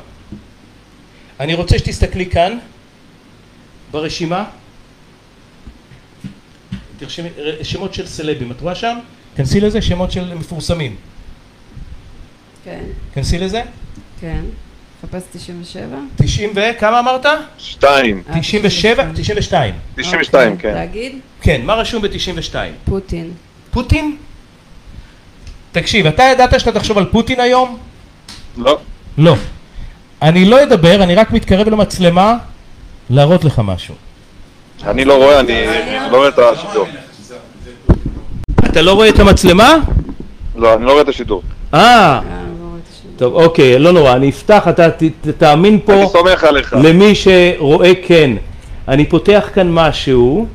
[1.41, 2.59] אני רוצה שתסתכלי כאן,
[3.91, 4.45] ברשימה.
[6.99, 8.99] תרשמי, ר- שמות של סלבים, את רואה שם?
[9.37, 10.97] כנסי לזה, שמות של מפורסמים.
[12.65, 12.85] כן,
[13.15, 13.63] כנסי לזה.
[14.21, 14.41] כן.
[15.03, 15.97] חפש 97?
[16.17, 16.61] 90 ו...
[16.79, 17.27] כמה אמרת?
[17.59, 18.23] 2.
[18.31, 19.11] אה, 97?
[19.15, 19.75] 92.
[19.97, 20.71] 92, אוקיי.
[20.71, 20.77] כן.
[20.79, 21.19] להגיד?
[21.43, 22.55] כן, מה רשום ב-92?
[22.85, 23.31] פוטין.
[23.71, 24.17] פוטין?
[25.73, 27.79] תקשיב, אתה ידעת שאתה תחשוב על פוטין היום?
[28.57, 28.79] לא.
[29.19, 29.35] לא.
[30.23, 32.35] אני לא אדבר, אני רק מתקרב למצלמה
[33.11, 33.95] להראות לך משהו.
[34.87, 35.67] אני לא רואה, אני
[36.11, 36.87] לא רואה את השידור.
[38.65, 39.75] אתה לא רואה את המצלמה?
[40.57, 41.43] לא, אני לא רואה את השידור.
[41.75, 42.21] אה.
[43.17, 46.77] טוב, אוקיי, לא נורא, אני אפתח, אתה ת, ת, תאמין אני פה סומך עליך.
[46.83, 48.31] למי שרואה כן.
[48.89, 50.47] אני פותח כאן משהו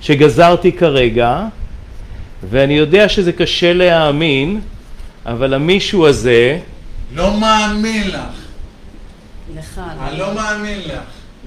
[0.00, 1.40] שגזרתי כרגע,
[2.50, 4.60] ואני יודע שזה קשה להאמין,
[5.26, 6.58] אבל המישהו הזה,
[7.14, 8.43] לא מאמין לך.
[9.54, 9.80] לך.
[10.00, 11.02] אני לא מאמין לך.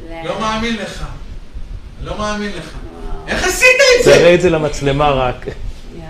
[0.09, 0.23] לא.
[0.23, 1.05] לא מאמין לך.
[2.03, 2.69] לא מאמין לך.
[3.27, 3.67] איך עשית
[3.99, 4.33] את תראה זה?
[4.35, 5.45] את זה למצלמה רק.
[5.47, 6.09] יאללה.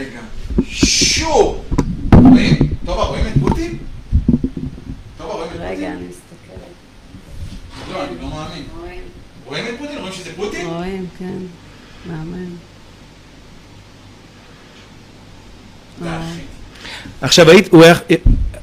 [0.00, 0.20] רגע.
[0.70, 1.62] שו!
[2.14, 2.56] רואים?
[2.86, 3.78] טובה, רואים את פוטין?
[5.18, 5.92] טובה, רואים את רגע, פוטין?
[5.92, 6.72] אני מסתכלת.
[7.92, 8.64] לא, אני לא מאמין.
[8.80, 9.02] רואים.
[9.46, 9.98] רואים את פוטין?
[9.98, 10.66] רואים שזה פוטין?
[10.66, 11.38] רואים, כן.
[12.06, 12.44] מאמן.
[17.20, 17.94] עכשיו, היית, הוא היה,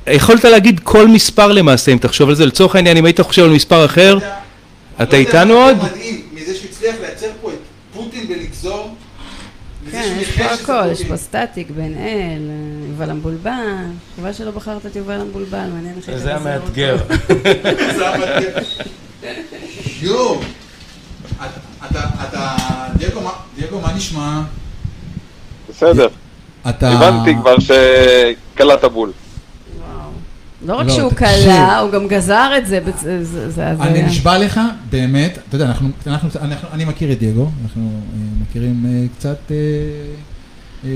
[0.08, 3.49] יכולת להגיד כל מספר למעשה, אם תחשוב על זה, לצורך העניין, אם היית חושב על
[3.49, 4.26] מספר אחר, אתה
[4.99, 5.78] לא יודע איתנו מה עוד?
[5.84, 7.58] מדהים מזה שהוא הצליח לייצר פה את
[7.93, 8.95] פוטין ולגזור.
[9.88, 11.03] מזה כן, יש פה הכל, יש.
[11.03, 12.41] פה סטטיק, בן אל,
[12.89, 13.51] יובל המבולבל.
[14.20, 16.36] חבל שלא בחרת את יובל המבולבל, מעניין איך זה.
[16.36, 16.97] המאתגר.
[17.95, 18.49] זה המדהים.
[20.01, 20.39] יואו.
[21.89, 22.56] אתה-
[22.97, 23.30] דייגו, מה-
[23.60, 24.41] דייגו, מה נשמע?
[25.70, 26.08] בסדר.
[26.70, 26.89] אתה...
[26.91, 29.12] הבנתי כבר שקלעת בול.
[30.66, 31.12] לא רק לא, שהוא.
[31.12, 32.79] קלע, הוא גם גזר את זה,
[33.82, 34.04] אני.
[34.04, 38.86] נשבע לך, באמת, אתה יודע, אנחנו, אנחנו, אנחנו, אני מכיר את דייגו, אנחנו אה, מכירים
[38.86, 39.51] אה, קצת
[40.83, 40.89] אה,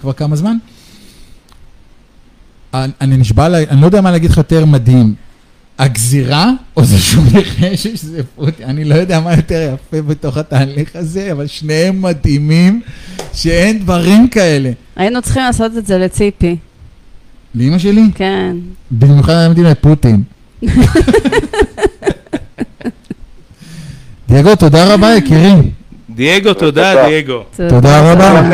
[0.00, 0.56] כבר כמה זמן.
[2.74, 5.14] אני, נשבע, אני לא יודע מה להגיד לך יותר מדהים,
[5.78, 10.96] הגזירה, או זה שהוא ניחש שזה פוטי, אני לא יודע מה יותר יפה בתוך התהליך
[10.96, 12.82] הזה, אבל שניהם מדהימים,
[13.32, 14.70] שאין דברים כאלה.
[14.96, 16.56] היינו צריכים לעשות את זה לציפי,
[17.54, 18.56] לאמא שלי, כן.
[18.90, 20.22] במיוחד אמרתי לה פוטין.
[24.28, 25.52] דייגו, תודה רבה, יקירי.
[26.10, 26.94] דייגו, תודה.
[26.94, 27.42] דייגו.
[27.68, 28.50] תודה רבה.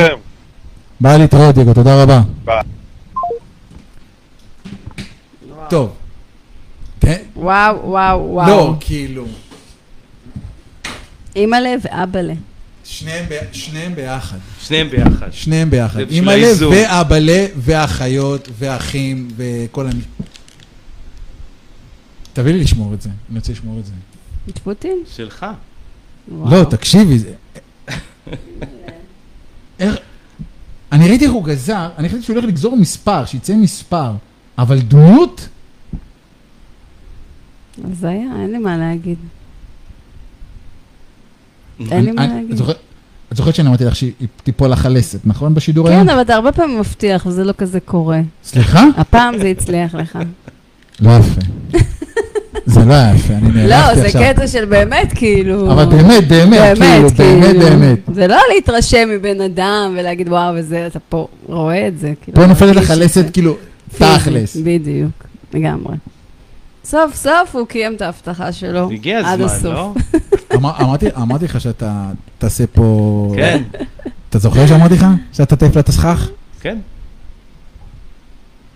[1.00, 2.20] ביי להתראות, דייגו, תודה רבה.
[5.68, 5.90] טוב.
[7.36, 8.48] וואו, וואו, וואו.
[8.48, 9.24] לא, כאילו,
[11.36, 12.34] אימא'לה ואבא'לה.
[12.98, 14.38] שניהם ב- שניהם ביחד.
[14.60, 15.32] שניהם ביחד.
[15.32, 16.10] שניהם ביחד.
[16.10, 16.46] אימא'לה.
[16.70, 20.00] ואבאלה ואחיות ואחים וכל המ...
[22.32, 23.92] תביא לי לשמור את זה, אני רוצה לשמור את זה.
[24.48, 25.02] את פוטין?
[25.16, 25.46] שלך.
[26.28, 26.50] וואו.
[26.50, 27.32] לא, תקשיבי, זה...
[29.78, 29.96] איך...
[30.92, 34.12] אני ראיתי איך הוא גזר, אני חשבתי שהוא הולך לגזור מספר, שיצא מספר,
[34.58, 35.48] אבל דמות?
[37.84, 39.18] אז היה, אין לי מה להגיד.
[41.90, 42.60] אין לי מה להגיד.
[43.32, 45.54] את זוכרת שאני אמרתי לך שהיא תיפול לך הלסת, נכון?
[45.54, 46.04] בשידור היום?
[46.04, 48.20] כן, אבל אתה הרבה פעמים מבטיח, וזה לא כזה קורה.
[48.44, 48.84] סליחה?
[48.96, 50.18] הפעם זה הצליח לך.
[51.00, 51.40] לא יפה.
[52.66, 54.22] זה לא היה יפה, אני לא, נעלבתי זה עכשיו.
[54.22, 55.72] קטע של באמת, כאילו...
[55.72, 57.98] אבל באמת, באמת, כאילו, באמת, באמת.
[58.14, 62.12] זה לא להתרשם מבן אדם ולהגיד וואו וזה, אתה פה רואה את זה.
[62.22, 63.32] כאילו, פה נופלת לך לסת, זה.
[63.32, 63.56] כאילו,
[63.98, 64.56] תכלס.
[64.56, 65.24] בדיוק,
[65.54, 65.94] לגמרי.
[66.84, 68.90] סוף סוף הוא קיים את ההבטחה שלו.
[68.90, 69.70] הגיע הזמן.
[69.72, 69.94] לא?
[70.54, 70.72] אמר-
[71.16, 73.32] אמרתי- לך שאתה תעשה פה...
[73.36, 73.62] כן,
[74.30, 75.06] אתה זוכר שאמרתי לך?
[75.32, 76.28] שאתה תעיף לה את הסכך?
[76.60, 76.78] כן.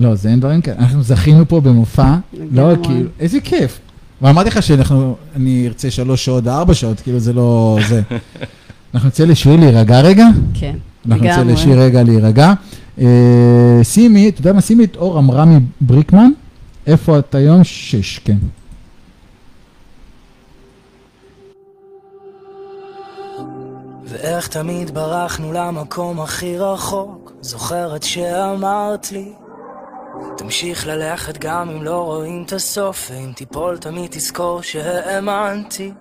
[0.01, 0.77] לא, זה אין דברים כאלה.
[0.79, 2.15] אנחנו זכינו פה במופע,
[2.53, 2.77] לא, לגמרי.
[2.89, 3.79] כאילו, איזה כיף.
[4.23, 8.03] ואמרתי לך שאנחנו, אני ארצה שלוש שעות, ארבע שעות, כאילו זה לא זה.
[8.95, 10.27] אנחנו נצא לשיר להירגע רגע?
[10.55, 10.75] כן,
[11.09, 11.53] אנחנו נצא לגמרי.
[11.53, 12.53] לשיר רגע להירגע.
[13.01, 13.07] אה,
[13.83, 14.61] שימי, אתה יודע מה?
[14.61, 16.31] שימי את אור עמרמי בריקמן,
[16.89, 17.65] איפה את היום?
[17.65, 18.39] שש, כן.
[24.05, 29.33] ואיך תמיד ברחנו למקום הכי רחוק זוכרת שאמרת לי
[30.37, 35.93] תמשיך ללכת גם אם לא רואים את הסוף ואם תיפול תמיד תזכור שהאמנתי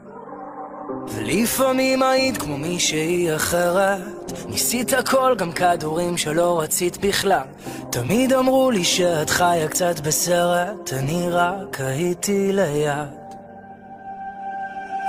[0.89, 4.31] ולפעמים היית כמו מישהי אחרת.
[4.49, 7.47] ניסית הכל גם כדורים שלא רצית בכלל.
[7.89, 13.07] תמיד אמרו לי שאת חיה קצת בסרט אני רק הייתי ליד.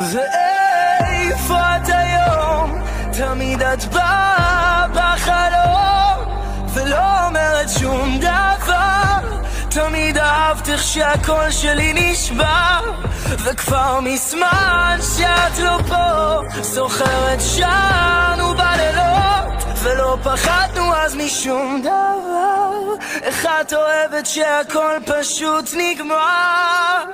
[0.01, 2.83] ואיפה את היום?
[3.13, 6.37] תמיד את באה בחלום
[6.75, 9.38] ולא אומרת שום דבר
[9.71, 12.81] תמיד אהבת איך שהקול שלי נשבר
[13.27, 22.71] וכבר מזמן שאת לא פה זוכרת שרנו בלילות ולא פחדנו אז משום דבר.
[23.23, 27.05] איך את אוהבת שהכל פשוט נגמר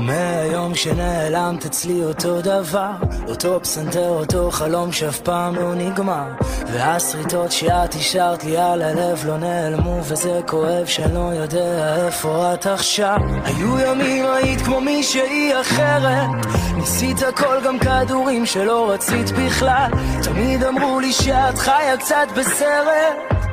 [0.00, 2.90] מהיום שנעלמת אצלי אותו דבר
[3.28, 6.26] אותו פסנתר, אותו חלום שאף פעם לא נגמר.
[6.72, 12.66] והשריטות שאת השארת לי על הלב לא נעלמו וזה כואב שאני לא יודע איפה את
[12.66, 13.18] עכשיו.
[13.44, 16.28] היו ימים היית כמו מישהי אחרת.
[16.76, 19.90] ניסית הכל גם כדורים שלא רצית בכלל.
[20.22, 23.47] תמיד אמרו לי שאת חיה קצת בסרט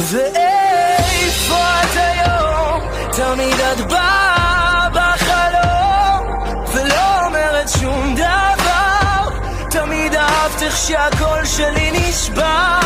[0.00, 2.80] ואיפה את היום?
[3.12, 9.38] תמיד את באה בחלום ולא אומרת שום דבר.
[9.70, 12.78] תמיד אהבת איך שהקול שלי נשבר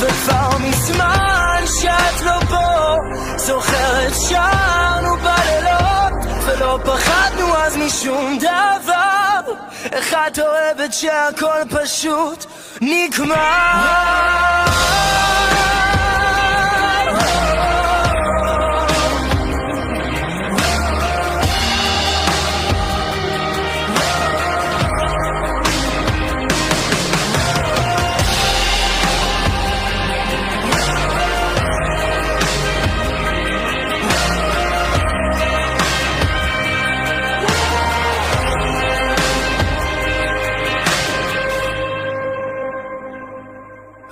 [0.00, 2.96] וכבר מזמן שאת לא פה.
[3.36, 6.12] זוכרת שרנו בלילות
[6.44, 9.52] ולא פחדנו אז משום דבר.
[9.92, 12.44] איך את אוהבת שהכל פשוט
[12.80, 14.02] נגמר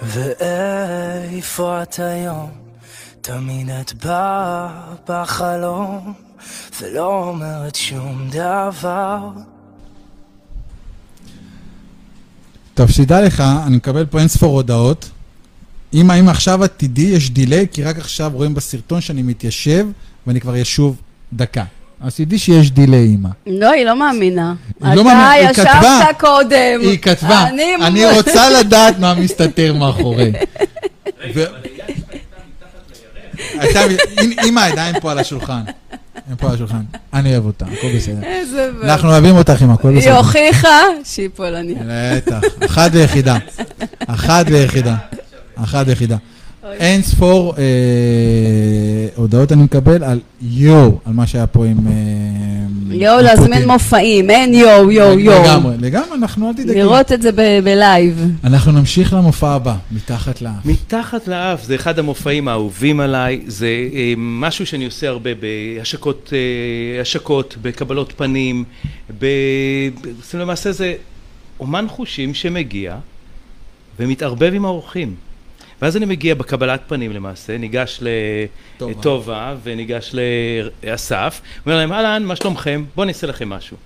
[0.03, 2.60] ואיפה את היום?
[3.23, 4.69] תמיד את באה
[5.09, 6.13] בחלום
[6.81, 9.19] ולא אומרת שום דבר
[12.75, 15.11] טוב, שתדע לך, אני מקבל פה אין ספור הודעות.
[15.95, 19.87] אמא, אם עכשיו את תדעי, יש דיליי, כי רק עכשיו רואים בסרטון שאני מתיישב,
[20.27, 20.97] ואני כבר ישוב
[21.33, 21.65] דקה.
[22.01, 23.29] אז תדעי שיש דיליי, אמא.
[23.47, 24.55] לא, היא לא מאמינה.
[24.83, 26.01] היא לא מאמינה, היא אתה כתבה.
[26.05, 26.81] ישבת קודם.
[26.81, 27.49] היא כתבה,
[27.83, 28.11] אני...
[28.17, 30.33] רוצה לדעת מה מסתתר מאחורי.
[31.35, 32.10] ו- הייתה-
[34.49, 35.61] אמא, הידיים פה על השולחן.
[36.31, 36.83] הם פה על השולחן.
[37.15, 38.23] אני אוהב אותה, הכל בסדר.
[38.23, 38.71] איזה...
[38.83, 40.17] אנחנו אוהבים אותך, אמא, הכל היא בסדר.
[40.17, 41.83] הוכיחה שהיא פולניה.
[41.87, 43.37] בטח, אחת ויחידה.
[44.07, 44.97] אחת ויחידה.
[45.57, 46.17] אחת ויחידה.
[46.65, 47.63] אין ספור אה,
[49.17, 51.79] הודעות אני מקבל על יואו, על מה שהיה פה עם...
[52.93, 53.67] יואו, עם להזמין.
[53.67, 55.43] מופעים, אין יואו, יואו, יואו.
[55.43, 56.79] לגמרי, לגמרי, אנחנו אל תדאגי.
[56.79, 57.31] לראות את זה
[57.65, 58.25] בלייב.
[58.45, 60.65] אנחנו נמשיך למופע הבא, מתחת לאף.
[60.65, 67.01] מתחת לאף, זה אחד המופעים האהובים עליי, זה אה, משהו שאני עושה הרבה בהשקות, אה,
[67.01, 68.65] השקות, בקבלות פנים,
[70.35, 70.95] למעשה זה
[71.61, 72.97] אומן חושים שמגיע
[73.99, 75.30] ומתערבב עם האורחים.
[75.83, 78.01] ואז אני מגיע בקבלת פנים למעשה, ניגש
[78.79, 78.93] טובה.
[78.93, 80.15] לטובה וניגש
[80.85, 82.85] לאסף, אומר להם אהלן, מה שלומכם?
[82.95, 83.77] בואו אני אעשה לכם משהו.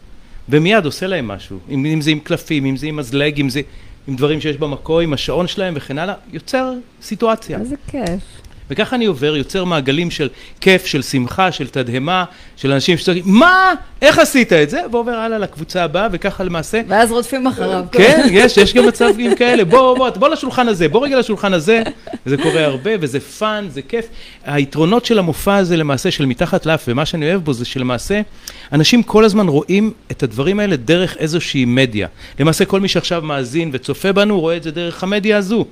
[0.49, 3.61] ומיד עושה להם משהו, אם, אם זה עם קלפים, אם זה עם מזלג, אם זה
[4.09, 6.73] עם דברים שיש במקור, עם השעון שלהם וכן הלאה, יוצר
[7.03, 7.59] סיטואציה.
[7.59, 8.43] איזה כיף.
[8.71, 10.29] וככה אני עובר, יוצר מעגלים של
[10.61, 12.25] כיף, של שמחה, של תדהמה,
[12.57, 13.75] של אנשים שצריכים, מה?
[14.03, 14.81] איך עשית את זה?
[14.93, 16.81] ועובר הלאה לקבוצה הבאה, וככה למעשה...
[16.89, 17.85] ואז רודפים אחריו.
[17.93, 21.83] כן, יש, יש גם מצבים כאלה, בוא, בוא, בוא לשולחן הזה, בוא רגע לשולחן הזה,
[22.27, 24.07] זה קורה הרבה, וזה fun, זה כיף.
[24.45, 28.21] היתרונות של המופע הזה למעשה, של מתחת לאף, ומה שאני אוהב בו זה שלמעשה,
[28.73, 32.09] אנשים כל הזמן רואים את הדברים האלה דרך איזושהי מדיה.
[32.41, 35.67] למעשה כל מי שעכשיו מאזין וצופה בנו, רואה את זה דרך המדיה הזו.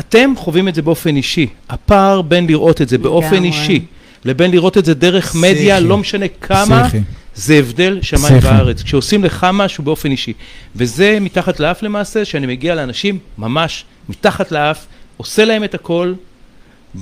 [0.00, 1.46] אתם חווים את זה באופן אישי.
[1.68, 3.44] הפער בין לראות את זה באופן.
[3.44, 3.84] אישי,
[4.24, 5.80] לבין לראות את זה דרך מדיה.
[5.80, 6.88] לא משנה כמה.
[7.34, 8.38] זה הבדל שמיים.
[8.42, 8.82] וארץ.
[8.82, 10.32] כשעושים לך משהו באופן אישי.
[10.76, 14.86] וזה מתחת לאף למעשה, שאני מגיע לאנשים ממש מתחת לאף,
[15.16, 16.14] עושה להם את הכל,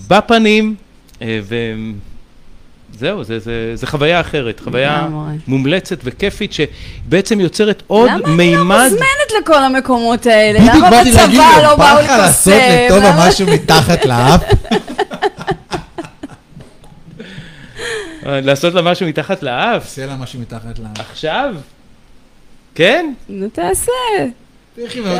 [0.08, 0.74] בפנים,
[1.22, 1.40] אה,
[2.98, 5.36] וזהו, זה, זה, זה חוויה אחרת, חוויה לגמרי.
[5.46, 8.82] מומלצת וכיפית, שבעצם יוצרת עוד למה אני לא מימד.
[8.84, 10.58] מוזמנת לכל המקומות האלה?
[10.60, 12.54] בדיוק למה באתי להגיד בצבא לו, לא בא באו לך לעשות?
[12.86, 14.42] לטובה למה- משהו מתחת לאף?
[18.26, 19.84] לעשות לה משהו מתחת לאף?
[19.84, 21.00] עושה לה משהו מתחת לאף.
[21.10, 21.54] עכשיו?
[22.74, 23.12] כן?
[23.28, 23.92] נו, תעשה.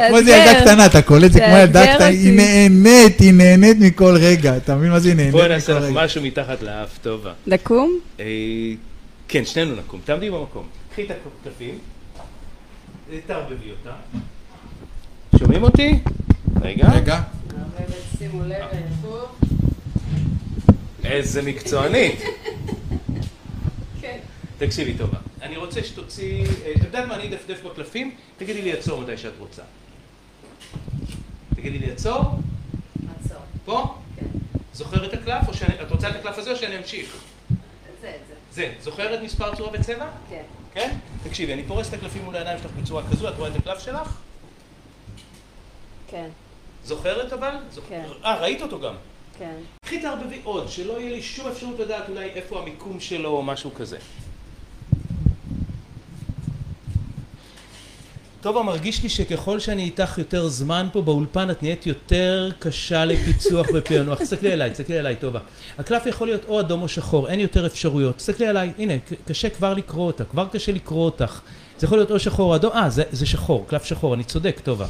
[0.08, 0.60] כמו איזה ילדה תאתגר.
[0.60, 2.06] קטנה, אתה קולט זה כמו ילדה תאתגר קטנה.
[2.06, 4.56] היא נהנית, היא נהנית מכל רגע.
[4.56, 6.04] אתה מבין מה זה היא נהנית בואי מכל נעשה לך רגע?
[6.04, 7.32] משהו מתחת לאף, טובה.
[7.46, 7.98] לקום?
[8.20, 8.24] אה,
[9.28, 10.62] כן, שנינו נקום, תעמדי במקום.
[10.92, 11.10] קחי את
[13.12, 13.96] אה, תערבבי אותה.
[15.38, 15.98] שומעים אותי?
[16.62, 16.88] רגע.
[16.94, 17.20] רגע.
[18.18, 18.64] שימו לב.
[21.04, 22.22] איזה מקצוענית.
[24.58, 29.00] תקשיבי טובה, אני רוצה שתוציא, אה, את יודעת מה, אני אדפדף בקלפים, תגידי לי עצור
[29.00, 29.62] מתי שאת רוצה.
[31.54, 32.22] תגידי לי עצור,
[33.24, 33.38] עצור.
[33.64, 33.94] פה?
[34.16, 34.26] כן.
[34.74, 37.16] זוכר את הקלף, או שאני, את רוצה את הקלף הזה או שאני אמשיך?
[38.00, 38.34] זה, זה.
[38.52, 40.06] זה, זוכרת מספר צורה וצבע?
[40.30, 40.42] כן.
[40.74, 40.96] כן?
[41.24, 44.16] תקשיבי, אני פורס את הקלפים מול העיניים שלך בצורה כזו, את רואה את הקלף שלך?
[46.10, 46.28] כן.
[46.84, 47.54] זוכרת אבל?
[47.72, 48.04] זוכ- כן.
[48.24, 48.94] אה, ראית אותו גם.
[49.38, 49.54] כן.
[49.84, 53.74] קחי תערבבי עוד, שלא יהיה לי שום אפשרות לדעת אולי איפה המיקום שלו או משהו
[53.74, 53.98] כזה.
[58.40, 63.66] טובה, מרגיש לי שככל שאני איתך יותר זמן פה באולפן, את נהיית יותר קשה לפיצוח
[63.74, 64.18] ופענוח.
[64.22, 65.40] תסתכלי עליי, תסתכלי עליי, טובה.
[65.78, 68.16] הקלף יכול להיות או אדום או שחור, אין יותר אפשרויות.
[68.16, 68.94] תסתכלי עליי, הנה,
[69.26, 71.40] קשה כבר לקרוא אותה, כבר קשה לקרוא אותך.
[71.78, 74.60] זה יכול להיות או שחור או אדום, אה, זה, זה שחור, קלף שחור, אני צודק,
[74.64, 74.86] טובה.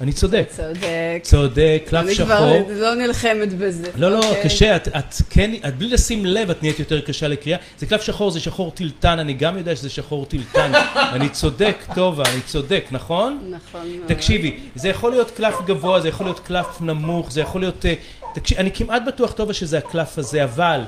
[0.00, 0.48] אני צודק.
[0.56, 1.20] צודק.
[1.22, 2.26] צודק, קלף אני שחור.
[2.28, 3.90] כבר לא נלחמת בזה.
[3.96, 4.42] לא, לא, אוקיי.
[4.42, 7.58] קשה, את, את כן, את בלי לשים לב, את נהיית יותר קשה לקריאה.
[7.78, 10.72] זה קלף שחור, זה שחור טילטן, אני גם יודע שזה שחור טילטן.
[11.14, 13.50] אני צודק, טובה, אני צודק, נכון?
[13.50, 14.08] נכון מאוד.
[14.08, 17.86] תקשיבי, זה יכול להיות קלף גבוה, זה יכול להיות קלף נמוך, זה יכול להיות...
[17.86, 17.94] אה,
[18.34, 20.80] תקשיב, אני כמעט בטוח, טובה, שזה הקלף הזה, אבל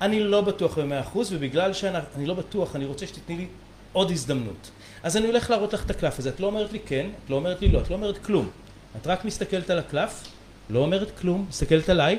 [0.00, 3.46] אני לא בטוח במאה אחוז, ובגלל שאני לא בטוח, אני רוצה שתתני לי
[3.92, 4.70] עוד הזדמנות.
[5.02, 6.28] אז אני הולך להראות לך את הקלף הזה.
[6.28, 8.50] את לא אומרת לי כן, את לא אומרת לי לא, את לא אומרת כלום.
[8.96, 10.24] את רק מסתכלת על הקלף,
[10.70, 12.18] לא אומרת כלום, מסתכלת עליי,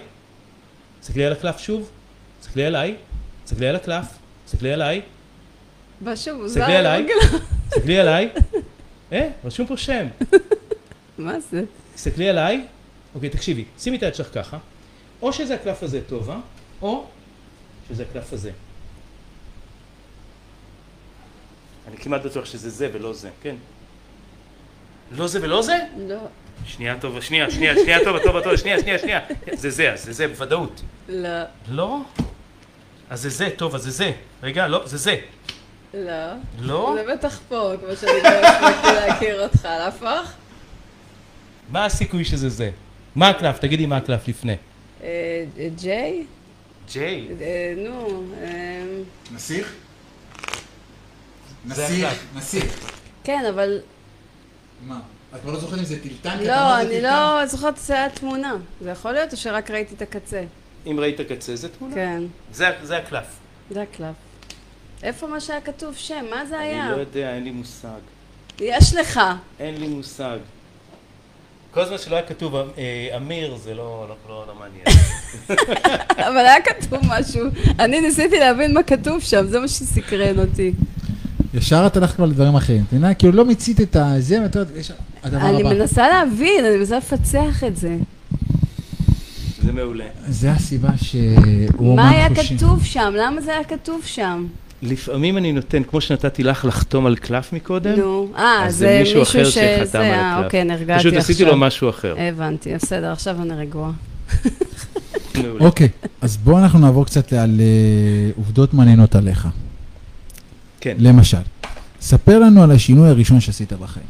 [1.02, 1.90] תסתכלי על הקלף שוב,
[2.42, 2.96] תסתכלי עליי,
[3.46, 4.06] תסתכלי על הקלף,
[4.46, 5.02] תסתכלי עליי,
[6.02, 6.60] משהו מוזר.
[6.60, 7.08] תסתכלי עליי,
[7.70, 8.30] תסתכלי עליי,
[9.14, 10.08] אה, רשום פה שם.
[11.18, 11.64] מה זה?
[11.96, 12.66] תסתכלי עליי,
[13.16, 14.58] אוקיי, תקשיבי, שימי את היד שלך ככה,
[15.22, 16.40] או שזה הקלף הזה טובה,
[16.82, 17.06] או
[17.90, 18.52] שזה הקלף הזה.
[21.90, 23.56] אני כמעט בטוח שזה זה ולא זה, כן.
[25.12, 25.78] לא זה ולא זה?
[25.98, 26.18] לא.
[26.66, 29.20] שנייה טובה, שנייה, שנייה, שנייה טובה, טובה, טובה, שנייה, שנייה, שנייה.
[29.54, 30.82] זה זה, אז זה זה בוודאות.
[31.10, 31.30] לא.
[31.70, 32.00] לא?
[33.10, 34.12] אז זה זה, טוב, אז זה זה.
[34.44, 35.16] רגע, לא, זה זה.
[35.94, 36.12] לא.
[36.60, 36.96] לא?
[36.98, 39.66] זה בטח פה, כמו שאני לא הספקתי להכיר אותך.
[39.66, 40.32] להפוך?
[41.70, 42.72] מה הסיכוי שזה זה?
[43.16, 43.60] מה הקלף?
[43.60, 44.56] תגידי מה הקלף לפני.
[45.04, 45.46] אה,
[45.76, 46.26] ג'יי?
[46.92, 47.28] ג'יי.
[47.42, 48.84] אה, נו, אה,
[49.32, 49.74] נסיך?
[51.66, 52.08] נסיך.
[52.36, 52.92] נסיך.
[53.24, 53.80] כן, אבל
[54.88, 55.00] מה?
[55.36, 56.40] את כבר לא זוכרת אם זה טילטן?
[56.44, 57.02] לא, אני.
[57.02, 58.56] לא זוכרת את זה התמונה.
[58.82, 60.44] זה יכול להיות או שרק ראיתי את הקצה?
[60.88, 61.96] אם ראית קצה, זה תמונה.
[61.96, 63.26] כן, זה, זה הקלף.
[63.72, 64.16] זה הקלף.
[65.04, 66.26] איפה מה שהיה כתוב שם?
[66.30, 66.92] מה זה אני היה?
[66.92, 68.00] לא יודע, אין לי מושג.
[68.60, 69.20] יש לך.
[69.60, 70.38] אין לי מושג.
[71.72, 72.64] כל זמן שלא היה כתוב אה,
[73.18, 74.86] אמיר, זה לא, לא, לא, לא מעניין.
[76.28, 77.46] אבל היה כתוב משהו.
[77.80, 80.74] אני ניסיתי להבין מה כתוב שם, זה מה שסקרן אותי.
[81.54, 82.84] ישר את הלכת כבר לדברים אחרים.
[82.88, 83.14] את מבינה?
[83.14, 84.92] כאילו לא מיצית את הזה, ואת יודעת, יש...
[85.24, 85.74] הדבר אני הבא.
[85.74, 87.98] מנסה להבין, אני מנסה לפצח את זה.
[89.62, 90.06] זה מעולה.
[90.28, 92.28] זה הסיבה שהוא מה היה.
[92.36, 93.14] כתוב שם?
[93.18, 94.46] למה זה היה כתוב שם?
[94.82, 99.00] לפעמים אני נותן, כמו שנתתי לך לחתום על קלף מקודם, נו, אה, אז זה זה
[99.00, 100.46] מישהו מישהו אחר שזה, שחתם על אה, הקלף.
[100.46, 101.12] אוקיי, נרגעתי עכשיו.
[101.12, 102.16] פשוט עשיתי לו משהו אחר.
[102.20, 103.92] הבנתי, בסדר, עכשיו אני רגועה.
[105.60, 105.90] אוקיי,
[106.22, 109.48] אז בואו אנחנו נעבור קצת על אה, עובדות מעניינות עליך.
[110.82, 110.96] כן.
[111.00, 111.38] למשל,
[112.02, 114.06] ספר לנו על השינוי הראשון שעשית בחיים.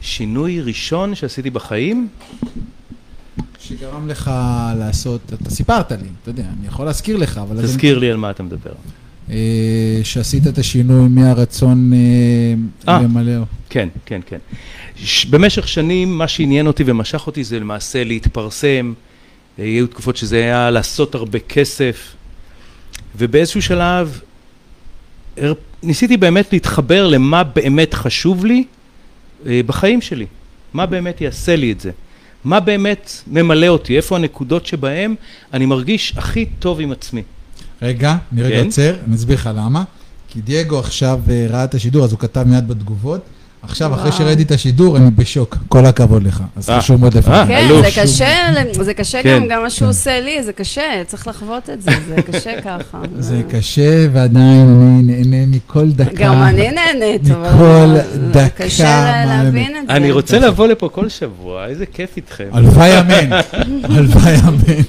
[0.00, 2.08] שינוי ראשון שעשיתי בחיים,
[3.60, 4.30] שגרם לך
[4.78, 7.56] לעשות, אתה סיפרת לי, אתה יודע, אני יכול להזכיר לך, אבל...
[7.56, 8.72] אז אני- תזכיר לי על מה אתה מדבר.
[9.30, 9.36] אה,
[10.04, 11.98] שעשית את השינוי מהרצון אה,
[12.94, 13.02] אה.
[13.02, 13.42] למלא.
[13.70, 14.38] כן, כן, כן.
[14.96, 18.92] ש- במשך שנים מה שעניין אותי ומשך אותי זה למעשה להתפרסם,
[19.58, 22.14] היו תקופות שזה היה לעשות הרבה כסף,
[23.18, 24.20] ובאיזשהו שלב
[25.82, 28.64] ניסיתי באמת להתחבר למה באמת חשוב לי
[29.46, 30.26] אה, בחיים שלי,
[30.74, 31.90] מה באמת יעשה לי את זה,
[32.44, 35.14] מה באמת ממלא אותי, איפה הנקודות שבהם
[35.52, 37.22] אני מרגיש הכי טוב עם עצמי.
[37.82, 38.64] רגע, אני רגע כן.
[38.64, 39.84] עוצר, אני אסביר לך למה.
[40.28, 43.20] כי דייגו עכשיו אה, ראה את השידור, אז הוא כתב מיד בתגובות.
[43.68, 44.12] עכשיו, אחרי.
[44.12, 45.56] שראיתי את השידור, אני בשוק.
[45.68, 46.42] כל הכבוד לך.
[46.56, 47.68] אז אה, חשוב מאוד אה, לפרגן.
[47.68, 47.82] כן.
[47.82, 48.28] זה קשה,
[48.72, 49.38] זה קשה כן.
[49.42, 52.98] גם, גם מה שהוא עושה לי, זה קשה, צריך לחוות את זה, זה קשה ככה.
[53.18, 56.10] זה קשה, ועדיין אני נהנה מכל דקה.
[56.14, 59.92] גם אני נהנית, אבל מכל דקה, קשה להבין את זה.
[59.92, 62.48] אני רוצה לבוא לפה כל שבוע, איזה כיף איתכם.
[62.52, 63.38] הלוואי אמן,
[63.84, 64.82] הלוואי אמן.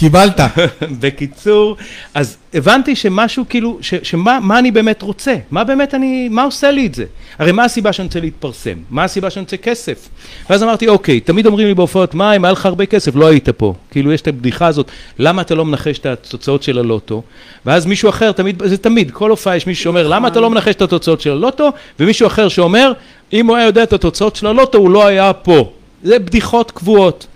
[0.00, 0.40] קיבלת.
[1.00, 1.76] בקיצור,
[2.14, 5.36] אז הבנתי שמשהו כאילו, ש, שמה מה אני באמת רוצה?
[5.50, 7.04] מה באמת אני, מה עושה לי את זה?
[7.38, 8.78] הרי מה הסיבה שאני רוצה להתפרסם?
[8.90, 10.08] מה הסיבה שאני רוצה כסף?
[10.50, 13.48] ואז אמרתי, אוקיי, תמיד אומרים לי בהופעות, מה, אם היה לך הרבה כסף, לא היית
[13.48, 13.74] פה.
[13.90, 17.22] כאילו, יש את הבדיחה הזאת, למה אתה לא מנחש את התוצאות של הלוטו?
[17.66, 20.74] ואז מישהו אחר, תמיד, זה תמיד, כל הופעה יש מישהו שאומר, למה אתה לא מנחש
[20.74, 21.70] את התוצאות של הלוטו?
[22.00, 22.92] ומישהו אחר שאומר,
[23.32, 25.72] אם הוא היה יודע את התוצאות של הלוטו, הוא לא היה פה.
[26.02, 27.26] זה בדיחות קבועות.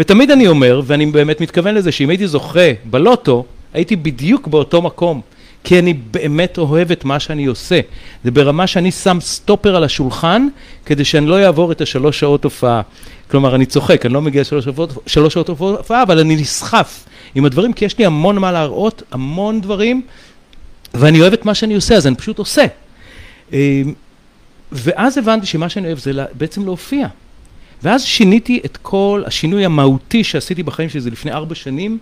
[0.00, 3.44] ותמיד אני אומר, ואני באמת מתכוון לזה, שאם הייתי זוכה בלוטו,
[3.74, 5.20] הייתי בדיוק באותו מקום.
[5.64, 7.80] כי אני באמת אוהב את מה שאני עושה.
[8.24, 10.48] זה ברמה שאני שם סטופר על השולחן,
[10.86, 12.82] כדי שאני לא אעבור את השלוש שעות הופעה.
[13.30, 17.04] כלומר, אני צוחק, אני לא מגיע לשלוש שעות- שלוש שעות הופעה, אבל אני נסחף
[17.34, 20.02] עם הדברים, כי יש לי המון מה להראות, המון דברים,
[20.94, 22.64] ואני אוהב את מה שאני עושה, אז אני פשוט עושה.
[23.52, 23.82] אה,
[24.72, 27.06] ואז הבנתי שמה שאני אוהב זה בעצם להופיע.
[27.82, 31.98] ואז שיניתי את כל השינוי המהותי שעשיתי בחיים שלי, זה לפני ארבע שנים,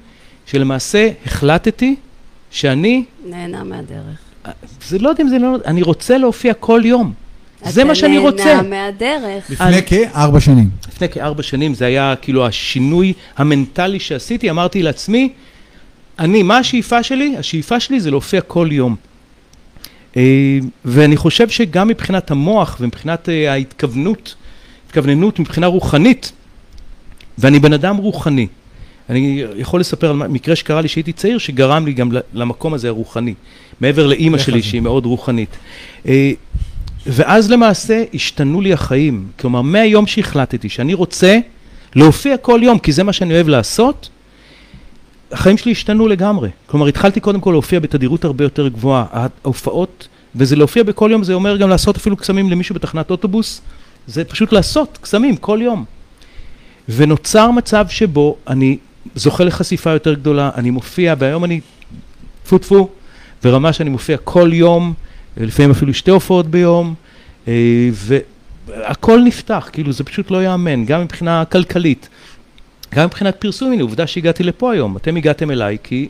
[0.46, 1.96] שלמעשה החלטתי
[2.50, 4.18] שאני, נהנה מהדרך.
[4.88, 7.12] זה לא יודע אם זה לא, אני רוצה להופיע כל יום.
[7.64, 8.42] זה מה שאני רוצה.
[8.42, 9.50] אתה נהנה מהדרך.
[9.50, 10.70] לפני כארבע שנים.
[10.88, 15.32] לפני כארבע שנים זה היה כאילו השינוי המנטלי שעשיתי, אמרתי לעצמי,
[16.18, 17.36] אני, מה השאיפה שלי?
[17.38, 18.96] השאיפה שלי זה להופיע כל יום.
[20.16, 24.34] אה, ואני חושב שגם מבחינת המוח ומבחינת אה, ההתכוונות,
[24.88, 26.32] התכווננות מבחינה רוחנית,
[27.38, 28.46] ואני בן אדם רוחני.
[29.10, 33.34] אני יכול לספר על מקרה שקרה לי שהייתי צעיר, שגרם לי גם למקום הזה הרוחני,
[33.80, 34.62] מעבר לאימא שלי.
[34.62, 35.56] שהיא מאוד רוחנית.
[36.06, 36.32] אה,
[37.06, 39.26] ואז למעשה השתנו לי החיים.
[39.40, 41.38] כלומר, מהיום שהחלטתי שאני רוצה
[41.94, 44.08] להופיע כל יום, כי זה מה שאני אוהב לעשות,
[45.32, 46.50] החיים שלי השתנו לגמרי.
[46.66, 49.04] כלומר, התחלתי קודם כל להופיע בתדירות הרבה יותר גבוהה.
[49.12, 53.60] ההופעות, וזה להופיע בכל יום, זה אומר גם לעשות אפילו קסמים למישהו בתחנת אוטובוס,
[54.08, 55.84] זה פשוט לעשות קסמים כל יום.
[56.88, 58.78] ונוצר מצב שבו אני
[59.14, 61.60] זוכה לחשיפה יותר גדולה, אני מופיע, והיום אני
[62.44, 62.88] טפו טפו,
[63.42, 64.94] ברמה שאני מופיע כל יום,
[65.36, 66.94] לפעמים אפילו שתי הופעות ביום,
[67.48, 67.52] אה,
[67.92, 72.08] והכל נפתח, כאילו זה פשוט לא ייאמן, גם מבחינה כלכלית,
[72.94, 76.08] גם מבחינת פרסום, הנה עובדה שהגעתי לפה היום, אתם הגעתם אליי כי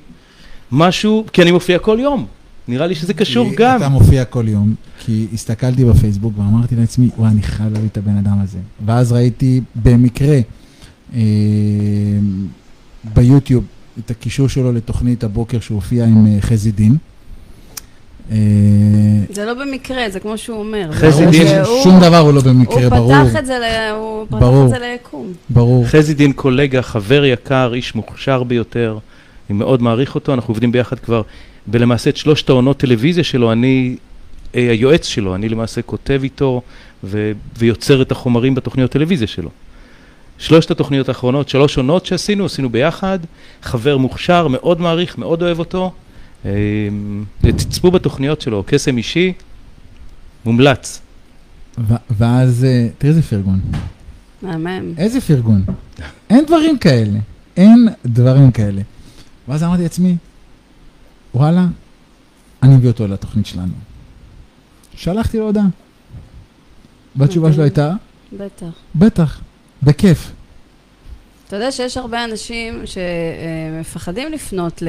[0.73, 2.27] משהו, כי אני מופיע כל יום,
[2.69, 3.77] נראה לי שזה קשור כי גם.
[3.77, 8.17] אתה מופיע כל יום, כי הסתכלתי בפייסבוק ואמרתי לעצמי, וואי, אני חייב להביא את הבן
[8.17, 8.59] אדם הזה.
[8.87, 10.39] ואז ראיתי במקרה
[11.15, 11.21] אה,
[13.15, 13.65] ביוטיוב
[13.99, 16.97] את הקישור שלו לתוכנית הבוקר שהוא הופיע עם אה, חזי דין.
[18.31, 18.37] אה,
[19.33, 20.89] זה לא במקרה, זה כמו שהוא אומר.
[20.93, 23.15] חזי דין- שום דבר הוא לא במקרה, ברור.
[23.17, 24.65] הוא פתח ברור.
[24.65, 25.27] את זה ליקום.
[25.51, 25.87] ברור.
[25.87, 28.99] חזי דין קולגה, חבר יקר, איש מוכשר ביותר,
[29.51, 31.23] אני מאוד מעריך אותו, אנחנו עובדים ביחד כבר,
[31.73, 33.97] ולמעשה את שלושת העונות טלוויזיה שלו, אני
[34.55, 36.63] אה, היועץ שלו, אני למעשה כותב איתו
[37.05, 39.51] ו- ויוצר את החומרים בתוכניות טלוויזיה שלו.
[40.39, 43.19] שלושת התוכניות האחרונות, שלוש עונות שעשינו, עשינו ביחד,
[43.63, 45.93] חבר מוכשר, מאוד מעריך, מאוד אוהב אותו.
[46.45, 46.51] אה,
[47.41, 49.33] תצפו בתוכניות שלו, קסם אישי,
[50.45, 51.01] מומלץ.
[51.79, 53.61] ו- ואז, אה, תראה איזה פרגון.
[54.43, 54.95] מהמם.
[54.99, 55.65] איזה פרגון.
[56.31, 57.19] אין דברים כאלה.
[57.57, 58.83] אין דברים כאלה.
[59.49, 60.17] ואז אמרתי לעצמי,
[61.35, 61.67] וואלה,
[62.63, 63.73] אני מביא אותו לתוכנית שלנו.
[64.95, 65.67] שלחתי לו הודעה.
[67.17, 67.93] והתשובה שלו הייתה,
[68.33, 68.67] בטח.
[68.95, 69.41] בטח,
[69.83, 70.33] בכיף.
[71.47, 74.83] אתה יודע שיש הרבה אנשים שמפחדים לפנות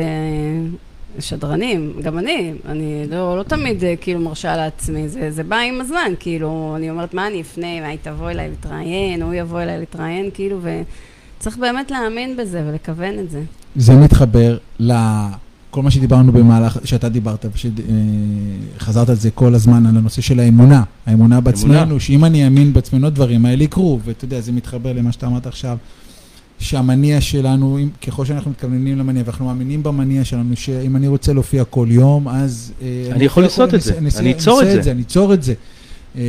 [1.17, 5.81] לשדרנים, גם אני, אני לא, לא תמיד אה, כאילו מרשה לעצמי, זה, זה בא עם
[5.81, 9.79] הזמן, כאילו, אני אומרת, מה אני אפנה, מה היא תבוא אליי להתראיין, הוא יבוא אליי
[9.79, 10.59] להתראיין, כאילו,
[11.37, 13.41] וצריך באמת להאמין בזה ולכוון את זה.
[13.75, 14.57] זה מתחבר
[15.69, 17.45] לכל מה שדיברנו במהלך, שאתה דיברת,
[18.77, 20.83] וחזרת על זה כל הזמן, על הנושא של האמונה.
[21.05, 25.27] האמונה בעצמנו, שאם אני אאמין בעצמנו, הדברים האלה יקרו, ואתה יודע, זה מתחבר למה שאתה
[25.27, 25.77] אמרת עכשיו.
[26.59, 31.63] שהמניע שלנו, אם, ככל שאנחנו מתכווננים למניע, ואנחנו מאמינים במניע שלנו, שאם אני רוצה להופיע
[31.63, 32.71] כל יום, אז...
[32.81, 34.91] אה, אני יכול אופיע לעשות כל- את זה, אני אני אצור את זה.
[34.91, 35.53] אני אצור את זה.
[36.17, 36.21] אה,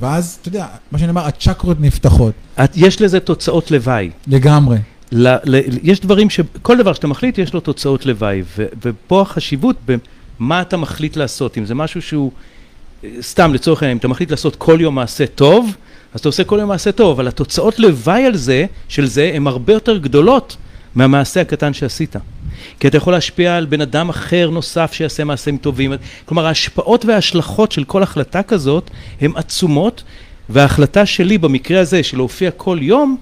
[0.00, 2.32] ואז, אתה יודע, מה שאני אומר, הצ'קרות נפתחות,
[2.64, 4.10] את- יש לזה תוצאות לוואי.
[4.26, 4.78] לגמרי.
[5.12, 6.40] ל, ל, יש דברים ש...
[6.62, 11.58] כל דבר שאתה מחליט יש לו תוצאות לוואי, ו, ופה החשיבות במה אתה מחליט לעשות.
[11.58, 12.32] אם זה משהו שהוא,
[13.04, 15.76] אה, סתם לצורך העניין, אם אתה מחליט לעשות כל יום מעשה טוב,
[16.14, 19.46] אז אתה עושה כל יום מעשה טוב, אבל התוצאות לוואי על זה, של זה, הן
[19.46, 20.56] הרבה יותר גדולות
[20.94, 22.16] מהמעשה הקטן שעשית.
[22.80, 25.92] כי אתה יכול להשפיע על בן אדם אחר נוסף שיעשה מעשים טובים.
[26.24, 30.02] כלומר, ההשפעות וההשלכות של כל החלטה כזאת הן עצומות,
[30.48, 33.16] וההחלטה שלי במקרה הזה, של להופיע כל יום,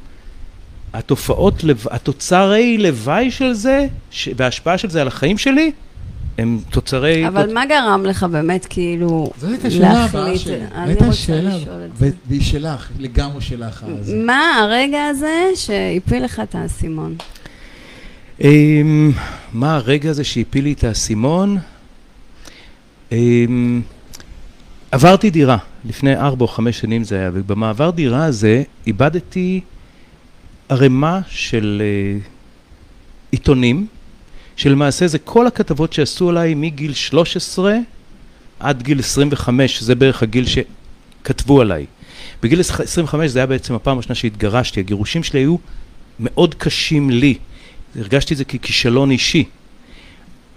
[0.92, 4.28] התופעות, התוצרי לוואי של זה, ש...
[4.36, 5.72] וההשפעה של זה על החיים שלי,
[6.38, 7.28] הם תוצרי...
[7.28, 10.40] אבל מה גרם לך באמת, כאילו, זאת הייתה השאלה הבאה להחליט?
[10.40, 10.54] שלי.
[10.74, 12.10] אני הייתה רוצה שאלה, לשאול את זה.
[12.28, 13.84] והיא שלך, לגמרי שלך.
[14.00, 14.14] אז.
[14.14, 17.16] מה הרגע הזה שהפיל לך את האסימון?
[18.40, 19.12] אמ,
[19.52, 21.58] מה הרגע הזה שהפיל לי את האסימון?
[23.12, 23.82] אמ,
[24.90, 29.60] עברתי דירה, לפני ארבע או חמש שנים זה היה, ובמעבר דירה הזה איבדתי
[30.68, 32.18] ערימה של אה,
[33.30, 33.86] עיתונים,
[34.56, 37.76] שלמעשה זה כל הכתבות שעשו עליי מגיל 13
[38.60, 41.86] עד גיל 25, זה בערך הגיל שכתבו עליי.
[42.42, 45.56] בגיל 25 זה היה בעצם הפעם הראשונה שהתגרשתי, הגירושים שלי היו
[46.20, 47.34] מאוד קשים לי.
[47.96, 49.44] הרגשתי את זה ככישלון אישי.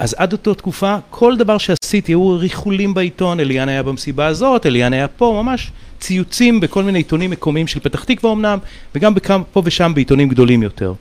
[0.02, 4.94] אז עד אותה תקופה, כל דבר שעשיתי, היו ריחולים בעיתון, אליאן היה במסיבה הזאת, אליאן
[4.94, 8.60] היה פה, ממש ציוצים בכל מיני עיתונים מקומיים של פתח תקווה אמנם,
[8.96, 10.94] וגם בכמה, פה ושם בעיתונים גדולים יותר.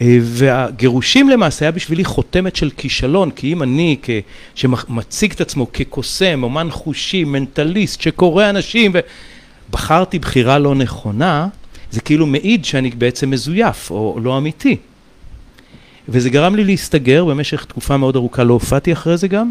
[0.00, 4.10] אה, והגירושים למעשה היה בשבילי חותמת של כישלון, כי אם אני, כ-
[4.54, 8.92] שמציג את עצמו כקוסם, אומן חושי, מנטליסט, שקורא אנשים,
[9.68, 11.48] ובחרתי בחירה לא נכונה,
[11.90, 14.76] זה כאילו מעיד שאני בעצם מזויף, או לא אמיתי.
[16.08, 19.50] וזה גרם לי להסתגר במשך תקופה מאוד ארוכה, לא הופעתי אחרי זה גם.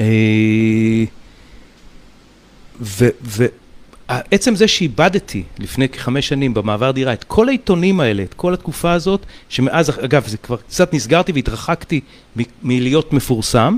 [0.00, 1.04] אה,
[2.80, 8.92] ועצם זה שאיבדתי לפני כחמש שנים במעבר דירה את כל העיתונים האלה, את כל התקופה
[8.92, 12.00] הזאת, שמאז, אגב, זה כבר קצת נסגרתי והתרחקתי
[12.62, 13.76] מלהיות מפורסם,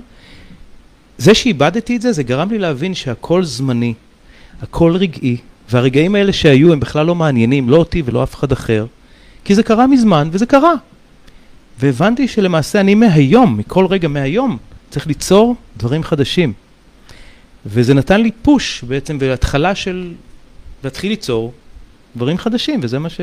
[1.19, 3.95] זה שאיבדתי את זה, זה גרם לי להבין שהכל זמני,
[4.63, 5.37] הכל רגעי,
[5.71, 8.87] והרגעים האלה שהיו הם בכלל לא מעניינים, לא אותי ולא אף אחד אחר,
[9.45, 10.75] כי זה קרה מזמן, וזה קרה.
[11.81, 14.59] והבנתי שלמעשה אני מהיום, מכל רגע מהיום,
[14.91, 16.53] צריך ליצור דברים חדשים.
[17.67, 20.13] וזה נתן לי פוש בעצם, והתחלה של
[20.85, 21.53] להתחיל ליצור
[22.17, 23.21] דברים חדשים, וזה מה ש...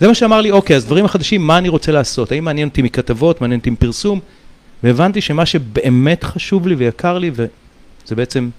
[0.00, 2.32] זה מה שאמר לי, אוקיי, אז דברים החדשים, מה אני רוצה לעשות?
[2.32, 4.20] האם מעניין אותי מכתבות, מעניין אותי מפרסום?
[4.82, 8.50] והבנתי שמה שבאמת חשוב לי ויקר לי, וזה בעצם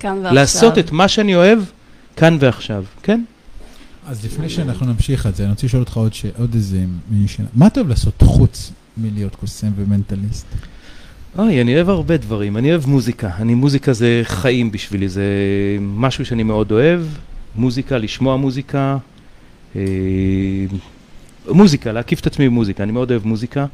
[0.00, 0.34] כאן ועכשיו.
[0.34, 1.58] לעשות את מה שאני אוהב
[2.16, 3.22] כאן ועכשיו, כן?
[4.06, 6.26] אז לפני שאנחנו נמשיך את זה, אני רוצה לשאול אותך עוד, ש...
[6.38, 7.48] עוד איזה מיני שאלה.
[7.54, 10.46] מה אתה אוהב לעשות חוץ מלהיות קוסם ומנטליסט?
[11.38, 12.56] אוי, אני אוהב הרבה דברים.
[12.56, 13.30] אני אוהב מוזיקה.
[13.38, 15.24] אני, מוזיקה זה חיים בשבילי, זה
[15.80, 17.00] משהו שאני מאוד אוהב.
[17.56, 18.96] מוזיקה, לשמוע מוזיקה.
[19.76, 19.82] אה,
[21.48, 22.82] מוזיקה, להקיף את עצמי במוזיקה.
[22.82, 23.66] אני מאוד אוהב מוזיקה.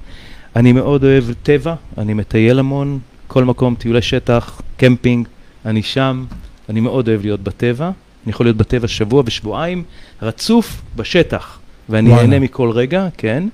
[0.57, 2.99] אני מאוד אוהב טבע, אני מטייל המון.
[3.27, 5.29] כל מקום, טיולי שטח, קמפינג,
[5.65, 6.25] אני שם.
[6.69, 7.91] אני מאוד אוהב להיות בטבע.
[8.29, 9.85] אני יכול להיות בטבע שבוע ושבועיים,
[10.23, 11.59] רצוף בשטח.
[11.89, 12.11] ואני.
[12.11, 13.49] נהנה מכל רגע, כן.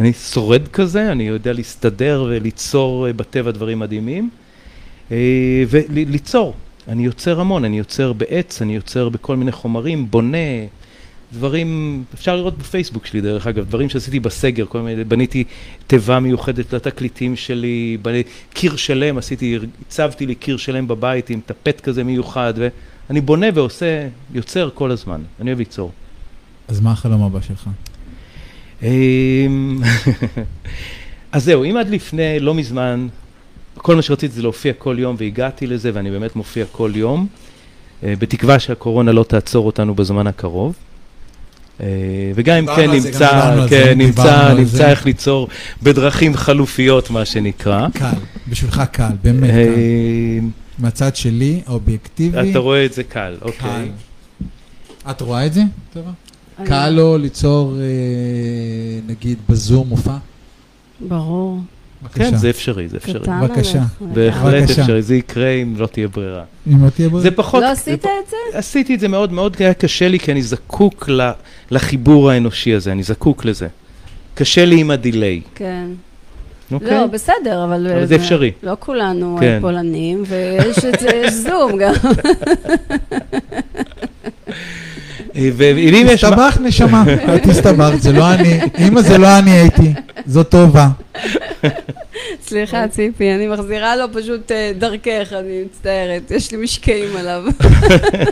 [0.00, 4.30] אני שורד כזה, אני יודע להסתדר וליצור אה, בטבע דברים מדהימים.
[5.12, 5.16] אה,
[5.68, 6.54] וליצור,
[6.88, 10.66] אני יוצר המון, אני יוצר בעץ, אני יוצר בכל מיני חומרים, בונה
[11.32, 15.44] דברים, אפשר לראות בפייסבוק שלי דרך אגב, דברים שעשיתי בסגר, כל מיני, בניתי
[15.86, 18.22] תיבה מיוחדת לתקליטים שלי, בני,
[18.54, 22.54] קיר שלם, עשיתי, הצבתי לי קיר שלם בבית עם טפט כזה מיוחד,
[23.08, 25.92] ואני בונה ועושה, יוצר כל הזמן, אני אוהב ליצור.
[26.68, 27.68] אז מה החלום הבא שלך?
[28.82, 29.78] אמ,
[31.32, 33.08] אז זהו, אם עד לפני לא מזמן,
[33.74, 37.26] כל מה שרציתי זה להופיע כל יום והגעתי לזה ואני באמת מופיע כל יום,
[38.02, 40.74] אה, בתקווה שהקורונה לא תעצור אותנו בזמן הקרוב.
[41.80, 41.86] אה,
[42.34, 44.90] וגם אם כן נמצא, כן, נמצא, נמצא.
[44.90, 45.48] איך ליצור
[45.82, 47.88] בדרכים חלופיות מה שנקרא.
[47.94, 48.10] קל,
[48.48, 50.65] בשבילך קל, באמת קל.
[50.78, 53.90] מהצד שלי, האובייקטיבי, אתה רואה את זה קל, אוקיי.
[55.10, 55.62] את רואה את זה?
[55.92, 56.10] טובה?
[56.64, 57.84] קל לו ליצור, אה,
[59.06, 60.16] נגיד, בזום מופע?
[61.00, 61.60] ברור.
[62.02, 62.30] בבקשה.
[62.30, 63.28] כן, זה אפשרי, זה אפשרי.
[63.28, 63.82] בבקשה.
[64.00, 64.70] בהחלט.
[64.70, 66.44] אפשרי, זה יקרה אם לא תהיה ברירה.
[66.68, 67.22] אם לא תהיה ברירה.
[67.22, 67.62] זה פחות...
[67.62, 68.58] לא עשית את זה?
[68.58, 71.08] עשיתי את זה מאוד מאוד, היה קשה לי, כי אני זקוק
[71.70, 73.68] לחיבור האנושי הזה, אני זקוק לזה.
[74.34, 75.86] קשה לי עם הדיליי, כן.
[76.72, 76.90] אוקיי?
[76.90, 77.86] לא, בסדר, אבל...
[77.92, 78.52] אבל זה אפשרי.
[78.62, 79.58] לא כולנו כן.
[79.60, 81.94] פולנים, ויש את זה, יש זום גם.
[85.36, 86.24] אה, ואם יש...
[86.24, 89.92] תסתבך נשמה, אל תסתבך, זה לא אני, אמא זה לא אני הייתי,
[90.26, 90.88] זו טובה.
[92.42, 97.44] סליחה, ציפי, אני מחזירה לו פשוט אה, דרכך, אני מצטערת, יש לי משקעים עליו.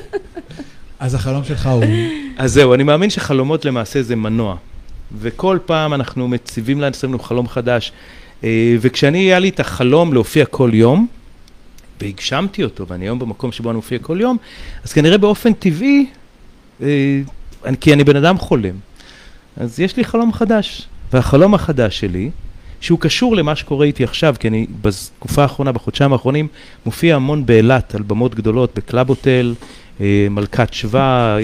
[1.00, 1.84] אז החלום שלך הוא...
[2.38, 4.56] אז זהו, אני מאמין שחלומות למעשה זה מנוע.
[5.18, 7.92] וכל פעם אנחנו מציבים לעצמנו חלום חדש.
[8.44, 11.06] אה, וכשאני, היה לי את החלום להופיע כל יום,
[12.00, 14.36] והגשמתי אותו, ואני היום במקום שבו אני מופיע כל יום,
[14.84, 16.06] אז כנראה באופן טבעי,
[16.82, 17.20] אה,
[17.80, 18.74] כי אני בן אדם חולם,
[19.56, 20.88] אז יש לי חלום חדש.
[21.12, 22.30] והחלום החדש שלי,
[22.80, 26.48] שהוא קשור למה שקורה איתי עכשיו, כי אני בתקופה האחרונה, בחודשיים האחרונים,
[26.86, 29.54] מופיע המון באילת, על במות גדולות, בקלאב הוטל,
[30.00, 31.36] אה, מלכת שבא,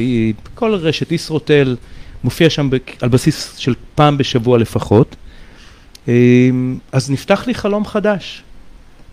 [0.55, 1.77] כל רשת ישרוטל,
[2.25, 2.69] מופיע שם
[3.01, 5.17] על בסיס של פעם בשבוע לפחות.
[6.09, 6.51] אה,
[6.93, 8.43] אז נפתח לי חלום חדש.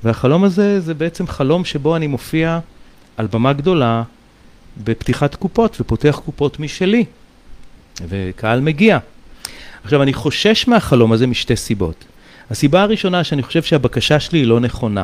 [0.04, 2.60] והחלום הזה זה בעצם חלום שבו אני מופיע
[3.18, 4.04] על במה גדולה
[4.84, 7.06] בפתיחת קופות ופותח קופות משלי,
[8.08, 8.98] וקהל מגיע.
[9.84, 12.06] עכשיו, אני חושש מהחלום הזה משתי סיבות.
[12.52, 15.04] הסיבה הראשונה שאני חושב שהבקשה שלי היא לא נכונה.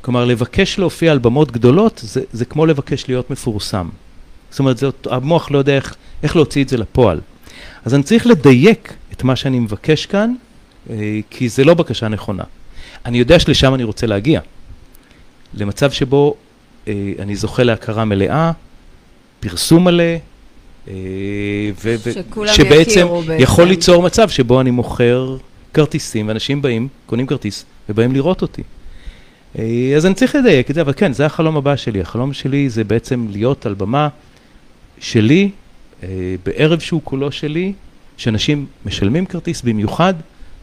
[0.00, 3.88] כלומר, לבקש להופיע על במות גדולות זה, זה כמו לבקש להיות מפורסם.
[4.50, 7.20] זאת אומרת, זה, אותו- המוח לא יודע איך, איך להוציא את זה לפועל.
[7.84, 10.34] אז אני צריך לדייק את מה שאני מבקש כאן,
[11.30, 12.44] כי זה לא בקשה נכונה.
[13.06, 14.40] אני יודע שלשם אני רוצה להגיע.
[15.54, 16.34] למצב שבו
[16.88, 18.52] אה, אני זוכה להכרה מלאה,
[19.40, 20.04] פרסום מלא,
[20.88, 20.94] אה,
[21.84, 23.42] ו- שכולם שבעצם יכירו בעצם.
[23.42, 25.36] יכול ליצור מצב שבו אני מוכר
[25.74, 28.62] כרטיסים, ואנשים באים, קונים כרטיס, ובאים לראות אותי.
[29.58, 32.00] אה, אז אני צריך לדייק את זה, אבל כן, זה החלום הבא שלי.
[32.00, 34.08] החלום שלי זה בעצם להיות על במה
[34.98, 35.50] שלי,
[36.02, 36.08] אה,
[36.44, 37.72] בערב שהוא כולו שלי,
[38.16, 40.14] שאנשים משלמים כרטיס במיוחד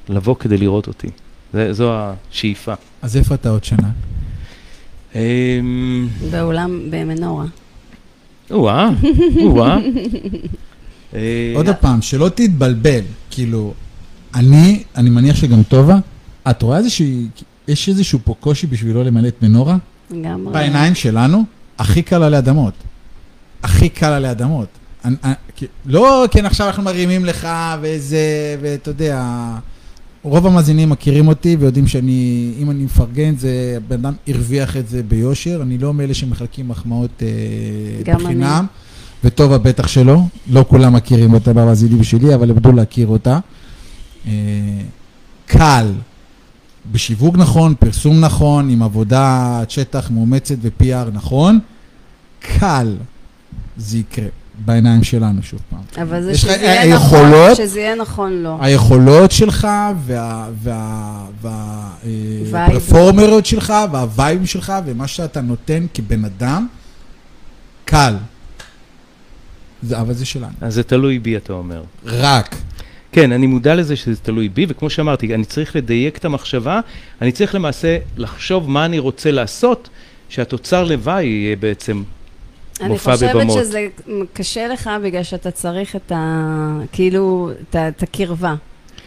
[0.09, 1.07] לבוא כדי לראות אותי.
[1.53, 2.73] זה, זו השאיפה.
[3.01, 3.89] אז איפה אתה עוד שנה?
[5.15, 7.45] אמ, באולם במנורה.
[8.51, 8.89] או-אה,
[9.43, 9.77] או-אה.
[11.15, 13.01] אה, עוד פעם, שלא תתבלבל,
[13.31, 13.73] כאילו,
[14.35, 15.97] אני, אני מניח שגם טובה,
[16.49, 17.27] את רואה איזושהי,
[17.67, 19.77] יש איזשהו פה קושי בשבילו למלא את מנורה?
[20.11, 20.53] לגמרי.
[20.53, 21.43] בעיניים שלנו,
[21.79, 22.73] הכי קל עלי אדמות.
[23.63, 24.67] הכי קל עלי אדמות.
[25.85, 27.47] לא, כן, עכשיו אנחנו מרימים לך
[27.81, 29.23] וזה, ואתה יודע,
[30.23, 35.03] רוב המאזינים מכירים אותי ויודעים שאני, אם אני מפרגן, זה, הבן אדם הרוויח את זה
[35.03, 38.65] ביושר, אני לא מאלה שמחלקים מחמאות אה, בחינם.
[39.23, 40.19] וטובה בטח שלא,
[40.49, 43.39] לא כולם מכירים אותה במאזינים שלי, אבל למדו להכיר אותה.
[44.27, 44.31] אה,
[45.45, 45.91] קל,
[46.91, 51.59] בשיווק נכון, פרסום נכון, עם עבודת שטח מאומצת ו-PR נכון,
[52.39, 52.95] קל.
[53.77, 54.27] זה יקרה
[54.65, 55.79] בעיניים שלנו שוב פעם.
[56.07, 58.57] אבל זה שזה יהיה היכולות- נכון, שזה יהיה נכון לו.
[58.61, 59.67] היכולות שלך
[60.05, 62.09] וה- וה- וה- אה,
[63.45, 66.67] שלך והווייבים שלך ומה שאתה נותן כבן אדם,
[67.85, 68.13] קל.
[69.83, 70.53] זה- אבל זה שלנו.
[70.61, 71.83] אז זה תלוי בי, אתה אומר.
[72.05, 72.55] רק.
[73.11, 76.79] כן, אני מודע לזה שזה תלוי בי, וכמו שאמרתי, אני צריך לדייק את המחשבה,
[77.21, 79.89] אני צריך למעשה לחשוב מה אני רוצה לעשות,
[80.29, 82.03] שהתוצר לוואי יהיה בעצם
[82.83, 83.57] אני מופיע חושבת בבמות.
[83.57, 83.87] שזה
[84.33, 86.79] קשה לך בגלל שאתה צריך את ה...
[86.91, 88.55] כאילו, את את הקרבה.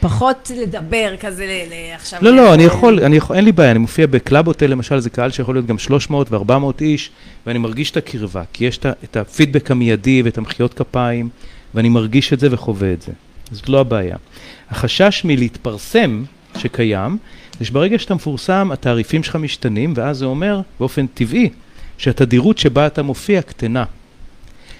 [0.00, 2.18] פחות לדבר כזה ל- ל- עכשיו...
[2.22, 5.10] לא, לא, אני יכול, אני יכול, אין לי בעיה, אני מופיע בקלאב הוטל למשל, זה
[5.10, 7.10] קהל שיכול להיות גם 300 ו-400 איש,
[7.46, 11.28] ואני מרגיש את הקרבה, כי יש את הפידבק המיידי ואת המחיאות כפיים,
[11.74, 13.12] ואני מרגיש את זה וחווה את זה.
[13.50, 14.16] זאת לא הבעיה.
[14.70, 16.24] החשש מלהתפרסם
[16.58, 17.18] שקיים,
[17.58, 21.48] זה שברגע שאתה מפורסם, התעריפים שלך משתנים, ואז זה אומר, באופן טבעי,
[21.98, 23.84] שהתדירות שבה אתה מופיע קטנה.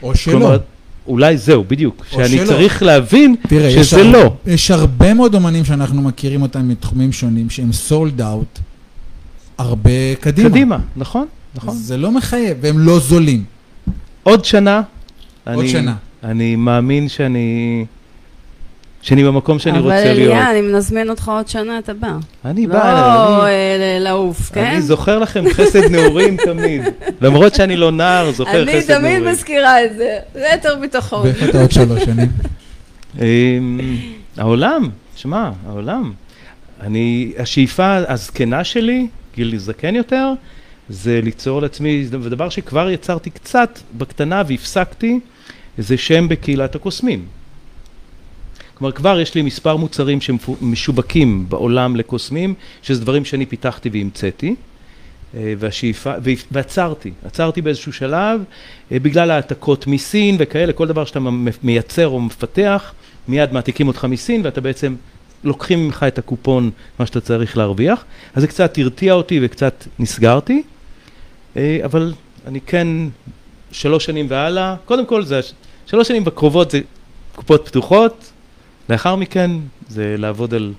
[0.03, 0.33] או שלא.
[0.33, 0.59] כלומר,
[1.07, 2.05] אולי זהו, בדיוק.
[2.13, 2.47] או שאני שלא.
[2.47, 4.33] צריך להבין תראה, יש שזה הר- לא.
[4.47, 8.59] יש הרבה מאוד אומנים שאנחנו מכירים אותם מתחומים שונים, שהם סולד אאוט
[9.59, 9.91] הרבה
[10.21, 10.49] קדימה.
[10.51, 11.75] קדימה, נכון, נכון.
[11.77, 13.45] זה לא מחייב, והם לא זולים.
[14.23, 14.83] עוד שנה.
[15.47, 15.95] עוד אני, שנה.
[16.25, 17.85] אני מאמין שאני...
[19.07, 20.33] שאני במקום שאני רוצה אבל להיות.
[20.33, 22.13] אליה, אני מזמין אותך עוד שנה, אתה בא.
[22.45, 24.65] אני לא בא, אה, אני, ל- לעוף, כן?
[24.65, 26.83] אני זוכר לכם חסד נעורים תמיד.
[27.21, 29.25] למרות שאני לא נער, זוכר אני חסד תמיד נעורים.
[29.33, 30.19] מזכירה את זה.
[30.35, 31.23] זה יותר ביטחון.
[31.23, 32.29] ואיפה אתה עוד שלוש שנים?
[33.21, 33.81] אמ,
[34.37, 36.13] העולם, שמע, העולם.
[36.81, 39.07] אני, השאיפה הזקנה שלי,
[39.37, 40.33] גיל זקן יותר,
[40.89, 45.21] זה ליצור לעצמי, ודבר שכבר יצרתי קצת בקטנה והפסקתי,
[45.79, 47.25] זה שם בקהילת הקוסמים.
[48.79, 54.55] כלומר, כבר יש לי מספר מוצרים שמשובקים בעולם לקוסמים, שזה דברים שאני פיתחתי והמצאתי,
[55.35, 56.13] אה, והשאיפה,
[56.51, 58.45] ועצרתי, עצרתי באיזשהו שלב,
[58.93, 61.21] אה, בגלל העתקות מסין וכאלה, כל דבר שאתה
[61.63, 62.95] מייצר או מפתח,
[63.29, 64.95] מיד מעתיקים אותך מסין, ואתה בעצם
[65.45, 68.05] לוקחים ממך את הקופון, מה שאתה צריך להרוויח.
[68.35, 70.63] אז זה קצת הרתיע אותי וקצת נסגרתי,
[71.57, 72.13] אה, אבל
[72.47, 72.89] אני כן,
[73.73, 75.41] שלוש שנים והלאה, קודם כל זה,
[75.87, 76.81] שלוש שנים הקרובות זה
[77.35, 78.33] קופות פתוחות,
[78.89, 79.51] לאחר מכן
[79.89, 80.73] זה לעבוד על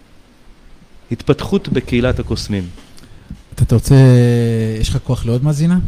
[1.11, 2.63] התפתחות בקהילת הקוסמים.
[3.55, 3.95] אתה רוצה,
[4.79, 5.79] יש לך כוח לעוד מאזינה?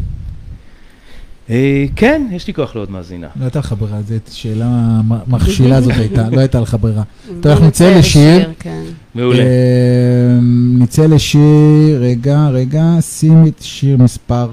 [1.49, 3.27] אה, כן, יש לי כוח לעוד מאזינה.
[3.39, 7.03] לא הייתה לך ברירה, זו שאלה מכשילה זאת הייתה, לא הייתה לך ברירה.
[7.41, 8.49] טוב, אנחנו נצא לשיר.
[8.59, 8.83] כן.
[9.15, 9.43] מעולה.
[9.43, 10.39] אה,
[10.77, 14.49] נצא לשיר, רגע, רגע, שים את שיר מספר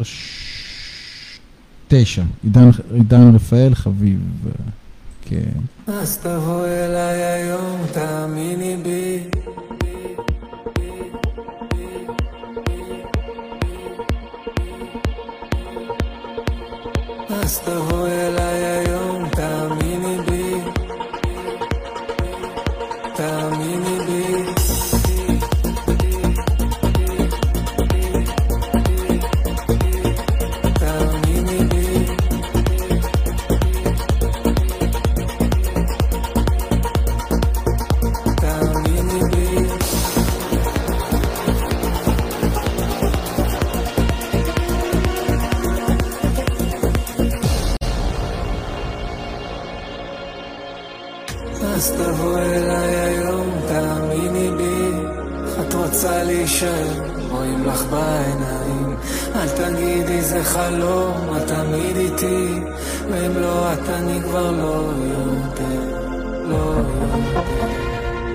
[1.88, 2.22] תשע.
[2.94, 4.18] עידן רפאל, חביב.
[5.28, 5.92] כן.
[5.92, 9.24] אז תבואי אליי היום, תאמיני בי.
[17.28, 18.85] אז תבואי אליי היום,
[56.62, 58.96] להישאר, רואים לך בעיניים.
[59.34, 62.60] אל תגידי זה חלום, את תמיד איתי.
[63.10, 65.68] ואם לא את אני כבר לא יודע,
[66.48, 67.16] לא יודע,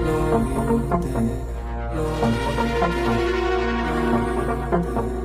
[0.06, 1.00] לא יודע,
[1.96, 2.12] לא
[4.72, 5.21] אבל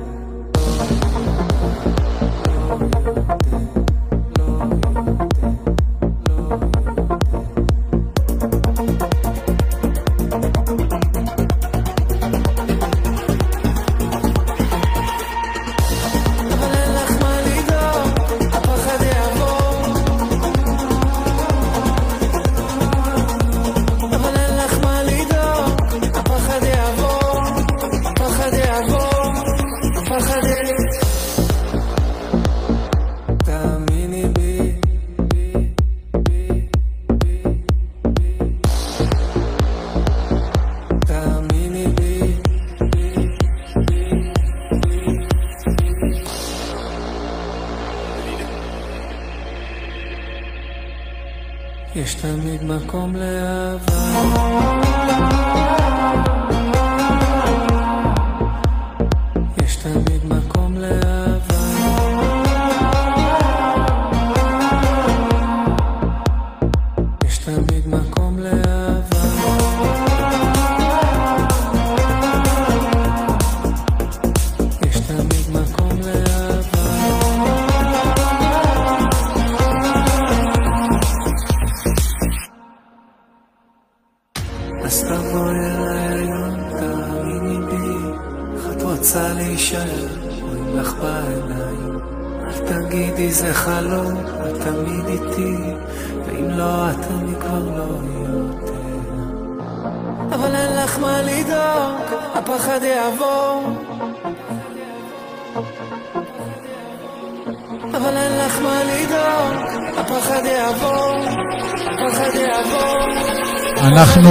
[113.87, 114.29] אנחנו,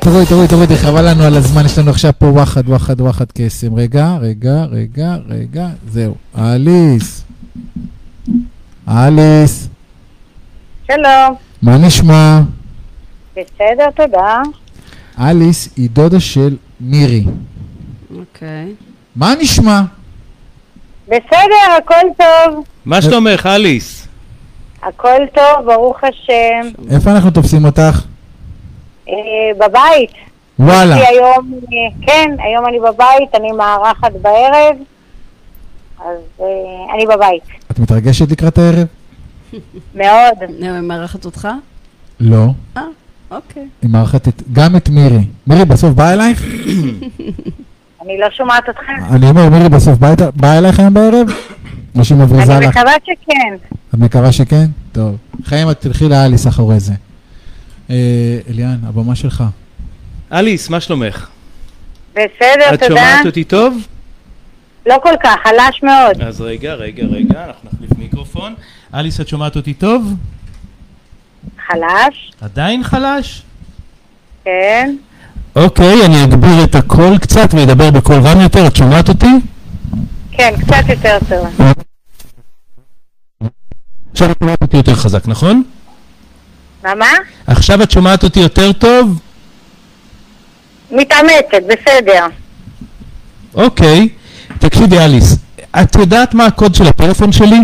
[0.00, 3.74] תוריד, תוריד, תוריד, חבל לנו על הזמן, יש לנו עכשיו פה וואחד, וואחד, וואחד קסם.
[3.74, 6.14] רגע, רגע, רגע, רגע, זהו.
[6.38, 7.24] אליס.
[8.88, 9.68] אליס,
[10.86, 11.34] שלום.
[11.62, 12.40] מה נשמע?
[13.32, 14.42] בסדר, תודה.
[15.20, 17.24] אליס היא דודה של מירי.
[18.18, 18.74] אוקיי.
[19.16, 19.80] מה נשמע?
[21.08, 22.64] בסדר, הכל טוב.
[22.84, 24.08] מה שלומך, אליס?
[24.82, 26.68] הכל טוב, ברוך השם.
[26.90, 28.02] איפה אנחנו תופסים אותך?
[29.08, 29.14] אה,
[29.58, 30.10] בבית.
[30.58, 30.94] וואלה.
[30.94, 34.76] היום, אה, כן, היום אני בבית, אני מארחת בערב,
[36.00, 36.46] אז אה,
[36.94, 37.42] אני בבית.
[37.70, 38.86] את מתרגשת לקראת הערב?
[39.94, 40.50] מאוד.
[40.58, 41.48] היא מארחת אותך?
[42.20, 42.46] לא.
[42.76, 42.82] אה,
[43.30, 43.66] אוקיי.
[43.82, 45.24] היא מארחת את, גם את מירי.
[45.46, 46.44] מירי בסוף באה אלייך?
[48.02, 49.14] אני לא שומעת אתכם.
[49.14, 49.98] אני אומר, מירי בסוף
[50.36, 51.28] באה אלייך היום בערב?
[51.98, 52.76] או שהיא מבריזה אני לך?
[52.76, 53.56] מקווה שכן.
[53.94, 54.66] את מקווה שכן?
[54.92, 55.16] טוב.
[55.44, 56.92] חיים, את תלכי לאליס אחרי זה.
[57.90, 59.44] אה, אליאן, הבמה שלך.
[60.32, 61.26] אליס, מה שלומך?
[62.12, 62.86] בסדר, את תודה.
[62.88, 63.86] שומעת אותי טוב?
[64.86, 66.22] לא כל כך, חלש מאוד.
[66.22, 68.54] אז רגע, רגע, רגע, אנחנו נחליף מיקרופון.
[68.94, 70.14] אליס, את שומעת אותי טוב?
[71.66, 73.42] חלש, עדיין חלש?
[74.44, 74.96] כן.
[75.56, 79.32] אוקיי, אני אגביר את הקול קצת ואדבר בקול רם יותר, את שומעת אותי?
[80.32, 81.72] כן, קצת יותר טוב.
[84.12, 85.62] עכשיו את שומעת אותי יותר חזק, נכון?
[86.86, 87.06] מה, מה?
[87.46, 89.20] עכשיו את שומעת אותי יותר טוב?
[90.90, 92.26] מתאמצת, בסדר.
[93.54, 94.08] אוקיי.
[94.58, 95.36] תקשיבי, אליס,
[95.82, 97.58] את יודעת מה הקוד של הפלאפון שלי?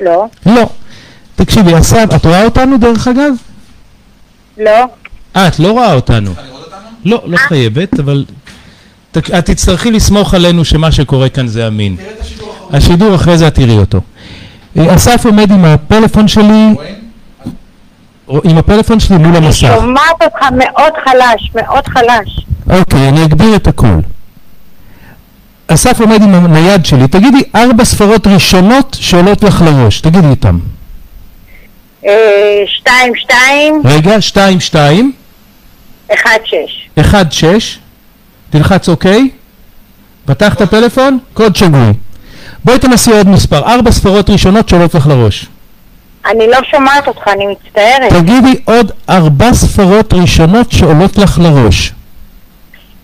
[0.00, 0.26] לא.
[0.46, 0.68] לא.
[1.36, 3.32] תקשיבי, אסף, את רואה אותנו דרך אגב?
[4.58, 4.84] לא.
[5.36, 6.30] אה, את לא רואה אותנו.
[7.04, 8.24] לא, לא חייבת, אבל...
[9.18, 11.96] את תצטרכי לסמוך עלינו שמה שקורה כאן זה אמין.
[12.72, 14.00] השידור אחרי זה את תראי אותו.
[14.78, 16.74] אה, אסף עומד עם הפלאפון שלי,
[18.28, 19.74] עם הפלאפון שלי מול המסך.
[19.80, 22.46] שומעת אותך מאוד חלש, מאוד חלש.
[22.70, 24.00] אוקיי, אני אגביר את הקול.
[25.68, 30.56] אסף עומד עם הנייד שלי, תגידי ארבע ספרות ראשונות שעולות לך לראש, תגידי אותן.
[32.06, 35.12] אה, שתיים, שתיים, רגע, שתיים, שתיים,
[36.14, 36.88] אחד, שש.
[37.00, 37.78] אחד, שש,
[38.50, 39.28] תלחץ אוקיי,
[40.24, 41.92] פתח את הפלאפון, קוד שגוי.
[42.64, 45.46] בואי תנסי עוד מספר, ארבע ספרות ראשונות שעולות לך לראש.
[46.30, 48.12] אני לא שומעת אותך, אני מצטערת.
[48.12, 51.92] תגידי עוד ארבע ספרות ראשונות שעולות לך לראש.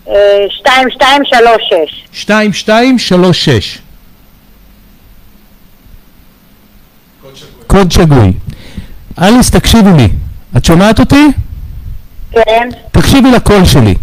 [0.09, 0.15] אה,
[0.51, 2.05] שתיים, שתיים, שלוש, שש.
[2.13, 3.79] שתיים, שתיים, שלוש, שש.
[7.67, 8.33] קוד שגוי.
[9.23, 10.09] אליס, תקשיבי לי.
[10.57, 11.27] את שומעת אותי?
[12.33, 12.69] כן.
[12.93, 13.95] תקשיבי לקול שלי.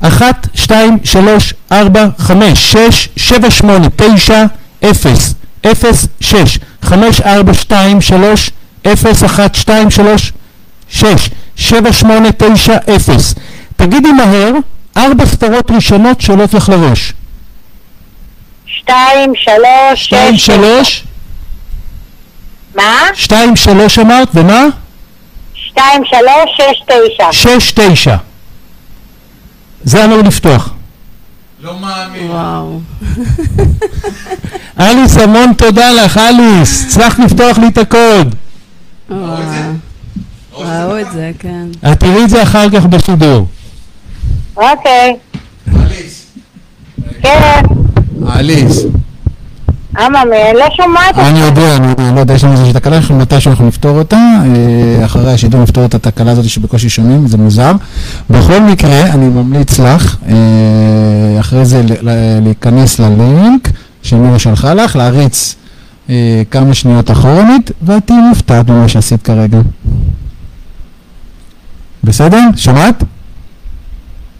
[0.00, 4.44] אחת, שתיים, שלוש, ארבע, חמש, שש, שבע, שמונה, תשע,
[4.84, 5.34] אפס,
[5.72, 8.50] אפס, שש, חמש, ארבע, שתיים, שלוש,
[8.86, 10.32] אפס, אחת, שתיים, שלוש,
[10.88, 13.34] שש, שבע, שמונה, תשע, אפס.
[13.76, 14.52] תגידי מהר,
[14.96, 17.12] ארבע ספרות ראשונות שעולות לך לראש.
[18.66, 20.46] שתיים, שלוש, שתיים, שש.
[20.46, 21.04] שלוש,
[22.74, 22.98] מה?
[23.14, 24.64] שתיים, שלוש אמרת, ומה?
[25.54, 27.32] שתיים, שלוש, שש, תשע.
[27.32, 28.16] שש, תשע.
[29.84, 30.70] זה אמור לפתוח.
[31.62, 32.30] לא מאמין.
[32.30, 32.80] וואו.
[34.80, 36.84] אליס, המון תודה לך, אליס.
[36.84, 38.34] הצלחת לפתוח לי את הקוד.
[39.10, 39.38] וואו.
[40.52, 41.66] ראו את זה, כן.
[41.92, 43.46] את תראי את זה אחר כך בשידור.
[44.56, 45.16] אוקיי.
[47.22, 47.62] כן.
[48.28, 48.84] אליס.
[50.06, 51.18] אממה, לא שומעת.
[51.18, 54.16] אני יודע, אני יודע, לא יודע, יש לנו איזושהי תקלה, אנחנו מתישהו אנחנו נפתור אותה,
[54.16, 57.72] אה, אחרי השידור נפתור את התקלה הזאת שבקושי שומעים, זה מוזר.
[58.30, 61.82] בכל מקרה, אני ממליץ לך, אה, אחרי זה
[62.42, 63.68] להיכנס ללינק
[64.02, 65.56] שמירה שלחה לך, להריץ
[66.10, 69.58] אה, כמה שניות אחורנית, ואת תהיי מופתעת ממה שעשית כרגע.
[72.04, 72.40] בסדר?
[72.56, 73.02] שמעת?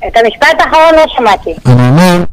[0.07, 1.51] את המשפט האחרון לא שמעתי.
[1.67, 2.25] אני אומר,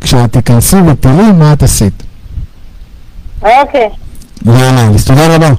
[0.00, 2.02] כשאת תיכנסי ותראי מה את עשית.
[3.42, 3.88] אוקיי.
[4.46, 5.50] יאללה, אליס, תודה רבה.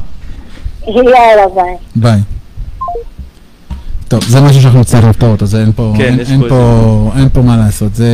[0.88, 1.76] יאללה, ביי.
[1.96, 2.20] ביי.
[4.08, 7.30] טוב, זה משהו שאנחנו נצטרך לפתור אותו, זה אין פה, כן, אין, אין פה אין
[7.34, 8.08] פה מה לעשות, זה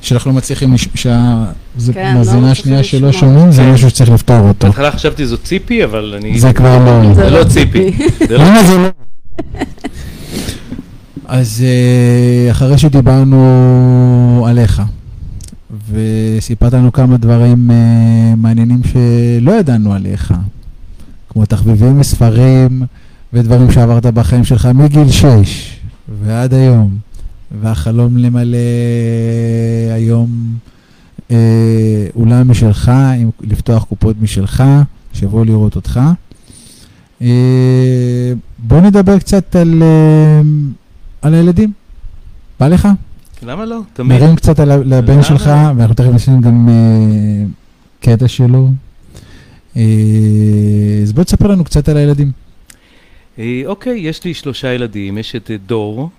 [0.00, 0.88] שאנחנו לא מצליחים, לש...
[0.94, 1.44] שה...
[1.76, 3.12] זה כן, לא מאזינה מצליחים שנייה שלא.
[3.12, 3.72] שומעים, זה כן.
[3.72, 4.66] משהו שצריך לפתור אותו.
[4.66, 6.40] בהתחלה חשבתי זו ציפי, אבל אני...
[6.40, 7.14] זה כבר לא...
[7.14, 7.90] זה לא ציפי.
[8.28, 8.88] זה לא למה זה לא?
[11.28, 14.82] אז אה, אחרי שדיברנו עליך,
[15.92, 20.34] וסיפרת לנו כמה דברים אה, מעניינים שלא ידענו עליך,
[21.28, 22.82] כמו תחביבים מספרים
[23.32, 25.80] ודברים שעברת בחיים שלך מגיל 6
[26.22, 26.96] ועד היום,
[27.60, 28.56] והחלום למלא
[29.94, 30.30] היום
[31.30, 34.64] אה, אולם משלך, עם, לפתוח קופות משלך,
[35.12, 36.00] שיבואו לראות אותך.
[37.22, 40.40] אה, בוא נדבר קצת על, אה,
[41.22, 41.72] על הילדים.
[42.60, 42.88] בא לך?
[43.42, 43.80] למה לא?
[43.92, 44.22] תמיד.
[44.22, 45.50] נרים קצת על ה- לבן למה שלך?
[45.76, 46.74] ואנחנו תכף נשים גם אה,
[48.00, 48.68] קטע שלו.
[49.76, 49.82] אה,
[51.02, 52.30] אז בוא תספר לנו קצת על הילדים.
[53.38, 56.10] אה, אוקיי, יש לי שלושה ילדים, יש את דור,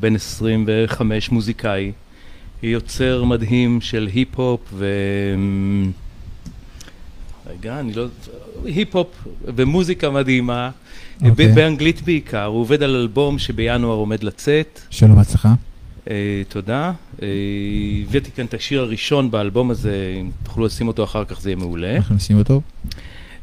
[0.00, 1.92] בן 25, מוזיקאי,
[2.62, 4.86] יוצר מדהים של היפ-הופ ו...
[7.50, 8.06] רגע, אני לא...
[8.64, 9.06] היפ-הופ
[9.44, 10.70] ומוזיקה מדהימה,
[11.20, 11.48] ב- אוקיי.
[11.52, 14.80] באנגלית בעיקר, הוא עובד על אלבום שבינואר עומד לצאת.
[14.90, 15.54] שלום, בהצלחה.
[16.10, 16.92] אה, תודה.
[17.22, 17.28] אה,
[18.08, 21.56] הבאתי כאן את השיר הראשון באלבום הזה, אם תוכלו לשים אותו אחר כך זה יהיה
[21.56, 21.96] מעולה.
[21.96, 22.60] אנחנו נשים אותו.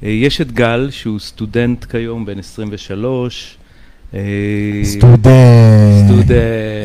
[0.03, 3.57] אה, יש את גל, שהוא סטודנט כיום, בן 23.
[4.13, 4.19] אה,
[4.83, 6.05] סטודנט.
[6.05, 6.31] סטודנט.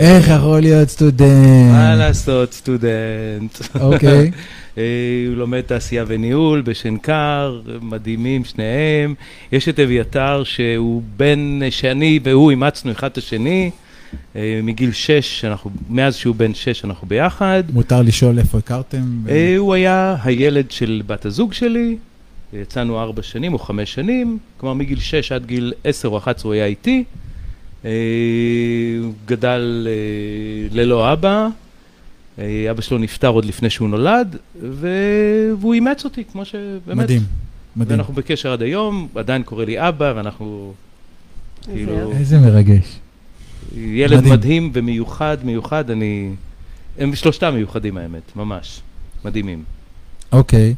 [0.01, 1.73] איך יכול להיות סטודנט?
[1.73, 3.59] מה לעשות, סטודנט.
[3.81, 4.31] אוקיי.
[4.78, 4.82] אה,
[5.28, 9.15] הוא לומד תעשייה וניהול בשנקר, מדהימים שניהם.
[9.53, 13.70] יש את אביתר, שהוא בן, שאני והוא אימצנו אחד את השני.
[14.36, 17.62] אה, מגיל שש, אנחנו, מאז שהוא בן שש אנחנו ביחד.
[17.72, 19.22] מותר לשאול איפה הכרתם?
[19.28, 21.97] אה, הוא היה הילד של בת הזוג שלי,
[22.52, 26.48] יצאנו ארבע שנים או חמש שנים, כלומר מגיל שש עד גיל עשר או אחת עשרה
[26.48, 27.05] הוא היה איתי.
[27.84, 27.90] אה,
[29.02, 29.89] הוא גדל
[30.70, 31.48] ללא אבא,
[32.70, 37.05] אבא שלו נפטר עוד לפני שהוא נולד, והוא אימץ אותי, כמו שבאמת...
[37.05, 37.22] מדהים.
[37.76, 37.98] מדהים.
[37.98, 40.72] ואנחנו בקשר עד היום, עדיין קורא לי אבא, ואנחנו
[41.62, 42.12] כאילו...
[42.12, 42.98] איזה מרגש.
[43.76, 44.32] ילד מדהים.
[44.32, 46.30] מדהים ומיוחד, מיוחד, אני...
[46.98, 48.80] הם שלושתם מיוחדים האמת, ממש.
[49.24, 49.62] מדהימים.
[50.32, 50.74] אוקיי.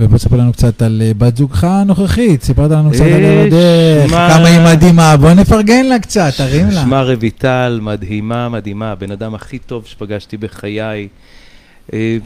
[0.00, 4.28] ובוא תספר לנו קצת על אה, בת זוגך הנוכחית, סיפרת לנו קצת אה, בדרך, שמע-
[4.34, 6.82] כמה היא מדהימה, בוא נפרגן לה קצת, תרים לה.
[6.82, 11.08] שמה רויטל, מדהימה, מדהימה, הבן אדם הכי טוב שפגשתי בחיי.
[11.92, 12.16] אה,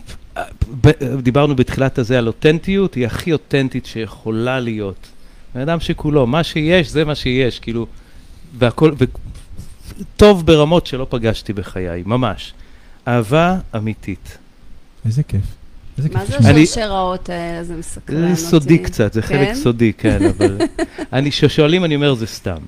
[0.80, 5.06] ב- דיברנו בתחילת הזה על אותנטיות, היא הכי אותנטית שיכולה להיות.
[5.54, 7.86] בן אדם שכולו, מה שיש, זה מה שיש, כאילו,
[8.58, 8.92] והכל.
[10.16, 12.52] טוב ברמות שלא פגשתי בחיי, ממש.
[13.08, 14.38] אהבה אמיתית.
[15.06, 15.40] איזה כיף.
[15.98, 16.16] איזה כיף.
[16.18, 16.50] מה זה לשמוע.
[16.50, 17.64] אני- השרשראות האלה?
[17.64, 18.34] זה מסקרן אותי.
[18.34, 19.54] זה סודי קצת, זה חלק כן?
[19.54, 20.58] סודי, כן, אבל...
[21.12, 22.58] אני, כששואלים אני אומר זה סתם.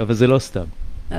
[0.00, 0.64] אבל זה לא סתם.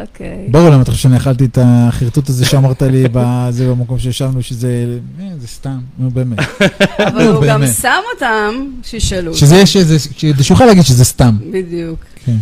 [0.02, 0.48] אוקיי.
[0.52, 4.98] ברור למה אתה חושב שאני אכלתי את החרטוט הזה שאמרת לי בזה במקום שישבנו, שזה
[5.20, 6.40] אה, זה סתם, נו באמת.
[7.08, 7.68] אבל הוא גם.
[7.82, 9.34] שם אותם, שישאלו.
[9.34, 11.38] שזה יש איזה, כדי שיוכל להגיד שזה סתם.
[11.52, 12.00] בדיוק.
[12.26, 12.36] כן,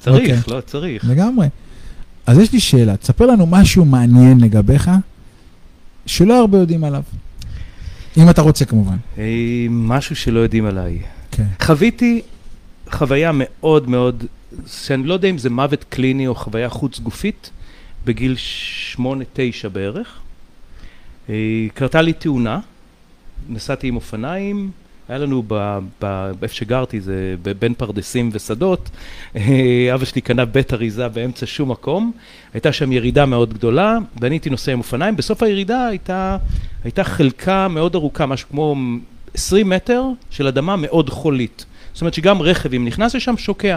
[0.00, 0.56] צריך, אוקיי.
[0.56, 1.04] לא צריך.
[1.04, 1.46] לגמרי.
[2.26, 4.90] אז יש לי שאלה, תספר לנו משהו מעניין לגביך,
[6.06, 7.02] שלא הרבה יודעים עליו.
[8.16, 8.96] אם אתה רוצה כמובן.
[9.18, 9.24] אה,
[9.70, 10.98] משהו שלא יודעים עליי.
[11.30, 11.44] כן.
[11.62, 12.22] חוויתי
[12.90, 14.24] חוויה מאוד מאוד,
[14.66, 17.50] שאני לא יודע אם זה מוות קליני או חוויה חוץ גופית,
[18.04, 20.18] בגיל שמונה, תשע בערך.
[21.28, 22.60] אה, קרתה לי תאונה,
[23.48, 24.70] נסעתי עם אופניים,
[25.08, 25.42] היה לנו
[26.40, 28.90] באיפה שגרתי, זה בין פרדסים ושדות,
[29.36, 32.12] אה, אבא שלי קנה בית אריזה באמצע שום מקום,
[32.54, 36.36] הייתה שם ירידה מאוד גדולה, ואני הייתי נוסע עם אופניים, בסוף הירידה הייתה,
[36.84, 38.76] הייתה חלקה מאוד ארוכה, משהו כמו
[39.34, 41.64] 20 מטר של אדמה מאוד חולית.
[41.92, 43.76] זאת אומרת שגם רכב, אם נכנס לשם, שוקע.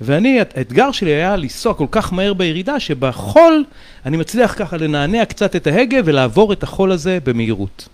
[0.00, 3.64] ואני, האתגר שלי היה לנסוע כל כך מהר בירידה, שבחול
[4.06, 7.88] אני מצליח ככה לנענע קצת את ההגה ולעבור את החול הזה במהירות.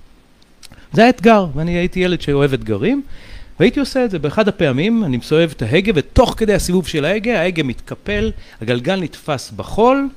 [0.94, 3.02] זה האתגר, ואני הייתי ילד שאוהב אתגרים,
[3.60, 4.18] והייתי עושה את זה.
[4.18, 9.50] באחד הפעמים אני מסובב את ההגה, ותוך כדי הסיבוב של ההגה, ההגה מתקפל, הגלגל נתפס
[9.50, 10.08] בחול,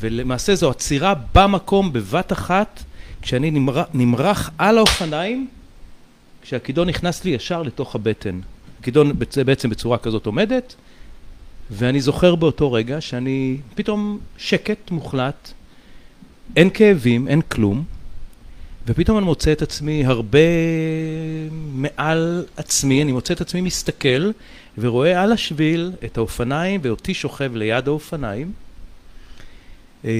[0.00, 2.82] ולמעשה זו עצירה במקום בבת אחת,
[3.22, 3.82] כשאני נמר...
[3.94, 5.48] נמרח על האופניים,
[6.42, 8.40] כשהכידון נכנס לי ישר לתוך הבטן.
[8.80, 9.12] הכידון
[9.44, 10.74] בעצם בצורה כזאת עומדת,
[11.70, 15.52] ואני זוכר באותו רגע שאני פתאום שקט מוחלט,
[16.56, 17.84] אין כאבים, אין כלום,
[18.88, 20.38] ופתאום אני מוצא את עצמי הרבה
[21.72, 24.30] מעל עצמי, אני מוצא את עצמי מסתכל
[24.78, 28.52] ורואה על השביל את האופניים ואותי שוכב ליד האופניים.
[30.04, 30.10] אה,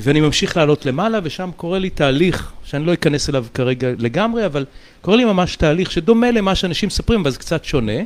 [0.00, 4.64] ואני ממשיך לעלות למעלה ושם קורה לי תהליך שאני לא אכנס אליו כרגע לגמרי, אבל
[5.00, 7.98] קורה לי ממש תהליך שדומה למה שאנשים מספרים, אבל זה קצת שונה.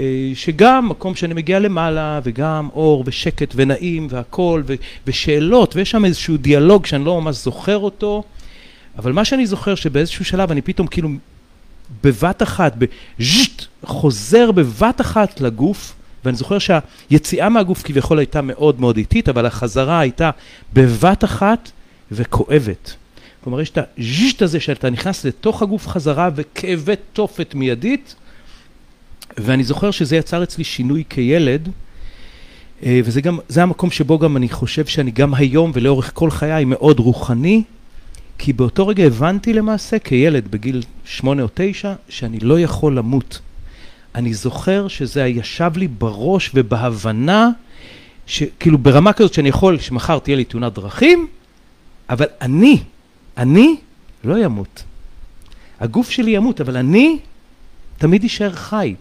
[0.00, 4.74] אה, שגם מקום שאני מגיע למעלה, וגם אור ושקט ונעים והכל, ו-
[5.06, 8.22] ושאלות, ויש שם איזשהו דיאלוג שאני לא ממש זוכר אותו,
[8.98, 11.08] אבל מה שאני זוכר שבאיזשהו שלב אני פתאום כאילו
[12.04, 15.94] בבת אחת, בז'ט, חוזר בבת אחת לגוף,
[16.24, 20.30] ואני זוכר שהיציאה מהגוף כביכול הייתה מאוד מאוד איטית, אבל החזרה הייתה
[20.72, 21.70] בבת אחת
[22.12, 22.94] וכואבת.
[23.44, 28.14] כלומר, יש את הז'ט הזה שאתה נכנס לתוך הגוף חזרה וכאבי תופת מיידית,
[29.38, 31.68] ואני זוכר שזה יצר אצלי שינוי כילד,
[32.82, 36.64] אה, וזה גם, זה המקום שבו גם אני חושב שאני גם היום ולאורך כל חיי
[36.64, 37.62] מאוד רוחני,
[38.44, 43.40] כי באותו רגע הבנתי למעשה כילד בגיל שמונה או תשע, שאני לא יכול למות.
[44.14, 47.50] אני זוכר שזה ישב לי בראש ובהבנה,
[48.26, 51.26] שכאילו ברמה כזאת שאני יכול, שמחר תהיה לי תאונת דרכים,
[52.10, 52.78] אבל אני,
[53.36, 53.76] אני
[54.24, 54.84] לא ימות.
[55.80, 57.18] הגוף שלי ימות, אבל אני
[57.98, 58.94] תמיד יישאר חי.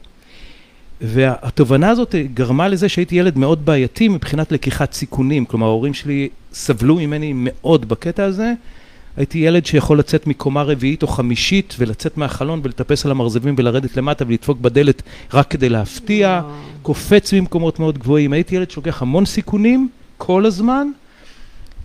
[1.02, 5.46] והתובנה הזאת גרמה לזה שהייתי ילד מאוד בעייתי מבחינת לקיחת סיכונים.
[5.46, 8.54] כלומר, ההורים שלי סבלו ממני מאוד בקטע הזה.
[9.18, 14.26] הייתי ילד שיכול לצאת מקומה רביעית או חמישית ולצאת מהחלון ולטפס על המרזבים ולרדת למטה
[14.28, 15.02] ולדפוק בדלת
[15.34, 16.42] רק כדי להפתיע,
[16.82, 18.34] קופץ ממקומות מאוד גבוהים.
[18.34, 20.88] הייתי ילד שלוקח המון סיכונים כל הזמן.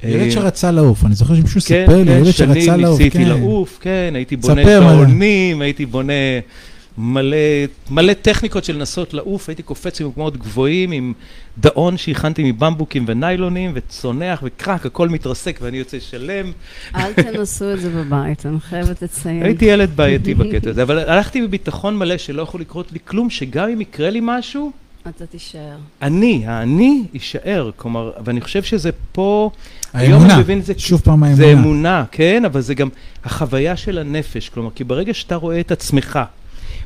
[0.04, 3.00] ילד אה, שרצה לעוף, אני זוכר שמישהו כן, סיפר לי, כן, ילד שרצה שנים לעוף,
[3.00, 3.28] ניסיתי כן.
[3.28, 4.62] לעוף, כן, הייתי בונה.
[4.64, 6.12] שעונים, הייתי בונה
[6.98, 7.36] מלא,
[7.90, 11.12] מלא טכניקות של לנסות לעוף, הייתי קופץ ממקומות גבוהים עם
[11.58, 16.52] דאון שהכנתי מבמבוקים וניילונים וצונח וקרק, הכל מתרסק ואני יוצא שלם.
[16.94, 19.42] אל תנסו את זה בבית, אני חייבת לציין.
[19.42, 23.68] הייתי ילד בעייתי בקטע הזה, אבל הלכתי בביטחון מלא שלא יכול לקרות לי כלום, שגם
[23.68, 24.72] אם יקרה לי משהו,
[25.08, 25.76] אתה תישאר.
[26.02, 29.50] אני, האני יישאר, כלומר, ואני חושב שזה פה,
[29.92, 31.36] היום האמונה, אני מבין את זה, שוב פעם האמונה.
[31.36, 32.88] זה אמונה, כן, אבל זה גם
[33.24, 36.18] החוויה של הנפש, כלומר, כי ברגע שאתה רואה את עצמך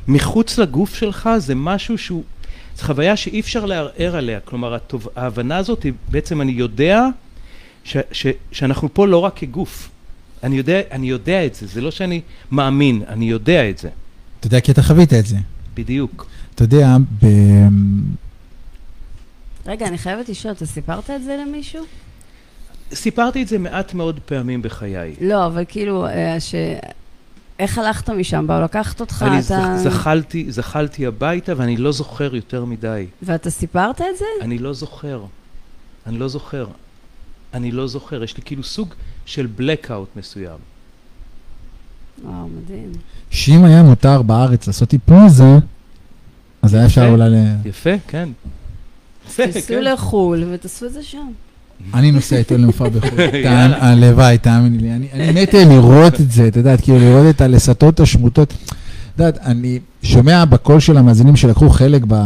[0.07, 2.23] מחוץ לגוף שלך, זה משהו שהוא,
[2.77, 7.05] זו חוויה שאי אפשר לערער עליה, כלומר, הטוב, ההבנה הזאת היא, בעצם אני יודע
[7.83, 9.89] ש, ש, שאנחנו פה לא רק כגוף,
[10.43, 12.21] אני יודע, אני יודע את זה, זה לא שאני
[12.51, 13.89] מאמין, אני יודע את זה.
[14.39, 15.37] אתה יודע, כי אתה חווית את זה.
[15.73, 16.27] בדיוק.
[16.55, 17.25] אתה יודע, ב...
[19.65, 21.85] רגע, אני חייבת לשאול, אתה סיפרת את זה למישהו?
[22.93, 25.15] סיפרתי את זה מעט מאוד פעמים בחיי.
[25.21, 26.55] לא, אבל כאילו, אה, ש...
[27.61, 28.47] איך הלכת משם?
[28.47, 29.25] באו לקחת אותך?
[29.27, 29.77] אני אתה...
[29.77, 33.05] זחלתי, זחלתי הביתה ואני לא זוכר יותר מדי.
[33.23, 34.25] ואתה סיפרת את זה?
[34.41, 35.23] אני לא זוכר.
[36.07, 36.67] אני לא זוכר.
[37.53, 38.23] אני לא זוכר.
[38.23, 38.93] יש לי כאילו סוג
[39.25, 40.57] של blackout מסוים.
[42.23, 42.91] וואו, מדהים.
[43.29, 45.43] שאם היה מותר בארץ לעשות היפנוזה,
[46.61, 47.07] אז היה אפשר.
[47.09, 47.35] אולי ל...
[47.65, 48.29] יפה, כן.
[49.35, 49.83] תיסעו כן.
[49.83, 51.31] לחו"ל ותעשו את זה שם.
[51.93, 53.19] אני נוסע איתו למופע בחו"ל.
[53.43, 53.77] יאללה.
[53.79, 54.91] תאמ- הלוואי, תאמיני לי.
[54.91, 58.53] אני- אני מת לראות את זה, אתה יודעת, כאילו לראות את הלסתות השמוטות.
[59.15, 62.13] את יודעת, אני שומע בקול של המאזינים שלקחו חלק ב...
[62.13, 62.19] אה,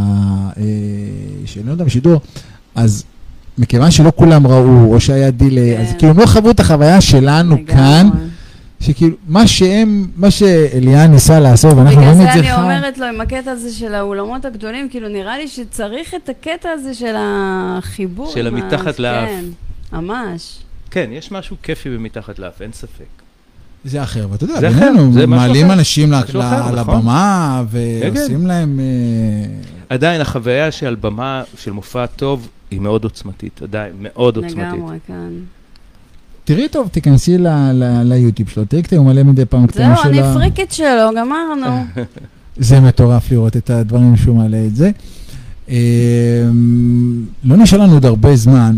[1.45, 2.21] שאני לא יודע, בשידור,
[2.75, 3.03] אז
[3.57, 5.97] מכיוון שלא כולם ראו, או שהיה דיליי, אז כן.
[5.97, 8.09] כאילו הם לא חוו את החוויה שלנו כאן.
[8.85, 12.61] שכאילו, מה שהם, מה שאליאן ניסה לעשות, ואנחנו בגלל רואים את זה זה אני חי.
[12.61, 16.93] אומרת לו, עם הקטע הזה של האולמות הגדולים, כאילו נראה לי שצריך את הקטע הזה
[16.93, 18.31] של החיבור.
[18.31, 19.29] של המתחת לאף.
[19.29, 19.45] כן,
[19.93, 20.59] ממש.
[20.91, 23.05] כן, יש משהו כיפי במתחת לאף, אין ספק.
[23.85, 25.73] זה אחר, ואתה יודע, זה אחר, בינינו, מעלים אחר.
[25.73, 26.77] אנשים על נכון.
[26.77, 27.77] הבמה, כן,
[28.15, 28.79] ועושים להם...
[28.79, 29.55] אה,
[29.89, 34.57] עדיין החוויה שעל במה של מופע טוב היא מאוד עוצמתית, עדיין, מאוד עוצמתית.
[34.57, 35.29] לגמרי, כן.
[36.45, 37.37] תראי טוב, תיכנסי
[38.03, 40.11] ליוטיוב שלו, תראי קטעים, הוא מלא מדי פעם קטעים זהו, שלו.
[40.11, 41.85] אני פריקית שלו, גמרנו.
[42.57, 44.91] זה מטורף לראות את הדברים שהוא מעלה את זה.
[45.69, 45.75] אה,
[47.43, 48.77] לא נשאר לנו עוד הרבה זמן,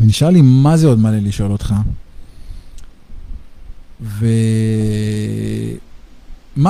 [0.00, 1.74] ונשאר לי מה זה עוד מלא לשאול אותך.
[4.00, 4.36] ומה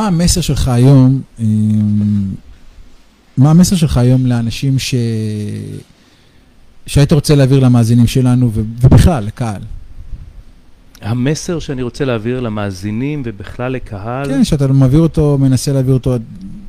[0.07, 1.45] המסר שלך היום, אה,
[3.37, 4.95] מה המסר שלך היום לאנשים ש...
[6.87, 9.61] שהיית רוצה להעביר למאזינים שלנו, ובכלל, לקהל?
[11.01, 16.17] המסר שאני רוצה להעביר למאזינים ובכלל לקהל, כן, שאתה מעביר אותו, מנסה להעביר אותו,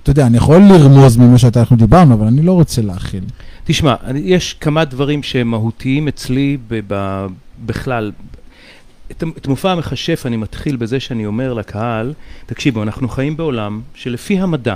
[0.03, 3.23] אתה יודע, אני יכול לרמוז ממה שאנחנו דיברנו, אבל אני לא רוצה להכיל.
[3.63, 7.25] תשמע, אני, יש כמה דברים שהם מהותיים אצלי ב, ב,
[7.65, 8.11] בכלל.
[9.11, 12.13] את, את מופע המכשף אני מתחיל בזה שאני אומר לקהל,
[12.45, 14.75] תקשיבו, אנחנו חיים בעולם שלפי המדע,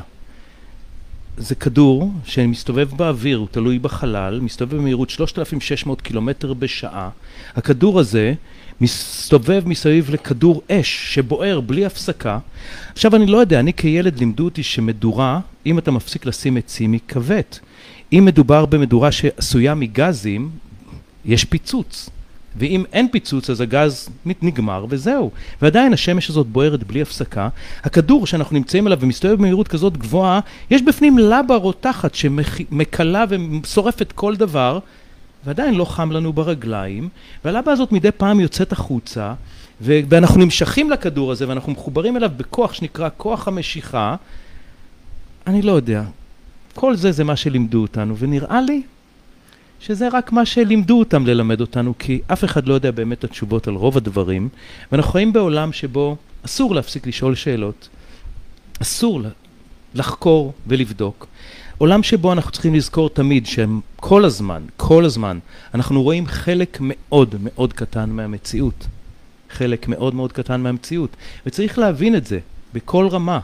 [1.38, 7.10] זה כדור שמסתובב באוויר, הוא תלוי בחלל, מסתובב במהירות 3,600 קילומטר בשעה.
[7.56, 8.34] הכדור הזה
[8.82, 12.40] מסתובב מסביב לכדור אש שבוער בלי הפסקה.
[12.94, 17.00] עכשיו אני לא יודע, אני כילד לימדו אותי שמדורה, אם אתה מפסיק לשים עצים, היא
[17.08, 17.42] כבד.
[18.14, 20.50] אם מדובר במדורה שעשויה מגזים,
[21.26, 22.10] יש פיצוץ.
[22.58, 25.32] ואם אין פיצוץ אז הגז נגמר וזהו.
[25.62, 27.50] ועדיין השמש הזאת בוערת בלי הפסקה.
[27.84, 30.40] הכדור שאנחנו נמצאים עליו ומסתובב במהירות כזאת גבוהה,
[30.72, 34.80] יש בפנים לבה רותחת שמקלה ושורפת כל דבר,
[35.46, 37.10] ועדיין לא חם לנו ברגליים,
[37.46, 39.34] והלבה הזאת מדי פעם יוצאת החוצה,
[39.82, 44.16] ואנחנו נמשכים לכדור הזה ואנחנו מחוברים אליו בכוח שנקרא כוח המשיכה.
[45.48, 46.04] אני לא יודע.
[46.74, 48.82] כל זה זה מה שלימדו אותנו, ונראה לי
[49.80, 53.68] שזה רק מה שלימדו אותם ללמד אותנו, כי אף אחד לא יודע באמת את התשובות
[53.68, 54.50] על רוב הדברים,
[54.92, 56.16] ואנחנו חיים בעולם שבו
[56.46, 57.90] אסור להפסיק לשאול שאלות,
[58.82, 59.22] אסור
[59.96, 61.28] לחקור ולבדוק.
[61.78, 65.40] עולם שבו אנחנו צריכים לזכור תמיד שהם כל הזמן, כל הזמן,
[65.74, 68.88] אנחנו רואים חלק מאוד מאוד קטן מהמציאות.
[69.50, 71.16] חלק מאוד מאוד קטן מהמציאות,
[71.46, 72.40] וצריך להבין את זה
[72.74, 73.40] בכל רמה.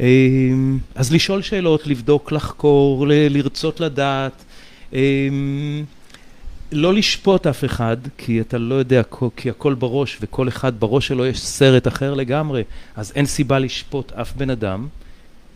[0.00, 4.44] אמ, אז לשאול שאלות, לבדוק, לחקור, ל- לרצות לדעת,
[4.92, 5.84] אמ,
[6.72, 9.02] לא לשפוט אף אחד, כי אתה לא יודע,
[9.36, 12.62] כי הכל בראש, וכל אחד בראש שלו יש סרט אחר לגמרי,
[12.96, 14.86] אז אין סיבה לשפוט אף בן אדם,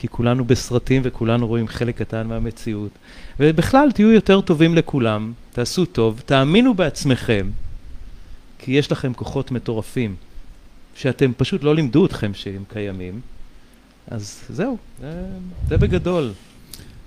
[0.00, 2.90] כי כולנו בסרטים וכולנו רואים חלק קטן מהמציאות.
[3.40, 7.50] ובכלל, תהיו יותר טובים לכולם, תעשו טוב, תאמינו בעצמכם,
[8.58, 10.14] כי יש לכם כוחות מטורפים,
[10.94, 13.20] שאתם פשוט לא לימדו אתכם שהם קיימים.
[14.10, 15.24] אז זהו, זה,
[15.68, 16.32] זה בגדול.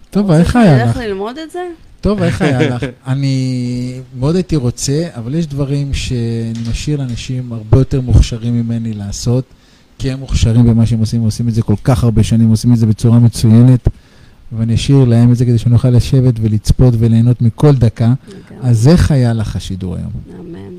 [0.10, 0.84] טוב, איך היה לך?
[0.84, 1.70] הולך ללמוד את זה?
[2.02, 2.86] טוב, איך היה לך?
[3.08, 9.46] אני מאוד הייתי רוצה, אבל יש דברים שאני משאיר לאנשים הרבה יותר מוכשרים ממני לעשות,
[10.04, 12.78] כי הם מוכשרים במה שהם עושים, עושים את זה כל כך הרבה שנים, עושים את
[12.78, 13.88] זה בצורה מצוינת,
[14.52, 18.14] ואני אשאיר להם את זה כדי שנוכל לשבת ולצפות וליהנות מכל דקה.
[18.62, 20.10] אז איך היה לך השידור היום?
[20.28, 20.74] מהמם.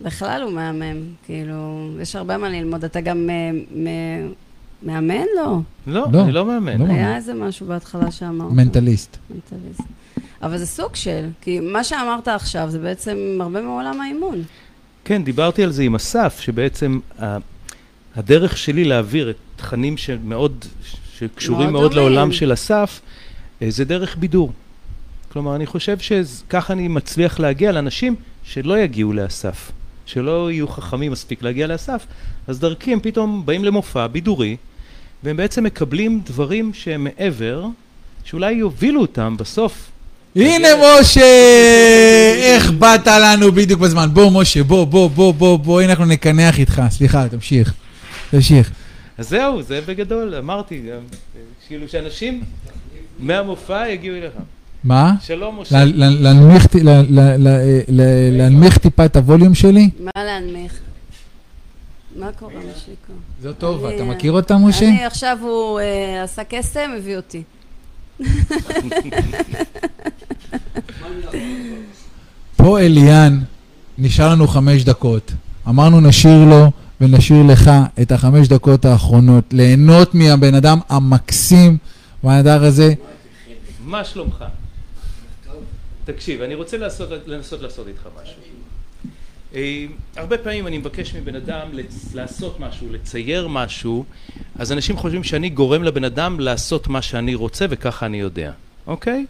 [0.00, 0.96] בכלל הוא מהמם,
[1.26, 2.84] כאילו, יש הרבה מה ללמוד.
[2.84, 4.32] אתה גם אה, מ-
[4.88, 5.24] מאמן?
[5.36, 5.58] לא.
[5.86, 6.78] לא, לא, אני לא מאמן.
[6.80, 6.84] לא.
[6.92, 8.52] היה איזה משהו בהתחלה שאמרת.
[8.52, 9.16] מנטליסט.
[9.30, 9.82] מנטליסט.
[10.42, 14.42] אבל זה סוג של, כי מה שאמרת עכשיו זה בעצם הרבה מעולם האימון.
[15.04, 17.36] כן, דיברתי על זה עם אסף, שבעצם ה-
[18.16, 20.64] הדרך שלי להעביר את תכנים שמאוד,
[21.18, 21.94] שקשורים מאוד מאוד.
[21.94, 23.00] לעולם של אסף,
[23.62, 24.52] אה, זה דרך בידור.
[25.32, 28.14] כלומר, אני חושב שככה אני מצליח להגיע לאנשים
[28.44, 29.72] שלא יגיעו לאסף,
[30.06, 32.06] שלא יהיו חכמים מספיק להגיע לאסף,
[32.46, 34.56] אז דרכי הם פתאום באים למופע בידורי,
[35.22, 37.66] והם בעצם מקבלים דברים שהם מעבר,
[38.24, 39.90] שאולי יובילו אותם בסוף.
[40.36, 40.68] הנה
[41.00, 41.20] משה,
[42.36, 44.08] איך באת לנו בדיוק בזמן.
[44.12, 46.82] בוא משה, בוא, בוא, בוא, בוא, בוא, הנה אנחנו נקנח איתך.
[46.90, 47.74] סליחה, תמשיך.
[48.32, 48.70] תמשיך.
[49.18, 51.00] אז זהו, זה בגדול, אמרתי גם,
[51.66, 52.42] כאילו שאנשים
[53.18, 54.32] מהמופע יגיעו אליך.
[54.84, 55.12] מה?
[55.20, 55.84] שלום, משה.
[58.32, 59.90] להנמיך טיפה את הווליום שלי?
[60.00, 60.78] מה להנמיך?
[62.16, 63.52] מה קורה, משיקו?
[63.58, 64.88] טובה, אני- אתה מכיר אותה, משה?
[64.88, 67.42] אני עכשיו, הוא אה, עשה קסם, הביא אותי.
[72.56, 73.40] פה אליאן,
[73.98, 75.32] נשאר לנו חמש דקות.
[75.68, 76.70] אמרנו נשאיר לו
[77.02, 77.70] ונשאיר לך
[78.02, 79.44] את החמש דקות האחרונות.
[79.52, 81.76] ליהנות מהבן אדם המקסים
[82.24, 82.94] והנדר הזה.
[83.84, 84.44] מה שלומך?
[86.04, 88.36] תקשיב, אני רוצה לעשות, לנסות לעשות איתך משהו.
[89.54, 91.68] אה, הרבה פעמים אני מבקש מבן אדם
[92.14, 94.04] לעשות משהו, לצייר משהו,
[94.58, 98.52] אז אנשים חושבים שאני גורם לבן אדם לעשות מה שאני רוצה וככה אני יודע,
[98.86, 99.26] אוקיי?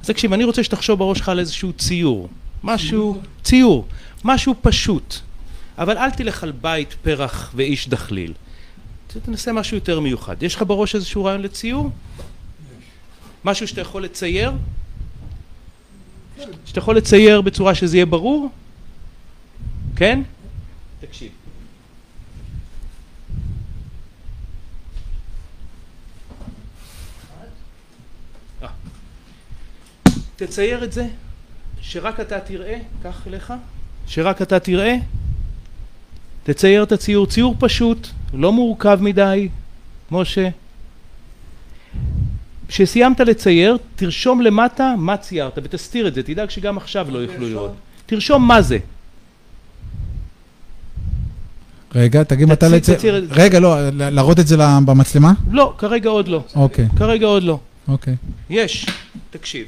[0.00, 2.28] אז תקשיב, אני רוצה שתחשוב בראש שלך על איזשהו ציור,
[2.64, 3.86] משהו, ציור,
[4.24, 5.20] משהו פשוט,
[5.82, 8.32] אבל אל תלך על בית, פרח ואיש דחליל.
[9.06, 10.42] תנסה משהו יותר מיוחד.
[10.42, 11.90] יש לך בראש איזשהו רעיון לציור?
[13.44, 14.52] משהו שאתה יכול לצייר?
[16.64, 18.48] שאתה יכול לצייר בצורה שזה יהיה ברור?
[19.96, 20.22] כן?
[21.00, 21.30] תקשיב.
[28.62, 28.68] אה.
[30.36, 31.06] תצייר את זה,
[31.80, 33.52] שרק אתה תראה, קח אליך,
[34.06, 34.96] שרק אתה תראה.
[36.44, 39.48] תצייר את הציור, ציור פשוט, לא מורכב מדי,
[40.10, 40.48] משה.
[42.68, 47.72] כשסיימת לצייר, תרשום למטה מה ציירת ותסתיר את זה, תדאג שגם עכשיו לא יוכלו לראות.
[48.06, 48.78] תרשום מה זה.
[51.94, 53.26] רגע, תגיד מתי לצייר.
[53.30, 54.56] רגע, לא, ל- להראות את זה
[54.86, 55.32] במצלמה?
[55.50, 56.44] לא, כרגע עוד לא.
[56.54, 57.58] אוקיי, כרגע עוד לא.
[57.88, 58.14] אוקיי.
[58.50, 58.86] יש,
[59.30, 59.66] תקשיב.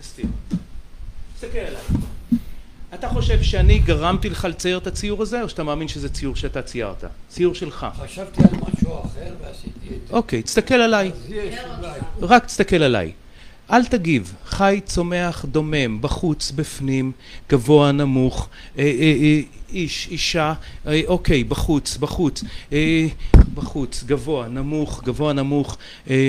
[0.00, 0.26] תסתיר.
[1.66, 2.40] תסתכל עליי.
[2.94, 6.62] אתה חושב שאני גרמתי לך לצייר את הציור הזה, או שאתה מאמין שזה ציור שאתה
[6.62, 7.04] ציירת?
[7.28, 7.86] ציור שלך.
[8.04, 10.14] חשבתי על משהו אחר ועשיתי את זה.
[10.14, 11.12] אוקיי, תסתכל עליי.
[12.22, 13.12] רק תסתכל עליי.
[13.70, 17.12] אל תגיב, חי, צומח, דומם, בחוץ, בפנים,
[17.50, 18.48] גבוה, נמוך,
[18.78, 19.40] אה, אה, אה,
[19.72, 20.54] איש, אישה,
[20.86, 23.06] אה, אוקיי, בחוץ, בחוץ, אה,
[23.54, 25.76] בחוץ, גבוה, נמוך, גבוה, נמוך,
[26.10, 26.28] אה,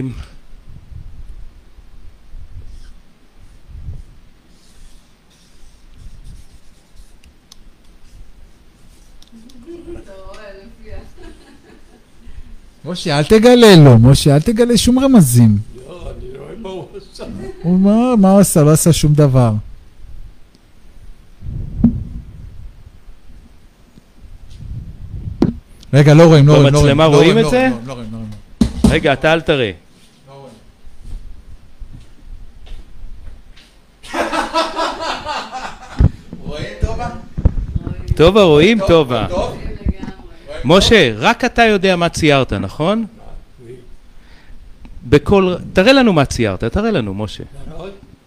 [12.91, 15.57] משה, אל תגלה לו, משה, אל תגלה שום רמזים.
[15.87, 17.23] לא, אני רואה מה הוא עושה.
[17.63, 17.79] הוא
[18.19, 18.63] מה, הוא עשה?
[18.63, 19.53] לא עשה שום דבר.
[25.93, 26.97] רגע, לא רואים, לא רואים, לא רואים.
[26.97, 27.69] במצלמה לא רואים את לא זה?
[27.85, 28.71] לא רואים, לא רואים.
[28.89, 29.71] רגע, אתה אל תראה.
[36.45, 37.09] רואים טובה?
[38.15, 39.27] טובה, רואים טובה.
[40.65, 43.05] משה, רק אתה יודע מה ציירת, נכון?
[45.09, 45.55] בכל...
[45.73, 47.43] תראה לנו מה ציירת, תראה לנו, משה.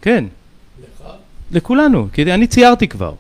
[0.02, 0.24] כן,
[0.80, 1.06] לך?
[1.50, 3.14] לכולנו, כי אני ציירתי כבר.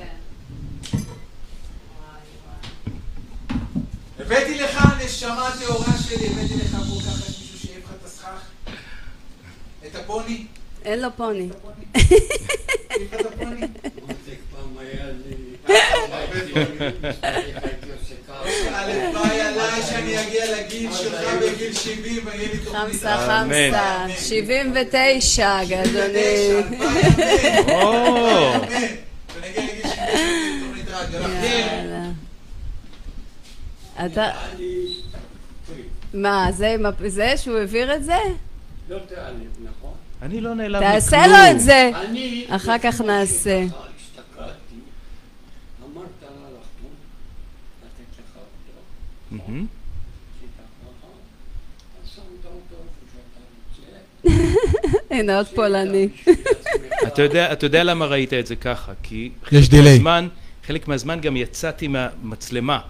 [0.00, 1.04] כן.
[4.18, 8.40] הבאתי לך נשמה טהורה שלי, הבאתי לך פה ככה יש מישהו שיעיף לך את הסכך?
[10.14, 10.46] את הפוני?
[10.84, 11.48] אין לו פוני.
[18.74, 22.82] הלוואי עליי שאני אגיע לגיל שלך בגיל 70 ויהיה לי תוכנית.
[22.82, 23.16] חמסה.
[23.26, 24.06] חמסה.
[24.18, 26.50] 79, אדוני.
[27.68, 28.52] או,
[29.34, 31.20] ונגיע לגיל 70 ויהיה לי תוכנית רדיו.
[31.44, 32.04] יאללה.
[34.06, 34.30] אתה...
[36.14, 36.76] מה, זה
[37.36, 38.16] שהוא העביר את זה?
[38.88, 38.98] לא
[39.62, 39.83] נכון?
[40.24, 40.92] אני לא נעלב מכלום.
[40.92, 41.90] תעשה לו את זה.
[42.48, 43.64] אחר כך נעשה.
[55.10, 56.08] הנה עוד פולני.
[57.08, 58.92] אתה יודע, אתה יודע למה ראית את זה ככה?
[59.02, 59.92] כי יש חלק דיליי.
[59.92, 60.28] מהזמן,
[60.66, 62.80] חלק מהזמן גם יצאתי מהמצלמה.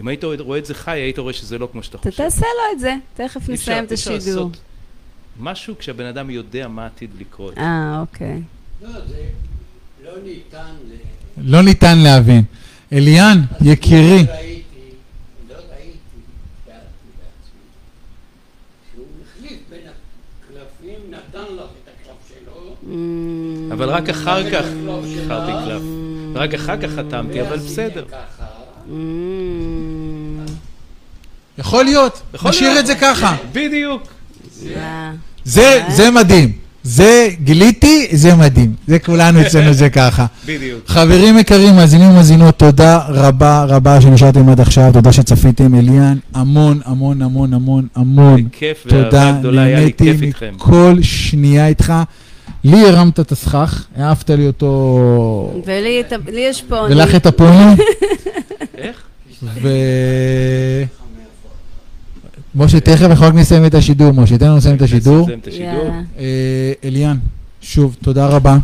[0.00, 2.22] אם היית רואה את זה חי, היית רואה שזה לא כמו שאתה אתה חושב.
[2.22, 2.94] תעשה לו את זה.
[3.14, 4.50] תכף נסיים את השידור.
[5.40, 7.58] משהו כשהבן אדם יודע מה עתיד לקרות.
[7.58, 8.42] אה, אוקיי.
[8.82, 9.22] לא, זה
[10.04, 10.92] לא ניתן ל...
[11.36, 12.44] לא ניתן להבין.
[12.92, 14.26] אליאן, יקירי.
[14.26, 14.62] לא ראיתי,
[15.48, 15.56] לא
[22.28, 22.76] שלו.
[23.72, 25.82] אבל רק אחר כך בחרתי קלף.
[26.34, 28.04] רק אחר כך חתמתי, אבל בסדר.
[28.04, 28.46] ככה.
[31.58, 32.80] יכול להיות, נשאיר.
[32.80, 33.36] את זה ככה.
[33.52, 34.15] בדיוק.
[35.44, 36.52] זה, זה מדהים.
[36.82, 38.74] זה גיליתי, זה מדהים.
[38.86, 40.26] זה כולנו אצלנו זה ככה.
[40.46, 40.80] בדיוק.
[40.86, 45.74] חברים יקרים, מאזינים ומאזינות, תודה רבה רבה שנשארתם עד עכשיו, תודה שצפיתם.
[45.74, 49.36] אליאן, המון המון המון המון המון בכיף ואהבה תודה.
[49.40, 50.52] גדולה, היה לי נהניתי כיף איתכם.
[50.54, 51.92] מכל שנייה איתך.
[52.64, 56.02] לי הרמת את הסכך, העפת לי אותו, ולי
[56.36, 56.94] יש פוני.
[56.94, 57.74] ולך את הפוני.
[58.78, 58.96] איך?
[59.42, 59.68] ו...
[62.56, 65.28] משה, תכף אנחנו רק נסיים את השידור, משה, תן לנו לסיים את השידור.
[66.18, 66.24] אה,
[66.84, 67.16] אליאן,
[67.60, 68.58] שוב, תודה רבה.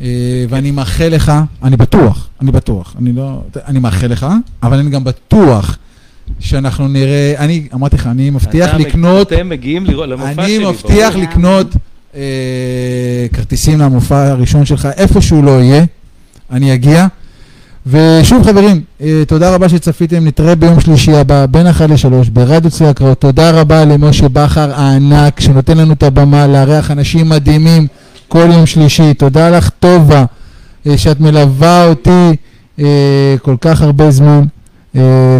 [0.00, 0.06] אה,
[0.48, 1.32] ואני מאחל לך,
[1.62, 4.26] אני בטוח, אני בטוח, אני לא, אני מאחל לך,
[4.62, 5.78] אבל אני גם בטוח
[6.40, 10.56] שאנחנו נראה, אני אמרתי לך, אני מבטיח לקנות, אתם מגיעים לראות- למופע שלי.
[10.56, 11.16] אני מבטיח.
[11.16, 11.66] לקנות
[12.14, 12.20] אה,
[13.32, 15.84] כרטיסים למופע הראשון שלך, איפה שהוא לא יהיה,
[16.50, 17.06] אני אגיע.
[17.86, 22.86] ושוב חברים, אה, תודה רבה שצפיתם, נתראה ביום שלישי הבא, בין אחת לשלוש, ברדיו צבי
[22.86, 23.20] הקראות.
[23.20, 27.86] תודה רבה למשה בכר הענק, שנותן לנו את הבמה לארח אנשים מדהימים
[28.28, 29.14] כל יום שלישי.
[29.14, 30.24] תודה לך, טובה,
[30.86, 32.30] אה, שאת מלווה אותי
[32.78, 34.42] אה, כל כך הרבה זמן,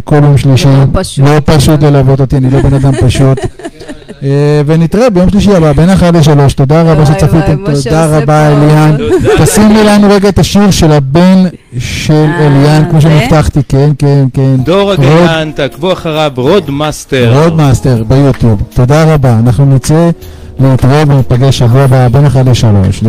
[0.05, 0.69] כל יום שלישי.
[0.69, 1.25] לא פשוט.
[1.25, 3.39] לא פשוט ללוות אותי, אני לא בן אדם פשוט.
[4.25, 6.55] אה, ונתראה ביום שלישי הבא, בין 1 לשלוש.
[6.55, 8.97] תודה רבה שצפיתם, תודה רבה אליאן.
[9.43, 11.45] תשימי לנו רגע את השיר של הבן
[11.79, 14.57] של אליאן, כמו שהבטחתי, כן, כן, כן.
[14.57, 17.43] דור הגנן, תעקבו אחריו, Road Master.
[17.43, 18.63] Road Master, ביוטיוב.
[18.75, 20.11] תודה רבה, אנחנו נצא
[20.59, 23.05] נתראה ונפגש שבוע הבא, בין 1 לשלוש.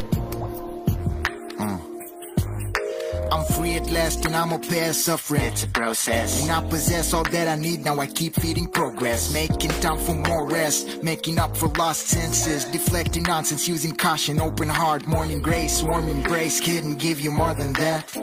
[4.05, 5.41] And I'm past suffering.
[5.41, 6.43] It's a process.
[6.43, 9.33] And I possess all that I need, now I keep feeding progress.
[9.33, 12.65] Making time for more rest, making up for lost senses.
[12.65, 16.61] Deflecting nonsense, using caution, open heart, morning grace, warm embrace.
[16.61, 18.15] Couldn't give you more than that.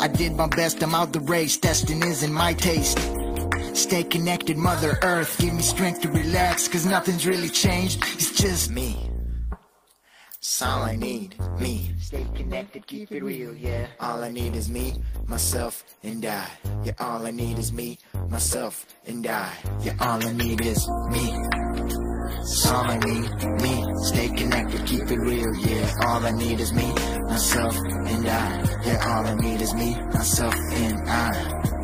[0.00, 1.56] I did my best, I'm out the race.
[1.56, 2.98] Testing isn't my taste.
[3.74, 5.38] Stay connected, Mother Earth.
[5.38, 8.04] Give me strength to relax, cause nothing's really changed.
[8.14, 9.11] It's just me.
[10.62, 11.94] All I need, me.
[12.00, 13.86] Stay connected, keep it real, yeah.
[14.00, 14.94] All I need is me,
[15.26, 16.48] myself, and I.
[16.82, 17.98] Yeah, all I need is me,
[18.28, 19.52] myself, and I.
[19.82, 21.32] Yeah, all I need is me.
[22.66, 23.30] All I need,
[23.62, 23.84] me.
[24.02, 25.92] Stay connected, keep it real, yeah.
[26.06, 26.92] All I need is me,
[27.28, 28.80] myself, and I.
[28.84, 31.81] Yeah, all I need is me, myself, and I.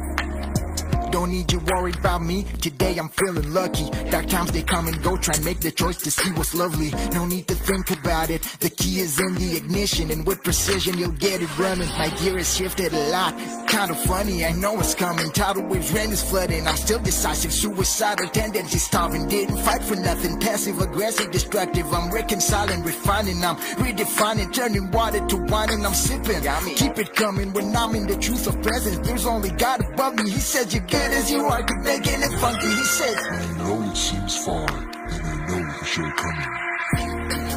[1.11, 2.45] Don't need you worried about me.
[2.61, 3.89] Today I'm feeling lucky.
[4.11, 5.17] Dark times they come and go.
[5.17, 6.91] Try and make the choice to see what's lovely.
[7.13, 8.43] No need to think about it.
[8.61, 11.89] The key is in the ignition, and with precision you'll get it running.
[11.99, 13.35] My gear has shifted a lot.
[13.69, 15.31] Kinda funny, I know it's coming.
[15.33, 16.67] Tidal waves, rain is flooding.
[16.67, 17.53] I'm still decisive.
[17.53, 19.29] Suicidal tendencies starving.
[19.29, 20.39] Didn't fight for nothing.
[20.41, 21.93] Passive, aggressive, destructive.
[21.93, 23.45] I'm reconciling, refining.
[23.45, 26.43] I'm redefining, turning water to wine, and I'm sipping.
[26.77, 29.07] Keep it coming when I'm in the truth of presence.
[29.07, 30.31] There's only God above me.
[30.31, 32.69] He said you're as you are, keep making it funky.
[32.69, 33.17] He said.
[33.49, 36.53] You know it seems far, and you know the shortcoming.
[36.95, 37.48] Accept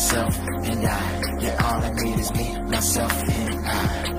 [0.00, 1.40] myself, and I.
[1.40, 4.09] Yeah, all I need is me, myself, and I.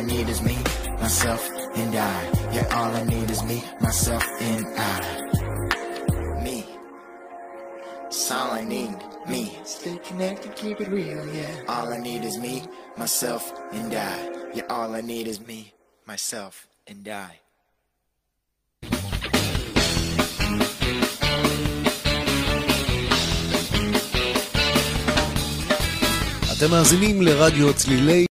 [0.00, 0.56] need is me,
[1.00, 2.18] myself, and I.
[2.52, 6.42] Yeah, all I need is me, myself, and I.
[6.42, 6.64] Me.
[8.06, 8.96] It's all I need,
[9.28, 9.58] me.
[9.64, 11.54] Stay connected, keep it real, yeah.
[11.68, 12.62] All I need is me,
[12.96, 14.50] myself, and I.
[14.54, 15.72] Yeah, all I need is me,
[16.06, 17.40] myself, and I.
[26.58, 28.26] אתם מאזינים לרדיו צלילי